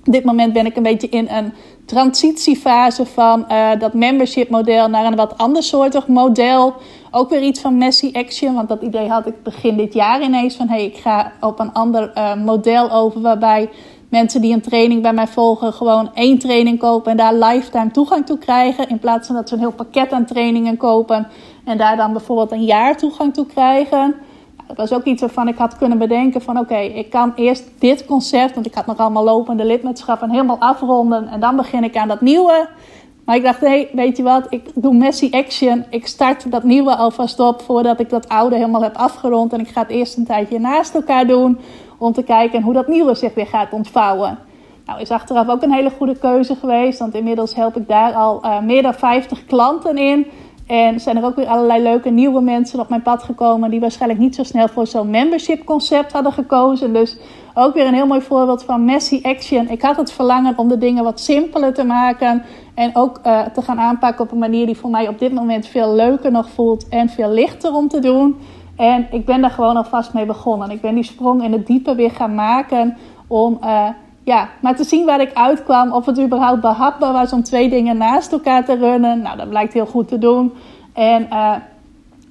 Op 0.06 0.12
dit 0.12 0.24
moment 0.24 0.52
ben 0.52 0.66
ik 0.66 0.76
een 0.76 0.82
beetje 0.82 1.08
in 1.08 1.28
een 1.28 1.52
transitiefase 1.84 3.06
van 3.06 3.44
uh, 3.48 3.70
dat 3.78 3.94
membership 3.94 4.50
model 4.50 4.88
naar 4.88 5.04
een 5.04 5.16
wat 5.16 5.38
andersoortig 5.38 6.06
model. 6.06 6.74
Ook 7.10 7.30
weer 7.30 7.42
iets 7.42 7.60
van 7.60 7.78
Messi 7.78 8.10
Action, 8.12 8.54
want 8.54 8.68
dat 8.68 8.82
idee 8.82 9.08
had 9.08 9.26
ik 9.26 9.42
begin 9.42 9.76
dit 9.76 9.94
jaar 9.94 10.22
ineens 10.22 10.56
van 10.56 10.68
hey, 10.68 10.84
ik 10.84 10.96
ga 10.96 11.32
op 11.40 11.60
een 11.60 11.72
ander 11.72 12.12
uh, 12.14 12.34
model 12.34 12.90
over 12.90 13.20
waarbij 13.20 13.68
mensen 14.08 14.40
die 14.40 14.52
een 14.52 14.60
training 14.60 15.02
bij 15.02 15.12
mij 15.12 15.26
volgen 15.26 15.72
gewoon 15.72 16.10
één 16.14 16.38
training 16.38 16.78
kopen 16.78 17.10
en 17.10 17.16
daar 17.16 17.34
lifetime 17.34 17.90
toegang 17.90 18.26
toe 18.26 18.38
krijgen 18.38 18.88
in 18.88 18.98
plaats 18.98 19.26
van 19.26 19.36
dat 19.36 19.48
ze 19.48 19.54
een 19.54 19.60
heel 19.60 19.72
pakket 19.72 20.12
aan 20.12 20.24
trainingen 20.24 20.76
kopen 20.76 21.28
en 21.64 21.78
daar 21.78 21.96
dan 21.96 22.12
bijvoorbeeld 22.12 22.52
een 22.52 22.64
jaar 22.64 22.96
toegang 22.96 23.34
toe 23.34 23.46
krijgen. 23.46 24.14
Dat 24.68 24.76
was 24.76 24.92
ook 24.92 25.04
iets 25.04 25.20
waarvan 25.20 25.48
ik 25.48 25.56
had 25.56 25.78
kunnen 25.78 25.98
bedenken 25.98 26.40
van 26.40 26.58
oké, 26.58 26.78
ik 26.78 27.10
kan 27.10 27.32
eerst 27.34 27.70
dit 27.78 28.04
concept, 28.04 28.54
want 28.54 28.66
ik 28.66 28.74
had 28.74 28.86
nog 28.86 28.98
allemaal 28.98 29.24
lopende 29.24 29.64
lidmaatschappen, 29.64 30.30
helemaal 30.30 30.58
afronden 30.58 31.28
en 31.28 31.40
dan 31.40 31.56
begin 31.56 31.84
ik 31.84 31.96
aan 31.96 32.08
dat 32.08 32.20
nieuwe. 32.20 32.68
Maar 33.24 33.36
ik 33.36 33.42
dacht, 33.42 33.60
hé, 33.60 33.88
weet 33.92 34.16
je 34.16 34.22
wat, 34.22 34.46
ik 34.50 34.70
doe 34.74 34.94
Messi 34.94 35.30
Action. 35.30 35.84
Ik 35.90 36.06
start 36.06 36.50
dat 36.50 36.62
nieuwe 36.62 36.96
alvast 36.96 37.40
op 37.40 37.62
voordat 37.62 38.00
ik 38.00 38.10
dat 38.10 38.28
oude 38.28 38.56
helemaal 38.56 38.82
heb 38.82 38.96
afgerond. 38.96 39.52
En 39.52 39.60
ik 39.60 39.68
ga 39.68 39.80
het 39.80 39.90
eerst 39.90 40.16
een 40.16 40.24
tijdje 40.24 40.58
naast 40.58 40.94
elkaar 40.94 41.26
doen 41.26 41.58
om 41.98 42.12
te 42.12 42.22
kijken 42.22 42.62
hoe 42.62 42.72
dat 42.72 42.88
nieuwe 42.88 43.14
zich 43.14 43.34
weer 43.34 43.46
gaat 43.46 43.72
ontvouwen. 43.72 44.38
Nou, 44.86 45.00
is 45.00 45.10
achteraf 45.10 45.48
ook 45.48 45.62
een 45.62 45.72
hele 45.72 45.90
goede 45.90 46.18
keuze 46.18 46.54
geweest, 46.54 46.98
want 46.98 47.14
inmiddels 47.14 47.54
help 47.54 47.76
ik 47.76 47.88
daar 47.88 48.12
al 48.12 48.44
uh, 48.44 48.60
meer 48.60 48.82
dan 48.82 48.94
50 48.94 49.44
klanten 49.44 49.96
in. 49.96 50.26
En 50.68 51.00
zijn 51.00 51.16
er 51.16 51.24
ook 51.24 51.36
weer 51.36 51.46
allerlei 51.46 51.82
leuke 51.82 52.10
nieuwe 52.10 52.40
mensen 52.40 52.80
op 52.80 52.88
mijn 52.88 53.02
pad 53.02 53.22
gekomen 53.22 53.70
die 53.70 53.80
waarschijnlijk 53.80 54.20
niet 54.20 54.34
zo 54.34 54.42
snel 54.42 54.68
voor 54.68 54.86
zo'n 54.86 55.10
membership 55.10 55.64
concept 55.64 56.12
hadden 56.12 56.32
gekozen. 56.32 56.92
Dus 56.92 57.18
ook 57.54 57.74
weer 57.74 57.86
een 57.86 57.94
heel 57.94 58.06
mooi 58.06 58.20
voorbeeld 58.20 58.64
van 58.64 58.84
messy 58.84 59.20
action. 59.22 59.68
Ik 59.68 59.82
had 59.82 59.96
het 59.96 60.12
verlangen 60.12 60.58
om 60.58 60.68
de 60.68 60.78
dingen 60.78 61.04
wat 61.04 61.20
simpeler 61.20 61.74
te 61.74 61.84
maken 61.84 62.42
en 62.74 62.90
ook 62.96 63.20
uh, 63.26 63.46
te 63.46 63.62
gaan 63.62 63.78
aanpakken 63.78 64.24
op 64.24 64.32
een 64.32 64.38
manier 64.38 64.66
die 64.66 64.76
voor 64.76 64.90
mij 64.90 65.08
op 65.08 65.18
dit 65.18 65.32
moment 65.32 65.66
veel 65.66 65.94
leuker 65.94 66.30
nog 66.30 66.50
voelt 66.50 66.88
en 66.88 67.08
veel 67.08 67.30
lichter 67.30 67.74
om 67.74 67.88
te 67.88 68.00
doen. 68.00 68.36
En 68.76 69.06
ik 69.10 69.24
ben 69.24 69.40
daar 69.40 69.50
gewoon 69.50 69.76
alvast 69.76 70.14
mee 70.14 70.26
begonnen. 70.26 70.70
Ik 70.70 70.80
ben 70.80 70.94
die 70.94 71.04
sprong 71.04 71.44
in 71.44 71.52
het 71.52 71.66
diepe 71.66 71.94
weer 71.94 72.10
gaan 72.10 72.34
maken 72.34 72.96
om 73.26 73.58
uh, 73.64 73.88
ja, 74.28 74.48
maar 74.60 74.76
te 74.76 74.84
zien 74.84 75.06
waar 75.06 75.20
ik 75.20 75.32
uitkwam, 75.34 75.92
of 75.92 76.06
het 76.06 76.20
überhaupt 76.20 76.60
behapbaar 76.60 77.12
was 77.12 77.32
om 77.32 77.42
twee 77.42 77.68
dingen 77.68 77.96
naast 77.96 78.32
elkaar 78.32 78.64
te 78.64 78.74
runnen. 78.74 79.22
Nou, 79.22 79.36
dat 79.36 79.48
blijkt 79.48 79.72
heel 79.72 79.86
goed 79.86 80.08
te 80.08 80.18
doen. 80.18 80.52
En 80.92 81.26
uh, 81.32 81.54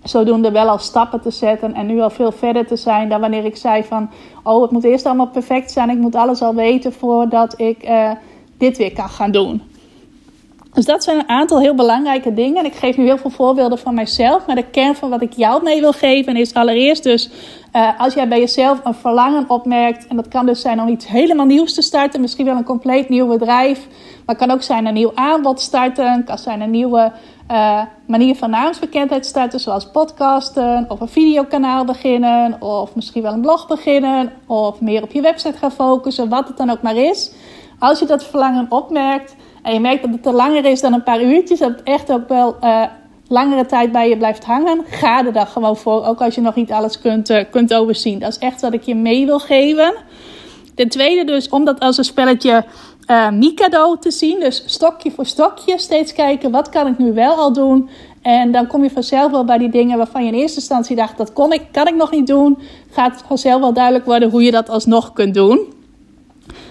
zodoende 0.04 0.52
wel 0.52 0.70
al 0.70 0.78
stappen 0.78 1.22
te 1.22 1.32
zetten 1.32 1.74
en 1.74 1.86
nu 1.86 2.02
al 2.02 2.10
veel 2.10 2.32
verder 2.32 2.68
te 2.68 2.76
zijn 2.76 3.10
dan 3.10 3.22
wanneer 3.22 3.46
ik 3.46 3.58
zei 3.58 3.84
van... 3.84 4.10
Oh, 4.44 4.62
het 4.62 4.72
moet 4.72 4.84
eerst 4.84 5.06
allemaal 5.06 5.28
perfect 5.28 5.72
zijn, 5.72 5.90
ik 5.90 5.98
moet 5.98 6.16
alles 6.16 6.42
al 6.42 6.56
weten 6.56 6.94
voordat 6.94 7.60
ik 7.60 7.90
uh, 7.90 8.12
dit 8.58 8.78
weer 8.78 8.94
kan 8.94 9.10
gaan 9.10 9.32
doen. 9.32 9.62
Dus 10.78 10.86
dat 10.86 11.04
zijn 11.04 11.18
een 11.18 11.30
aantal 11.30 11.60
heel 11.60 11.76
belangrijke 11.76 12.34
dingen. 12.34 12.58
En 12.58 12.66
ik 12.66 12.76
geef 12.76 12.98
nu 12.98 13.04
heel 13.04 13.18
veel 13.18 13.30
voorbeelden 13.30 13.78
van 13.78 13.94
mijzelf. 13.94 14.46
Maar 14.46 14.56
de 14.56 14.70
kern 14.70 14.96
van 14.96 15.10
wat 15.10 15.22
ik 15.22 15.34
jou 15.34 15.64
mee 15.64 15.80
wil 15.80 15.92
geven 15.92 16.36
is 16.36 16.54
allereerst 16.54 17.04
dus... 17.04 17.30
Uh, 17.74 18.00
als 18.00 18.14
jij 18.14 18.28
bij 18.28 18.40
jezelf 18.40 18.80
een 18.84 18.94
verlangen 18.94 19.50
opmerkt... 19.50 20.08
en 20.08 20.16
dat 20.16 20.28
kan 20.28 20.46
dus 20.46 20.62
zijn 20.62 20.82
om 20.82 20.88
iets 20.88 21.08
helemaal 21.08 21.46
nieuws 21.46 21.74
te 21.74 21.82
starten. 21.82 22.22
Misschien 22.22 22.46
wel 22.46 22.56
een 22.56 22.64
compleet 22.64 23.10
nieuw 23.10 23.28
bedrijf. 23.28 23.88
Maar 24.26 24.36
het 24.36 24.38
kan 24.38 24.52
ook 24.52 24.62
zijn 24.62 24.86
een 24.86 24.94
nieuw 24.94 25.12
aanbod 25.16 25.62
starten. 25.62 26.24
Kan 26.24 26.38
zijn 26.38 26.62
een 26.62 26.72
nieuwe 26.72 27.12
uh, 27.52 27.82
manier 28.06 28.36
van 28.36 28.50
naamsbekendheid 28.50 29.26
starten... 29.26 29.60
zoals 29.60 29.92
podcasten 29.92 30.86
of 30.88 31.00
een 31.00 31.08
videokanaal 31.08 31.86
beginnen... 31.86 32.62
of 32.62 32.96
misschien 32.96 33.22
wel 33.22 33.34
een 33.34 33.42
blog 33.42 33.68
beginnen... 33.68 34.32
of 34.48 34.82
meer 34.82 35.04
op 35.04 35.12
je 35.12 35.22
website 35.22 35.58
gaan 35.58 35.72
focussen, 35.72 36.30
wat 36.30 36.48
het 36.48 36.58
dan 36.58 36.70
ook 36.70 36.82
maar 36.82 36.98
is. 36.98 37.32
Als 37.80 38.00
je 38.00 38.06
dat 38.06 38.24
verlangen 38.24 38.66
opmerkt 38.70 39.36
en 39.68 39.74
je 39.74 39.80
merkt 39.80 40.02
dat 40.02 40.12
het 40.12 40.24
te 40.24 40.32
langer 40.32 40.66
is 40.66 40.82
dan 40.82 40.94
een 40.94 41.04
paar 41.04 41.24
uurtjes, 41.24 41.60
dat 41.60 41.70
het 41.70 41.84
echt 41.84 42.12
ook 42.12 42.28
wel 42.28 42.56
uh, 42.62 42.84
langere 43.28 43.66
tijd 43.66 43.92
bij 43.92 44.10
je 44.10 44.18
blijft 44.18 44.46
hangen, 44.46 44.82
ga 44.90 45.26
er 45.26 45.34
dan 45.34 45.48
gewoon 45.48 45.78
voor. 45.78 46.06
Ook 46.06 46.22
als 46.22 46.36
je 46.36 46.42
nog 46.42 46.56
niet 46.56 46.72
alles 46.72 47.00
kunt, 47.00 47.30
uh, 47.30 47.44
kunt 47.52 47.74
overzien. 47.74 48.20
Dat 48.20 48.30
is 48.30 48.38
echt 48.38 48.62
wat 48.62 48.74
ik 48.74 48.84
je 48.84 48.96
mee 48.96 49.26
wil 49.26 49.40
geven. 49.40 49.94
Ten 50.76 50.90
tweede 50.90 51.24
dus, 51.24 51.50
om 51.50 51.66
dat 51.66 51.80
als 51.80 51.98
een 51.98 52.04
spelletje 52.04 52.66
uh, 53.12 53.30
Mikado 53.30 53.98
te 53.98 54.12
zien. 54.12 54.40
Dus 54.40 54.64
stokje 54.66 55.12
voor 55.12 55.26
stokje 55.26 55.78
steeds 55.78 56.14
kijken, 56.14 56.52
wat 56.52 56.70
kan 56.70 56.88
ik 56.88 56.98
nu 56.98 57.14
wel 57.14 57.36
al 57.36 57.54
doen? 57.54 57.90
En 58.22 58.52
dan 58.52 58.68
kom 58.68 58.84
je 58.84 58.90
vanzelf 58.90 59.32
wel 59.32 59.46
bij 59.46 59.58
die 59.58 59.70
dingen 59.70 59.98
waarvan 59.98 60.24
je 60.24 60.32
in 60.32 60.40
eerste 60.40 60.60
instantie 60.60 60.96
dacht, 60.96 61.18
dat 61.18 61.34
kon 61.34 61.54
ik, 61.54 61.62
kan 61.72 61.88
ik 61.88 61.96
nog 61.96 62.12
niet 62.12 62.28
doen. 62.28 62.58
Gaat 62.92 63.24
vanzelf 63.28 63.62
wel 63.62 63.74
duidelijk 63.74 64.06
worden 64.06 64.30
hoe 64.30 64.44
je 64.44 64.52
dat 64.52 64.70
alsnog 64.70 65.14
kunt 65.14 65.34
doen. 65.34 65.76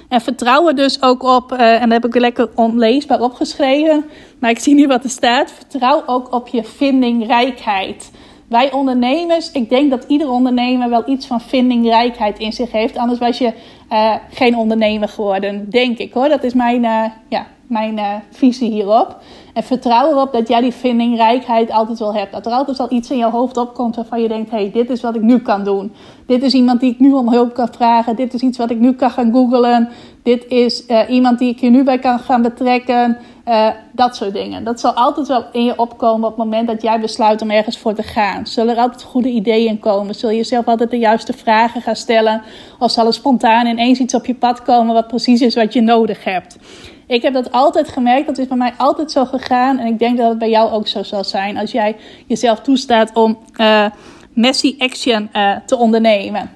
En 0.08 0.20
vertrouwen 0.20 0.76
dus 0.76 1.02
ook 1.02 1.22
op, 1.22 1.52
uh, 1.52 1.74
en 1.74 1.80
dat 1.80 2.02
heb 2.02 2.04
ik 2.04 2.20
lekker 2.20 2.48
onleesbaar 2.54 3.20
opgeschreven, 3.20 4.04
maar 4.40 4.50
ik 4.50 4.58
zie 4.58 4.74
nu 4.74 4.86
wat 4.86 5.04
er 5.04 5.10
staat. 5.10 5.52
Vertrouw 5.52 6.02
ook 6.06 6.32
op 6.34 6.48
je 6.48 6.64
vindingrijkheid. 6.64 8.10
Wij 8.48 8.72
ondernemers, 8.72 9.52
ik 9.52 9.68
denk 9.68 9.90
dat 9.90 10.04
ieder 10.08 10.30
ondernemer 10.30 10.88
wel 10.90 11.08
iets 11.08 11.26
van 11.26 11.40
vindingrijkheid 11.40 12.38
in 12.38 12.52
zich 12.52 12.72
heeft. 12.72 12.96
Anders 12.96 13.18
was 13.18 13.38
je 13.38 13.52
uh, 13.92 14.14
geen 14.30 14.56
ondernemer 14.56 15.08
geworden, 15.08 15.70
denk 15.70 15.98
ik 15.98 16.12
hoor. 16.12 16.28
Dat 16.28 16.44
is 16.44 16.54
mijn, 16.54 16.84
uh, 16.84 17.04
ja, 17.28 17.46
mijn 17.66 18.22
visie 18.30 18.70
hierop. 18.70 19.16
En 19.56 19.62
vertrouw 19.62 20.10
erop 20.10 20.32
dat 20.32 20.48
jij 20.48 20.60
die 20.60 20.72
vindingrijkheid 20.72 21.70
altijd 21.70 21.98
wel 21.98 22.14
hebt. 22.14 22.32
Dat 22.32 22.46
er 22.46 22.52
altijd 22.52 22.78
wel 22.78 22.92
iets 22.92 23.10
in 23.10 23.16
je 23.16 23.24
hoofd 23.24 23.56
opkomt 23.56 23.96
waarvan 23.96 24.22
je 24.22 24.28
denkt: 24.28 24.50
hé, 24.50 24.56
hey, 24.56 24.70
dit 24.70 24.90
is 24.90 25.00
wat 25.00 25.14
ik 25.14 25.22
nu 25.22 25.38
kan 25.38 25.64
doen. 25.64 25.92
Dit 26.26 26.42
is 26.42 26.54
iemand 26.54 26.80
die 26.80 26.92
ik 26.92 26.98
nu 26.98 27.12
om 27.12 27.30
hulp 27.30 27.54
kan 27.54 27.68
vragen. 27.70 28.16
Dit 28.16 28.34
is 28.34 28.40
iets 28.40 28.58
wat 28.58 28.70
ik 28.70 28.78
nu 28.78 28.92
kan 28.92 29.10
gaan 29.10 29.32
googlen. 29.32 29.88
Dit 30.22 30.46
is 30.46 30.86
uh, 30.88 31.00
iemand 31.08 31.38
die 31.38 31.48
ik 31.48 31.60
hier 31.60 31.70
nu 31.70 31.84
bij 31.84 31.98
kan 31.98 32.18
gaan 32.18 32.42
betrekken. 32.42 33.18
Uh, 33.48 33.68
dat 33.92 34.16
soort 34.16 34.32
dingen. 34.32 34.64
Dat 34.64 34.80
zal 34.80 34.92
altijd 34.92 35.28
wel 35.28 35.44
in 35.52 35.64
je 35.64 35.78
opkomen 35.78 36.28
op 36.28 36.36
het 36.36 36.44
moment 36.44 36.66
dat 36.66 36.82
jij 36.82 37.00
besluit 37.00 37.42
om 37.42 37.50
ergens 37.50 37.78
voor 37.78 37.94
te 37.94 38.02
gaan. 38.02 38.46
Zullen 38.46 38.74
er 38.74 38.80
altijd 38.80 39.02
goede 39.02 39.28
ideeën 39.28 39.78
komen? 39.78 40.14
Zul 40.14 40.30
je 40.30 40.36
jezelf 40.36 40.66
altijd 40.66 40.90
de 40.90 40.98
juiste 40.98 41.32
vragen 41.32 41.82
gaan 41.82 41.96
stellen? 41.96 42.42
Of 42.78 42.90
zal 42.90 43.06
er 43.06 43.12
spontaan 43.12 43.66
ineens 43.66 43.98
iets 43.98 44.14
op 44.14 44.26
je 44.26 44.34
pad 44.34 44.62
komen 44.62 44.94
wat 44.94 45.08
precies 45.08 45.40
is 45.40 45.54
wat 45.54 45.72
je 45.72 45.80
nodig 45.80 46.24
hebt? 46.24 46.58
Ik 47.06 47.22
heb 47.22 47.34
dat 47.34 47.52
altijd 47.52 47.88
gemerkt. 47.88 48.26
Dat 48.26 48.38
is 48.38 48.46
bij 48.46 48.56
mij 48.56 48.72
altijd 48.76 49.10
zo 49.10 49.24
gegaan. 49.24 49.78
En 49.78 49.86
ik 49.86 49.98
denk 49.98 50.18
dat 50.18 50.28
het 50.28 50.38
bij 50.38 50.50
jou 50.50 50.70
ook 50.70 50.88
zo 50.88 51.02
zal 51.02 51.24
zijn. 51.24 51.58
Als 51.58 51.72
jij 51.72 51.96
jezelf 52.26 52.60
toestaat 52.60 53.10
om 53.14 53.38
uh, 53.56 53.86
messy 54.32 54.74
action 54.78 55.28
uh, 55.32 55.56
te 55.66 55.76
ondernemen. 55.76 56.50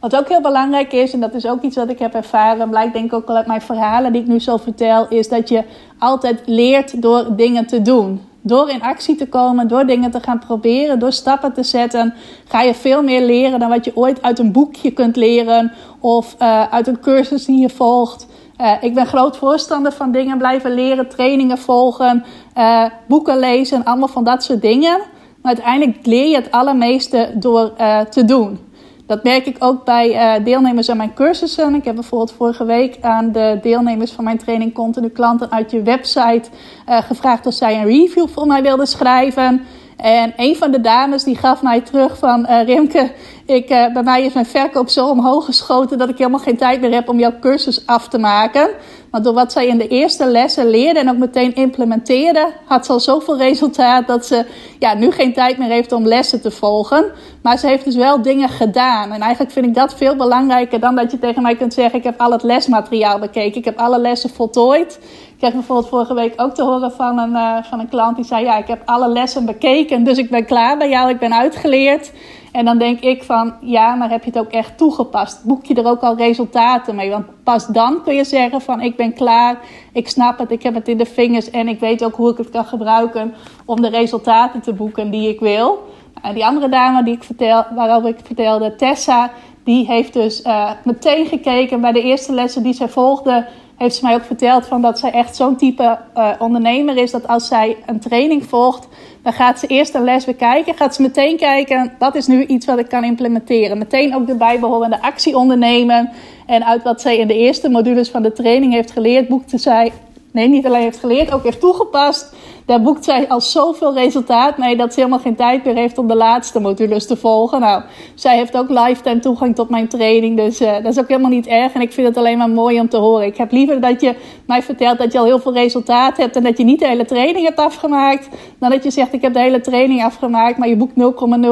Wat 0.00 0.16
ook 0.16 0.28
heel 0.28 0.40
belangrijk 0.40 0.92
is, 0.92 1.12
en 1.12 1.20
dat 1.20 1.34
is 1.34 1.46
ook 1.46 1.62
iets 1.62 1.76
wat 1.76 1.90
ik 1.90 1.98
heb 1.98 2.14
ervaren, 2.14 2.70
blijkt 2.70 2.92
denk 2.92 3.04
ik 3.04 3.12
ook 3.12 3.28
al 3.28 3.36
uit 3.36 3.46
mijn 3.46 3.60
verhalen 3.60 4.12
die 4.12 4.22
ik 4.22 4.28
nu 4.28 4.40
zo 4.40 4.56
vertel, 4.56 5.08
is 5.08 5.28
dat 5.28 5.48
je 5.48 5.64
altijd 5.98 6.42
leert 6.44 7.02
door 7.02 7.36
dingen 7.36 7.66
te 7.66 7.82
doen. 7.82 8.20
Door 8.42 8.70
in 8.70 8.82
actie 8.82 9.16
te 9.16 9.28
komen, 9.28 9.68
door 9.68 9.86
dingen 9.86 10.10
te 10.10 10.20
gaan 10.20 10.38
proberen, 10.38 10.98
door 10.98 11.12
stappen 11.12 11.52
te 11.52 11.62
zetten, 11.62 12.14
ga 12.48 12.62
je 12.62 12.74
veel 12.74 13.02
meer 13.02 13.22
leren 13.22 13.58
dan 13.58 13.68
wat 13.68 13.84
je 13.84 13.96
ooit 13.96 14.22
uit 14.22 14.38
een 14.38 14.52
boekje 14.52 14.90
kunt 14.90 15.16
leren 15.16 15.72
of 15.98 16.36
uh, 16.38 16.62
uit 16.62 16.86
een 16.86 17.00
cursus 17.00 17.44
die 17.44 17.60
je 17.60 17.70
volgt. 17.70 18.26
Uh, 18.60 18.72
ik 18.80 18.94
ben 18.94 19.06
groot 19.06 19.36
voorstander 19.36 19.92
van 19.92 20.12
dingen 20.12 20.38
blijven 20.38 20.74
leren, 20.74 21.08
trainingen 21.08 21.58
volgen, 21.58 22.24
uh, 22.56 22.84
boeken 23.08 23.38
lezen, 23.38 23.84
allemaal 23.84 24.08
van 24.08 24.24
dat 24.24 24.42
soort 24.42 24.62
dingen. 24.62 24.98
Maar 25.42 25.54
uiteindelijk 25.54 26.06
leer 26.06 26.28
je 26.28 26.36
het 26.36 26.50
allermeeste 26.50 27.32
door 27.34 27.72
te 28.10 28.24
doen. 28.24 28.58
Dat 29.06 29.22
merk 29.22 29.46
ik 29.46 29.56
ook 29.58 29.84
bij 29.84 30.40
deelnemers 30.42 30.90
aan 30.90 30.96
mijn 30.96 31.14
cursussen. 31.14 31.74
Ik 31.74 31.84
heb 31.84 31.94
bijvoorbeeld 31.94 32.32
vorige 32.32 32.64
week 32.64 32.98
aan 33.00 33.32
de 33.32 33.58
deelnemers 33.62 34.12
van 34.12 34.24
mijn 34.24 34.38
training 34.38 34.74
Continu 34.74 35.08
Klanten 35.08 35.50
uit 35.50 35.70
je 35.70 35.82
website 35.82 36.48
gevraagd 36.86 37.46
of 37.46 37.54
zij 37.54 37.76
een 37.76 37.86
review 37.86 38.28
voor 38.28 38.46
mij 38.46 38.62
wilden 38.62 38.86
schrijven. 38.86 39.64
En 40.02 40.32
een 40.36 40.56
van 40.56 40.70
de 40.70 40.80
dames 40.80 41.24
die 41.24 41.36
gaf 41.36 41.62
mij 41.62 41.80
terug 41.80 42.18
van 42.18 42.46
uh, 42.50 42.64
Rimke, 42.64 43.12
ik, 43.46 43.66
bij 43.68 44.02
mij 44.02 44.24
is 44.24 44.32
mijn 44.32 44.46
verkoop 44.46 44.88
zo 44.88 45.08
omhoog 45.08 45.44
geschoten 45.44 45.98
dat 45.98 46.08
ik 46.08 46.18
helemaal 46.18 46.40
geen 46.40 46.56
tijd 46.56 46.80
meer 46.80 46.92
heb 46.92 47.08
om 47.08 47.18
jouw 47.18 47.38
cursus 47.40 47.86
af 47.86 48.08
te 48.08 48.18
maken. 48.18 48.70
Maar 49.10 49.22
door 49.22 49.34
wat 49.34 49.52
zij 49.52 49.66
in 49.66 49.78
de 49.78 49.88
eerste 49.88 50.26
lessen 50.26 50.70
leerde 50.70 51.00
en 51.00 51.10
ook 51.10 51.16
meteen 51.16 51.54
implementeerde, 51.54 52.52
had 52.64 52.86
ze 52.86 52.92
al 52.92 53.00
zoveel 53.00 53.38
resultaat 53.48 54.06
dat 54.06 54.26
ze 54.26 54.46
ja, 54.78 54.94
nu 54.94 55.10
geen 55.10 55.32
tijd 55.32 55.58
meer 55.58 55.68
heeft 55.68 55.92
om 55.92 56.06
lessen 56.06 56.40
te 56.40 56.50
volgen. 56.50 57.04
Maar 57.42 57.58
ze 57.58 57.66
heeft 57.66 57.84
dus 57.84 57.96
wel 57.96 58.22
dingen 58.22 58.48
gedaan. 58.48 59.12
En 59.12 59.20
eigenlijk 59.20 59.52
vind 59.52 59.66
ik 59.66 59.74
dat 59.74 59.94
veel 59.94 60.16
belangrijker 60.16 60.80
dan 60.80 60.94
dat 60.94 61.10
je 61.10 61.18
tegen 61.18 61.42
mij 61.42 61.56
kunt 61.56 61.74
zeggen: 61.74 61.98
Ik 61.98 62.04
heb 62.04 62.20
al 62.20 62.32
het 62.32 62.42
lesmateriaal 62.42 63.18
bekeken, 63.18 63.58
ik 63.58 63.64
heb 63.64 63.78
alle 63.78 63.98
lessen 63.98 64.30
voltooid. 64.30 64.98
Ik 65.40 65.46
kreeg 65.46 65.58
bijvoorbeeld 65.58 65.88
vorige 65.88 66.14
week 66.14 66.32
ook 66.36 66.54
te 66.54 66.62
horen 66.62 66.92
van 66.92 67.18
een, 67.18 67.30
uh, 67.30 67.62
van 67.62 67.80
een 67.80 67.88
klant 67.88 68.16
die 68.16 68.24
zei: 68.24 68.44
Ja, 68.44 68.56
ik 68.56 68.66
heb 68.66 68.82
alle 68.84 69.08
lessen 69.08 69.46
bekeken, 69.46 70.04
dus 70.04 70.18
ik 70.18 70.30
ben 70.30 70.44
klaar 70.44 70.78
bij 70.78 70.88
jou, 70.88 71.10
ik 71.10 71.18
ben 71.18 71.34
uitgeleerd. 71.34 72.12
En 72.52 72.64
dan 72.64 72.78
denk 72.78 73.00
ik 73.00 73.22
van, 73.22 73.54
ja, 73.60 73.94
maar 73.94 74.10
heb 74.10 74.24
je 74.24 74.30
het 74.30 74.38
ook 74.38 74.50
echt 74.50 74.78
toegepast? 74.78 75.44
Boek 75.44 75.64
je 75.64 75.74
er 75.74 75.86
ook 75.86 76.00
al 76.00 76.16
resultaten 76.16 76.94
mee? 76.94 77.10
Want 77.10 77.24
pas 77.44 77.66
dan 77.66 78.02
kun 78.02 78.14
je 78.14 78.24
zeggen 78.24 78.60
van, 78.60 78.80
ik 78.80 78.96
ben 78.96 79.12
klaar, 79.12 79.58
ik 79.92 80.08
snap 80.08 80.38
het, 80.38 80.50
ik 80.50 80.62
heb 80.62 80.74
het 80.74 80.88
in 80.88 80.98
de 80.98 81.06
vingers 81.06 81.50
en 81.50 81.68
ik 81.68 81.80
weet 81.80 82.04
ook 82.04 82.14
hoe 82.14 82.30
ik 82.30 82.38
het 82.38 82.50
kan 82.50 82.64
gebruiken 82.64 83.34
om 83.64 83.80
de 83.80 83.88
resultaten 83.88 84.60
te 84.60 84.72
boeken 84.72 85.10
die 85.10 85.28
ik 85.28 85.40
wil. 85.40 85.88
En 86.22 86.34
die 86.34 86.46
andere 86.46 86.68
dame 86.68 87.02
die 87.02 87.14
ik 87.14 87.22
vertel, 87.22 87.64
waarover 87.74 88.08
ik 88.08 88.18
vertelde, 88.24 88.76
Tessa, 88.76 89.30
die 89.64 89.86
heeft 89.86 90.12
dus 90.12 90.44
uh, 90.44 90.70
meteen 90.84 91.26
gekeken 91.26 91.80
bij 91.80 91.92
de 91.92 92.02
eerste 92.02 92.32
lessen 92.32 92.62
die 92.62 92.74
zij 92.74 92.88
volgde 92.88 93.46
heeft 93.82 93.94
ze 93.94 94.04
mij 94.04 94.14
ook 94.14 94.24
verteld 94.24 94.66
van 94.66 94.82
dat 94.82 94.98
zij 94.98 95.10
echt 95.10 95.36
zo'n 95.36 95.56
type 95.56 95.98
uh, 96.16 96.30
ondernemer 96.38 96.96
is. 96.96 97.10
Dat 97.10 97.28
als 97.28 97.48
zij 97.48 97.76
een 97.86 98.00
training 98.00 98.44
volgt, 98.44 98.88
dan 99.22 99.32
gaat 99.32 99.58
ze 99.58 99.66
eerst 99.66 99.94
een 99.94 100.04
les 100.04 100.24
bekijken. 100.24 100.74
Gaat 100.74 100.94
ze 100.94 101.02
meteen 101.02 101.36
kijken, 101.36 101.92
wat 101.98 102.14
is 102.14 102.26
nu 102.26 102.46
iets 102.46 102.66
wat 102.66 102.78
ik 102.78 102.88
kan 102.88 103.04
implementeren. 103.04 103.78
Meteen 103.78 104.14
ook 104.14 104.26
de 104.26 104.34
bijbehorende 104.34 105.02
actie 105.02 105.36
ondernemen. 105.36 106.10
En 106.46 106.64
uit 106.64 106.82
wat 106.82 107.00
zij 107.00 107.18
in 107.18 107.26
de 107.26 107.38
eerste 107.38 107.68
modules 107.68 108.10
van 108.10 108.22
de 108.22 108.32
training 108.32 108.72
heeft 108.72 108.90
geleerd, 108.90 109.28
boekte 109.28 109.58
zij... 109.58 109.92
Nee, 110.32 110.48
niet 110.48 110.66
alleen 110.66 110.82
heeft 110.82 110.98
geleerd, 110.98 111.32
ook 111.32 111.42
heeft 111.42 111.60
toegepast 111.60 112.34
daar 112.64 112.82
boekt 112.82 113.04
zij 113.04 113.28
al 113.28 113.40
zoveel 113.40 113.94
resultaat 113.94 114.58
mee 114.58 114.76
dat 114.76 114.92
ze 114.92 115.00
helemaal 115.00 115.22
geen 115.22 115.36
tijd 115.36 115.64
meer 115.64 115.74
heeft 115.74 115.98
om 115.98 116.08
de 116.08 116.14
laatste 116.14 116.60
modules 116.60 117.06
te 117.06 117.16
volgen. 117.16 117.60
Nou, 117.60 117.82
zij 118.14 118.36
heeft 118.36 118.56
ook 118.56 118.68
lifetime 118.68 119.18
toegang 119.18 119.54
tot 119.54 119.68
mijn 119.68 119.88
training, 119.88 120.36
dus 120.36 120.60
uh, 120.60 120.72
dat 120.72 120.92
is 120.92 120.98
ook 120.98 121.08
helemaal 121.08 121.30
niet 121.30 121.46
erg. 121.46 121.72
En 121.72 121.80
ik 121.80 121.92
vind 121.92 122.06
het 122.06 122.16
alleen 122.16 122.38
maar 122.38 122.50
mooi 122.50 122.80
om 122.80 122.88
te 122.88 122.96
horen. 122.96 123.26
Ik 123.26 123.36
heb 123.36 123.52
liever 123.52 123.80
dat 123.80 124.00
je 124.00 124.14
mij 124.46 124.62
vertelt 124.62 124.98
dat 124.98 125.12
je 125.12 125.18
al 125.18 125.24
heel 125.24 125.38
veel 125.38 125.52
resultaat 125.52 126.16
hebt 126.16 126.36
en 126.36 126.42
dat 126.42 126.58
je 126.58 126.64
niet 126.64 126.78
de 126.78 126.86
hele 126.86 127.04
training 127.04 127.46
hebt 127.46 127.58
afgemaakt, 127.58 128.28
dan 128.58 128.70
dat 128.70 128.84
je 128.84 128.90
zegt 128.90 129.12
ik 129.12 129.22
heb 129.22 129.32
de 129.32 129.40
hele 129.40 129.60
training 129.60 130.04
afgemaakt, 130.04 130.58
maar 130.58 130.68
je 130.68 130.76
boekt 130.76 130.94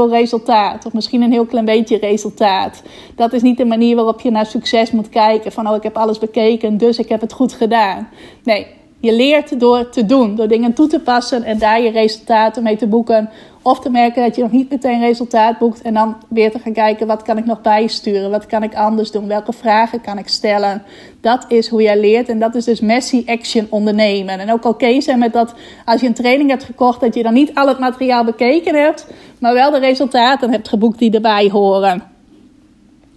0,0 0.08 0.10
resultaat. 0.10 0.86
Of 0.86 0.92
misschien 0.92 1.22
een 1.22 1.32
heel 1.32 1.46
klein 1.46 1.64
beetje 1.64 1.98
resultaat. 1.98 2.82
Dat 3.14 3.32
is 3.32 3.42
niet 3.42 3.56
de 3.56 3.64
manier 3.64 3.96
waarop 3.96 4.20
je 4.20 4.30
naar 4.30 4.46
succes 4.46 4.90
moet 4.90 5.08
kijken. 5.08 5.52
Van 5.52 5.68
oh, 5.68 5.76
ik 5.76 5.82
heb 5.82 5.96
alles 5.96 6.18
bekeken, 6.18 6.78
dus 6.78 6.98
ik 6.98 7.08
heb 7.08 7.20
het 7.20 7.32
goed 7.32 7.52
gedaan. 7.52 8.08
Nee, 8.42 8.66
je 9.00 9.12
leert 9.12 9.61
door 9.61 9.88
te 9.88 10.06
doen, 10.06 10.37
door 10.37 10.48
dingen 10.48 10.72
toe 10.72 10.87
te 10.87 11.00
passen 11.00 11.42
en 11.42 11.58
daar 11.58 11.82
je 11.82 11.90
resultaten 11.90 12.62
mee 12.62 12.76
te 12.76 12.87
boeken. 12.87 13.30
Of 13.62 13.80
te 13.80 13.90
merken 13.90 14.22
dat 14.22 14.37
je 14.37 14.42
nog 14.42 14.50
niet 14.50 14.70
meteen 14.70 15.00
resultaat 15.00 15.58
boekt 15.58 15.82
en 15.82 15.94
dan 15.94 16.16
weer 16.28 16.50
te 16.50 16.58
gaan 16.58 16.72
kijken 16.72 17.06
wat 17.06 17.22
kan 17.22 17.38
ik 17.38 17.44
nog 17.44 17.61
bijsturen, 17.61 18.30
wat 18.30 18.46
kan 18.46 18.62
ik 18.62 18.74
anders 18.74 19.11
doen, 19.11 19.26
welke 19.26 19.52
vragen 19.52 20.00
kan 20.00 20.18
ik 20.18 20.28
stellen. 20.28 20.82
Dat 21.20 21.44
is 21.48 21.68
hoe 21.68 21.82
jij 21.82 22.00
leert 22.00 22.28
en 22.28 22.38
dat 22.38 22.54
is 22.54 22.64
dus 22.64 22.80
messy 22.80 23.22
action 23.26 23.66
ondernemen. 23.70 24.38
En 24.38 24.52
ook 24.52 24.64
oké 24.64 25.00
zijn 25.00 25.18
met 25.18 25.32
dat 25.32 25.54
als 25.84 26.00
je 26.00 26.06
een 26.06 26.14
training 26.14 26.50
hebt 26.50 26.64
gekocht, 26.64 27.00
dat 27.00 27.14
je 27.14 27.22
dan 27.22 27.34
niet 27.34 27.54
al 27.54 27.68
het 27.68 27.78
materiaal 27.78 28.24
bekeken 28.24 28.74
hebt, 28.74 29.06
maar 29.38 29.54
wel 29.54 29.70
de 29.70 29.78
resultaten 29.78 30.50
hebt 30.50 30.68
geboekt 30.68 30.98
die 30.98 31.12
erbij 31.14 31.48
horen. 31.48 32.02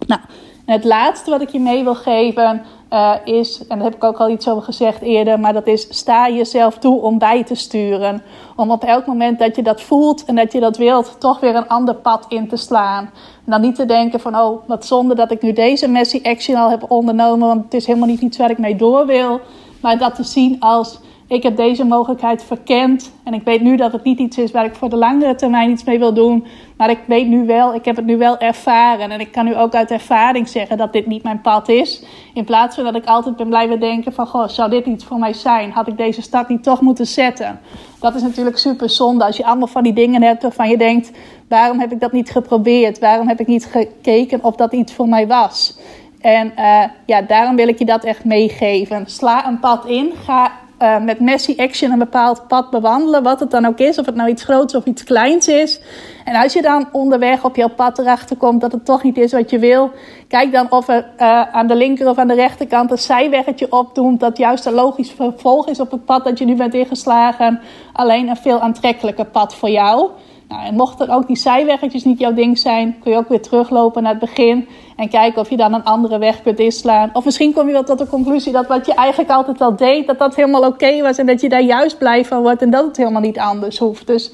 Nou, 0.06 0.20
en 0.64 0.74
het 0.74 0.84
laatste 0.84 1.30
wat 1.30 1.40
ik 1.40 1.48
je 1.48 1.60
mee 1.60 1.84
wil 1.84 1.94
geven 1.94 2.62
uh, 2.92 3.14
is, 3.24 3.66
en 3.66 3.76
daar 3.76 3.86
heb 3.86 3.94
ik 3.94 4.04
ook 4.04 4.18
al 4.18 4.28
iets 4.28 4.48
over 4.48 4.62
gezegd 4.62 5.02
eerder, 5.02 5.40
maar 5.40 5.52
dat 5.52 5.66
is 5.66 5.86
sta 5.90 6.28
jezelf 6.28 6.78
toe 6.78 7.00
om 7.00 7.18
bij 7.18 7.44
te 7.44 7.54
sturen. 7.54 8.22
Om 8.56 8.70
op 8.70 8.84
elk 8.84 9.06
moment 9.06 9.38
dat 9.38 9.56
je 9.56 9.62
dat 9.62 9.82
voelt 9.82 10.24
en 10.24 10.34
dat 10.34 10.52
je 10.52 10.60
dat 10.60 10.76
wilt, 10.76 11.16
toch 11.18 11.40
weer 11.40 11.54
een 11.54 11.68
ander 11.68 11.94
pad 11.94 12.24
in 12.28 12.48
te 12.48 12.56
slaan. 12.56 13.04
En 13.44 13.52
dan 13.52 13.60
niet 13.60 13.74
te 13.74 13.86
denken 13.86 14.20
van, 14.20 14.36
oh, 14.36 14.68
wat 14.68 14.86
zonde 14.86 15.14
dat 15.14 15.30
ik 15.30 15.42
nu 15.42 15.52
deze 15.52 15.88
messy 15.88 16.20
action 16.22 16.56
al 16.56 16.70
heb 16.70 16.90
ondernomen, 16.90 17.48
want 17.48 17.64
het 17.64 17.74
is 17.74 17.86
helemaal 17.86 18.08
niet 18.08 18.20
iets 18.20 18.38
waar 18.38 18.50
ik 18.50 18.58
mee 18.58 18.76
door 18.76 19.06
wil. 19.06 19.40
Maar 19.80 19.98
dat 19.98 20.14
te 20.14 20.24
zien 20.24 20.60
als 20.60 21.00
ik 21.32 21.42
heb 21.42 21.56
deze 21.56 21.84
mogelijkheid 21.84 22.44
verkend. 22.44 23.12
En 23.24 23.34
ik 23.34 23.42
weet 23.44 23.60
nu 23.60 23.76
dat 23.76 23.92
het 23.92 24.04
niet 24.04 24.18
iets 24.18 24.38
is 24.38 24.50
waar 24.50 24.64
ik 24.64 24.74
voor 24.74 24.88
de 24.88 24.96
langere 24.96 25.34
termijn 25.34 25.70
iets 25.70 25.84
mee 25.84 25.98
wil 25.98 26.14
doen. 26.14 26.46
Maar 26.76 26.90
ik 26.90 26.98
weet 27.06 27.26
nu 27.26 27.46
wel, 27.46 27.74
ik 27.74 27.84
heb 27.84 27.96
het 27.96 28.04
nu 28.04 28.16
wel 28.16 28.38
ervaren. 28.38 29.10
En 29.10 29.20
ik 29.20 29.32
kan 29.32 29.44
nu 29.44 29.56
ook 29.56 29.74
uit 29.74 29.90
ervaring 29.90 30.48
zeggen 30.48 30.76
dat 30.76 30.92
dit 30.92 31.06
niet 31.06 31.22
mijn 31.22 31.40
pad 31.40 31.68
is. 31.68 32.04
In 32.34 32.44
plaats 32.44 32.74
van 32.74 32.84
dat 32.84 32.94
ik 32.94 33.04
altijd 33.04 33.36
ben 33.36 33.48
blijven 33.48 33.80
denken 33.80 34.12
van, 34.12 34.26
goh, 34.26 34.48
zou 34.48 34.70
dit 34.70 34.86
iets 34.86 35.04
voor 35.04 35.18
mij 35.18 35.32
zijn? 35.32 35.70
Had 35.70 35.88
ik 35.88 35.96
deze 35.96 36.22
stap 36.22 36.48
niet 36.48 36.62
toch 36.62 36.80
moeten 36.80 37.06
zetten? 37.06 37.60
Dat 38.00 38.14
is 38.14 38.22
natuurlijk 38.22 38.58
super 38.58 38.90
zonde 38.90 39.24
als 39.24 39.36
je 39.36 39.44
allemaal 39.44 39.66
van 39.66 39.82
die 39.82 39.92
dingen 39.92 40.22
hebt 40.22 40.42
waarvan 40.42 40.68
je 40.68 40.76
denkt, 40.76 41.10
waarom 41.48 41.80
heb 41.80 41.92
ik 41.92 42.00
dat 42.00 42.12
niet 42.12 42.30
geprobeerd? 42.30 42.98
Waarom 42.98 43.28
heb 43.28 43.40
ik 43.40 43.46
niet 43.46 43.66
gekeken 43.66 44.44
of 44.44 44.54
dat 44.54 44.72
iets 44.72 44.92
voor 44.92 45.08
mij 45.08 45.26
was? 45.26 45.78
En 46.20 46.52
uh, 46.58 46.84
ja, 47.06 47.22
daarom 47.22 47.56
wil 47.56 47.68
ik 47.68 47.78
je 47.78 47.84
dat 47.84 48.04
echt 48.04 48.24
meegeven. 48.24 49.06
Sla 49.06 49.46
een 49.46 49.58
pad 49.58 49.86
in. 49.86 50.12
Ga 50.24 50.52
uh, 50.82 50.98
met 51.00 51.20
messy 51.20 51.54
action 51.56 51.92
een 51.92 51.98
bepaald 51.98 52.48
pad 52.48 52.70
bewandelen. 52.70 53.22
Wat 53.22 53.40
het 53.40 53.50
dan 53.50 53.64
ook 53.64 53.78
is, 53.78 53.98
of 53.98 54.06
het 54.06 54.14
nou 54.14 54.30
iets 54.30 54.44
groots 54.44 54.74
of 54.74 54.84
iets 54.84 55.04
kleins 55.04 55.48
is. 55.48 55.80
En 56.24 56.34
als 56.34 56.52
je 56.52 56.62
dan 56.62 56.88
onderweg 56.92 57.44
op 57.44 57.56
jouw 57.56 57.68
pad 57.68 57.98
erachter 57.98 58.36
komt 58.36 58.60
dat 58.60 58.72
het 58.72 58.84
toch 58.84 59.02
niet 59.02 59.18
is 59.18 59.32
wat 59.32 59.50
je 59.50 59.58
wil, 59.58 59.90
kijk 60.28 60.52
dan 60.52 60.70
of 60.70 60.88
er 60.88 61.06
uh, 61.18 61.42
aan 61.42 61.66
de 61.66 61.76
linker 61.76 62.08
of 62.08 62.18
aan 62.18 62.28
de 62.28 62.34
rechterkant 62.34 62.90
een 62.90 62.98
zijweggetje 62.98 63.72
opdoemt 63.72 64.20
dat 64.20 64.38
juist 64.38 64.66
een 64.66 64.72
logisch 64.72 65.10
vervolg 65.10 65.68
is 65.68 65.80
op 65.80 65.90
het 65.90 66.04
pad 66.04 66.24
dat 66.24 66.38
je 66.38 66.44
nu 66.44 66.54
bent 66.54 66.74
ingeslagen. 66.74 67.60
Alleen 67.92 68.28
een 68.28 68.36
veel 68.36 68.60
aantrekkelijker 68.60 69.26
pad 69.26 69.54
voor 69.54 69.70
jou. 69.70 70.10
Nou, 70.52 70.64
en 70.64 70.74
mochten 70.74 71.08
ook 71.08 71.26
die 71.26 71.36
zijweggetjes 71.36 72.04
niet 72.04 72.18
jouw 72.18 72.32
ding 72.32 72.58
zijn, 72.58 72.96
kun 73.02 73.10
je 73.10 73.16
ook 73.16 73.28
weer 73.28 73.42
teruglopen 73.42 74.02
naar 74.02 74.10
het 74.10 74.20
begin 74.20 74.68
en 74.96 75.08
kijken 75.08 75.40
of 75.40 75.50
je 75.50 75.56
dan 75.56 75.72
een 75.74 75.84
andere 75.84 76.18
weg 76.18 76.42
kunt 76.42 76.58
inslaan. 76.58 77.10
Of 77.12 77.24
misschien 77.24 77.52
kom 77.52 77.66
je 77.66 77.72
wel 77.72 77.84
tot 77.84 77.98
de 77.98 78.06
conclusie 78.06 78.52
dat 78.52 78.66
wat 78.66 78.86
je 78.86 78.94
eigenlijk 78.94 79.30
altijd 79.30 79.60
al 79.60 79.76
deed, 79.76 80.06
dat 80.06 80.18
dat 80.18 80.34
helemaal 80.34 80.66
oké 80.66 81.02
was 81.02 81.18
en 81.18 81.26
dat 81.26 81.40
je 81.40 81.48
daar 81.48 81.62
juist 81.62 81.98
blij 81.98 82.24
van 82.24 82.42
wordt 82.42 82.62
en 82.62 82.70
dat 82.70 82.84
het 82.84 82.96
helemaal 82.96 83.20
niet 83.20 83.38
anders 83.38 83.78
hoeft. 83.78 84.06
Dus 84.06 84.32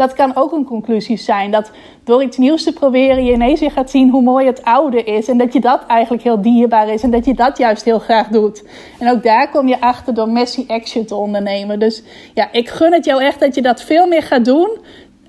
dat 0.00 0.12
kan 0.12 0.36
ook 0.36 0.52
een 0.52 0.64
conclusie 0.64 1.16
zijn. 1.16 1.50
Dat 1.50 1.70
door 2.04 2.22
iets 2.22 2.36
nieuws 2.36 2.62
te 2.64 2.72
proberen 2.72 3.24
je 3.24 3.32
ineens 3.32 3.60
weer 3.60 3.70
gaat 3.70 3.90
zien 3.90 4.10
hoe 4.10 4.22
mooi 4.22 4.46
het 4.46 4.64
oude 4.64 5.04
is. 5.04 5.28
En 5.28 5.38
dat 5.38 5.52
je 5.52 5.60
dat 5.60 5.86
eigenlijk 5.86 6.22
heel 6.22 6.42
dierbaar 6.42 6.88
is. 6.88 7.02
En 7.02 7.10
dat 7.10 7.24
je 7.24 7.34
dat 7.34 7.58
juist 7.58 7.84
heel 7.84 7.98
graag 7.98 8.28
doet. 8.28 8.64
En 8.98 9.10
ook 9.10 9.22
daar 9.22 9.50
kom 9.50 9.68
je 9.68 9.80
achter 9.80 10.14
door 10.14 10.28
messy 10.28 10.64
action 10.68 11.04
te 11.04 11.14
ondernemen. 11.14 11.78
Dus 11.78 12.02
ja, 12.34 12.48
ik 12.52 12.68
gun 12.68 12.92
het 12.92 13.04
jou 13.04 13.22
echt 13.22 13.40
dat 13.40 13.54
je 13.54 13.62
dat 13.62 13.82
veel 13.82 14.06
meer 14.06 14.22
gaat 14.22 14.44
doen. 14.44 14.78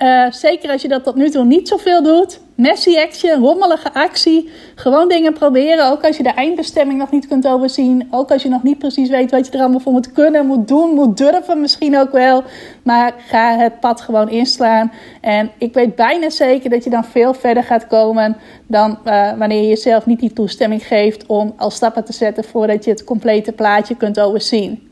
Uh, 0.01 0.31
zeker 0.31 0.71
als 0.71 0.81
je 0.81 0.87
dat 0.87 1.03
tot 1.03 1.15
nu 1.15 1.29
toe 1.29 1.45
niet 1.45 1.67
zoveel 1.67 2.03
doet. 2.03 2.39
Messy 2.55 2.97
action, 2.97 3.41
rommelige 3.41 3.93
actie. 3.93 4.49
Gewoon 4.75 5.07
dingen 5.07 5.33
proberen. 5.33 5.91
Ook 5.91 6.05
als 6.05 6.17
je 6.17 6.23
de 6.23 6.29
eindbestemming 6.29 6.99
nog 6.99 7.11
niet 7.11 7.27
kunt 7.27 7.47
overzien. 7.47 8.07
Ook 8.11 8.31
als 8.31 8.43
je 8.43 8.49
nog 8.49 8.63
niet 8.63 8.77
precies 8.77 9.09
weet 9.09 9.31
wat 9.31 9.45
je 9.45 9.51
er 9.51 9.59
allemaal 9.59 9.79
voor 9.79 9.91
moet 9.91 10.11
kunnen, 10.11 10.45
moet 10.45 10.67
doen, 10.67 10.93
moet 10.93 11.17
durven 11.17 11.61
misschien 11.61 11.97
ook 11.97 12.11
wel. 12.11 12.43
Maar 12.83 13.13
ga 13.27 13.57
het 13.57 13.79
pad 13.79 14.01
gewoon 14.01 14.29
inslaan. 14.29 14.91
En 15.21 15.51
ik 15.57 15.73
weet 15.73 15.95
bijna 15.95 16.29
zeker 16.29 16.69
dat 16.69 16.83
je 16.83 16.89
dan 16.89 17.05
veel 17.05 17.33
verder 17.33 17.63
gaat 17.63 17.87
komen 17.87 18.37
dan 18.67 18.99
uh, 19.05 19.33
wanneer 19.37 19.61
je 19.61 19.67
jezelf 19.67 20.05
niet 20.05 20.19
die 20.19 20.33
toestemming 20.33 20.87
geeft 20.87 21.25
om 21.25 21.53
al 21.57 21.69
stappen 21.69 22.05
te 22.05 22.13
zetten 22.13 22.43
voordat 22.43 22.83
je 22.83 22.91
het 22.91 23.03
complete 23.03 23.51
plaatje 23.51 23.95
kunt 23.95 24.19
overzien. 24.19 24.90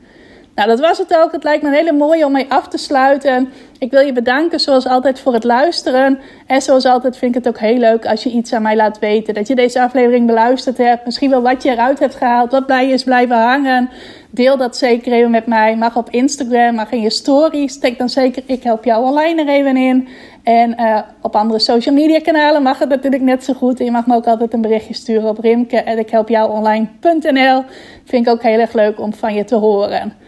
Nou, 0.59 0.71
dat 0.71 0.79
was 0.79 0.97
het 0.97 1.17
ook. 1.17 1.31
Het 1.31 1.43
lijkt 1.43 1.63
me 1.63 1.69
een 1.69 1.75
hele 1.75 1.91
mooie 1.91 2.25
om 2.25 2.31
mee 2.31 2.45
af 2.49 2.67
te 2.67 2.77
sluiten. 2.77 3.49
Ik 3.77 3.91
wil 3.91 4.01
je 4.01 4.13
bedanken 4.13 4.59
zoals 4.59 4.87
altijd 4.87 5.19
voor 5.19 5.33
het 5.33 5.43
luisteren. 5.43 6.19
En 6.47 6.61
zoals 6.61 6.85
altijd 6.85 7.17
vind 7.17 7.35
ik 7.35 7.43
het 7.43 7.53
ook 7.53 7.59
heel 7.59 7.77
leuk 7.77 8.05
als 8.05 8.23
je 8.23 8.29
iets 8.29 8.53
aan 8.53 8.61
mij 8.61 8.75
laat 8.75 8.99
weten. 8.99 9.33
Dat 9.33 9.47
je 9.47 9.55
deze 9.55 9.81
aflevering 9.81 10.27
beluisterd 10.27 10.77
hebt. 10.77 11.05
Misschien 11.05 11.29
wel 11.29 11.41
wat 11.41 11.63
je 11.63 11.69
eruit 11.69 11.99
hebt 11.99 12.15
gehaald. 12.15 12.51
Wat 12.51 12.63
je 12.67 12.75
is 12.75 13.03
blijven 13.03 13.37
hangen. 13.37 13.89
Deel 14.29 14.57
dat 14.57 14.77
zeker 14.77 15.11
even 15.11 15.31
met 15.31 15.45
mij. 15.45 15.75
Mag 15.75 15.95
op 15.95 16.09
Instagram, 16.09 16.75
mag 16.75 16.91
in 16.91 17.01
je 17.01 17.09
stories. 17.09 17.73
Steek 17.73 17.97
dan 17.97 18.09
zeker 18.09 18.43
ik 18.45 18.63
help 18.63 18.83
jou 18.83 19.03
online 19.03 19.41
er 19.41 19.47
even 19.47 19.77
in. 19.77 20.07
En 20.43 20.75
uh, 20.79 20.99
op 21.21 21.35
andere 21.35 21.59
social 21.59 21.95
media 21.95 22.19
kanalen 22.19 22.63
mag 22.63 22.79
het 22.79 22.89
natuurlijk 22.89 23.23
net 23.23 23.43
zo 23.43 23.53
goed. 23.53 23.79
En 23.79 23.85
je 23.85 23.91
mag 23.91 24.07
me 24.07 24.15
ook 24.15 24.27
altijd 24.27 24.53
een 24.53 24.61
berichtje 24.61 24.93
sturen 24.93 25.29
op 25.29 25.39
rimke.ikhelpjouonline.nl 25.39 27.63
Vind 28.05 28.27
ik 28.27 28.33
ook 28.33 28.43
heel 28.43 28.59
erg 28.59 28.73
leuk 28.73 28.99
om 28.99 29.13
van 29.13 29.33
je 29.33 29.43
te 29.43 29.55
horen. 29.55 30.27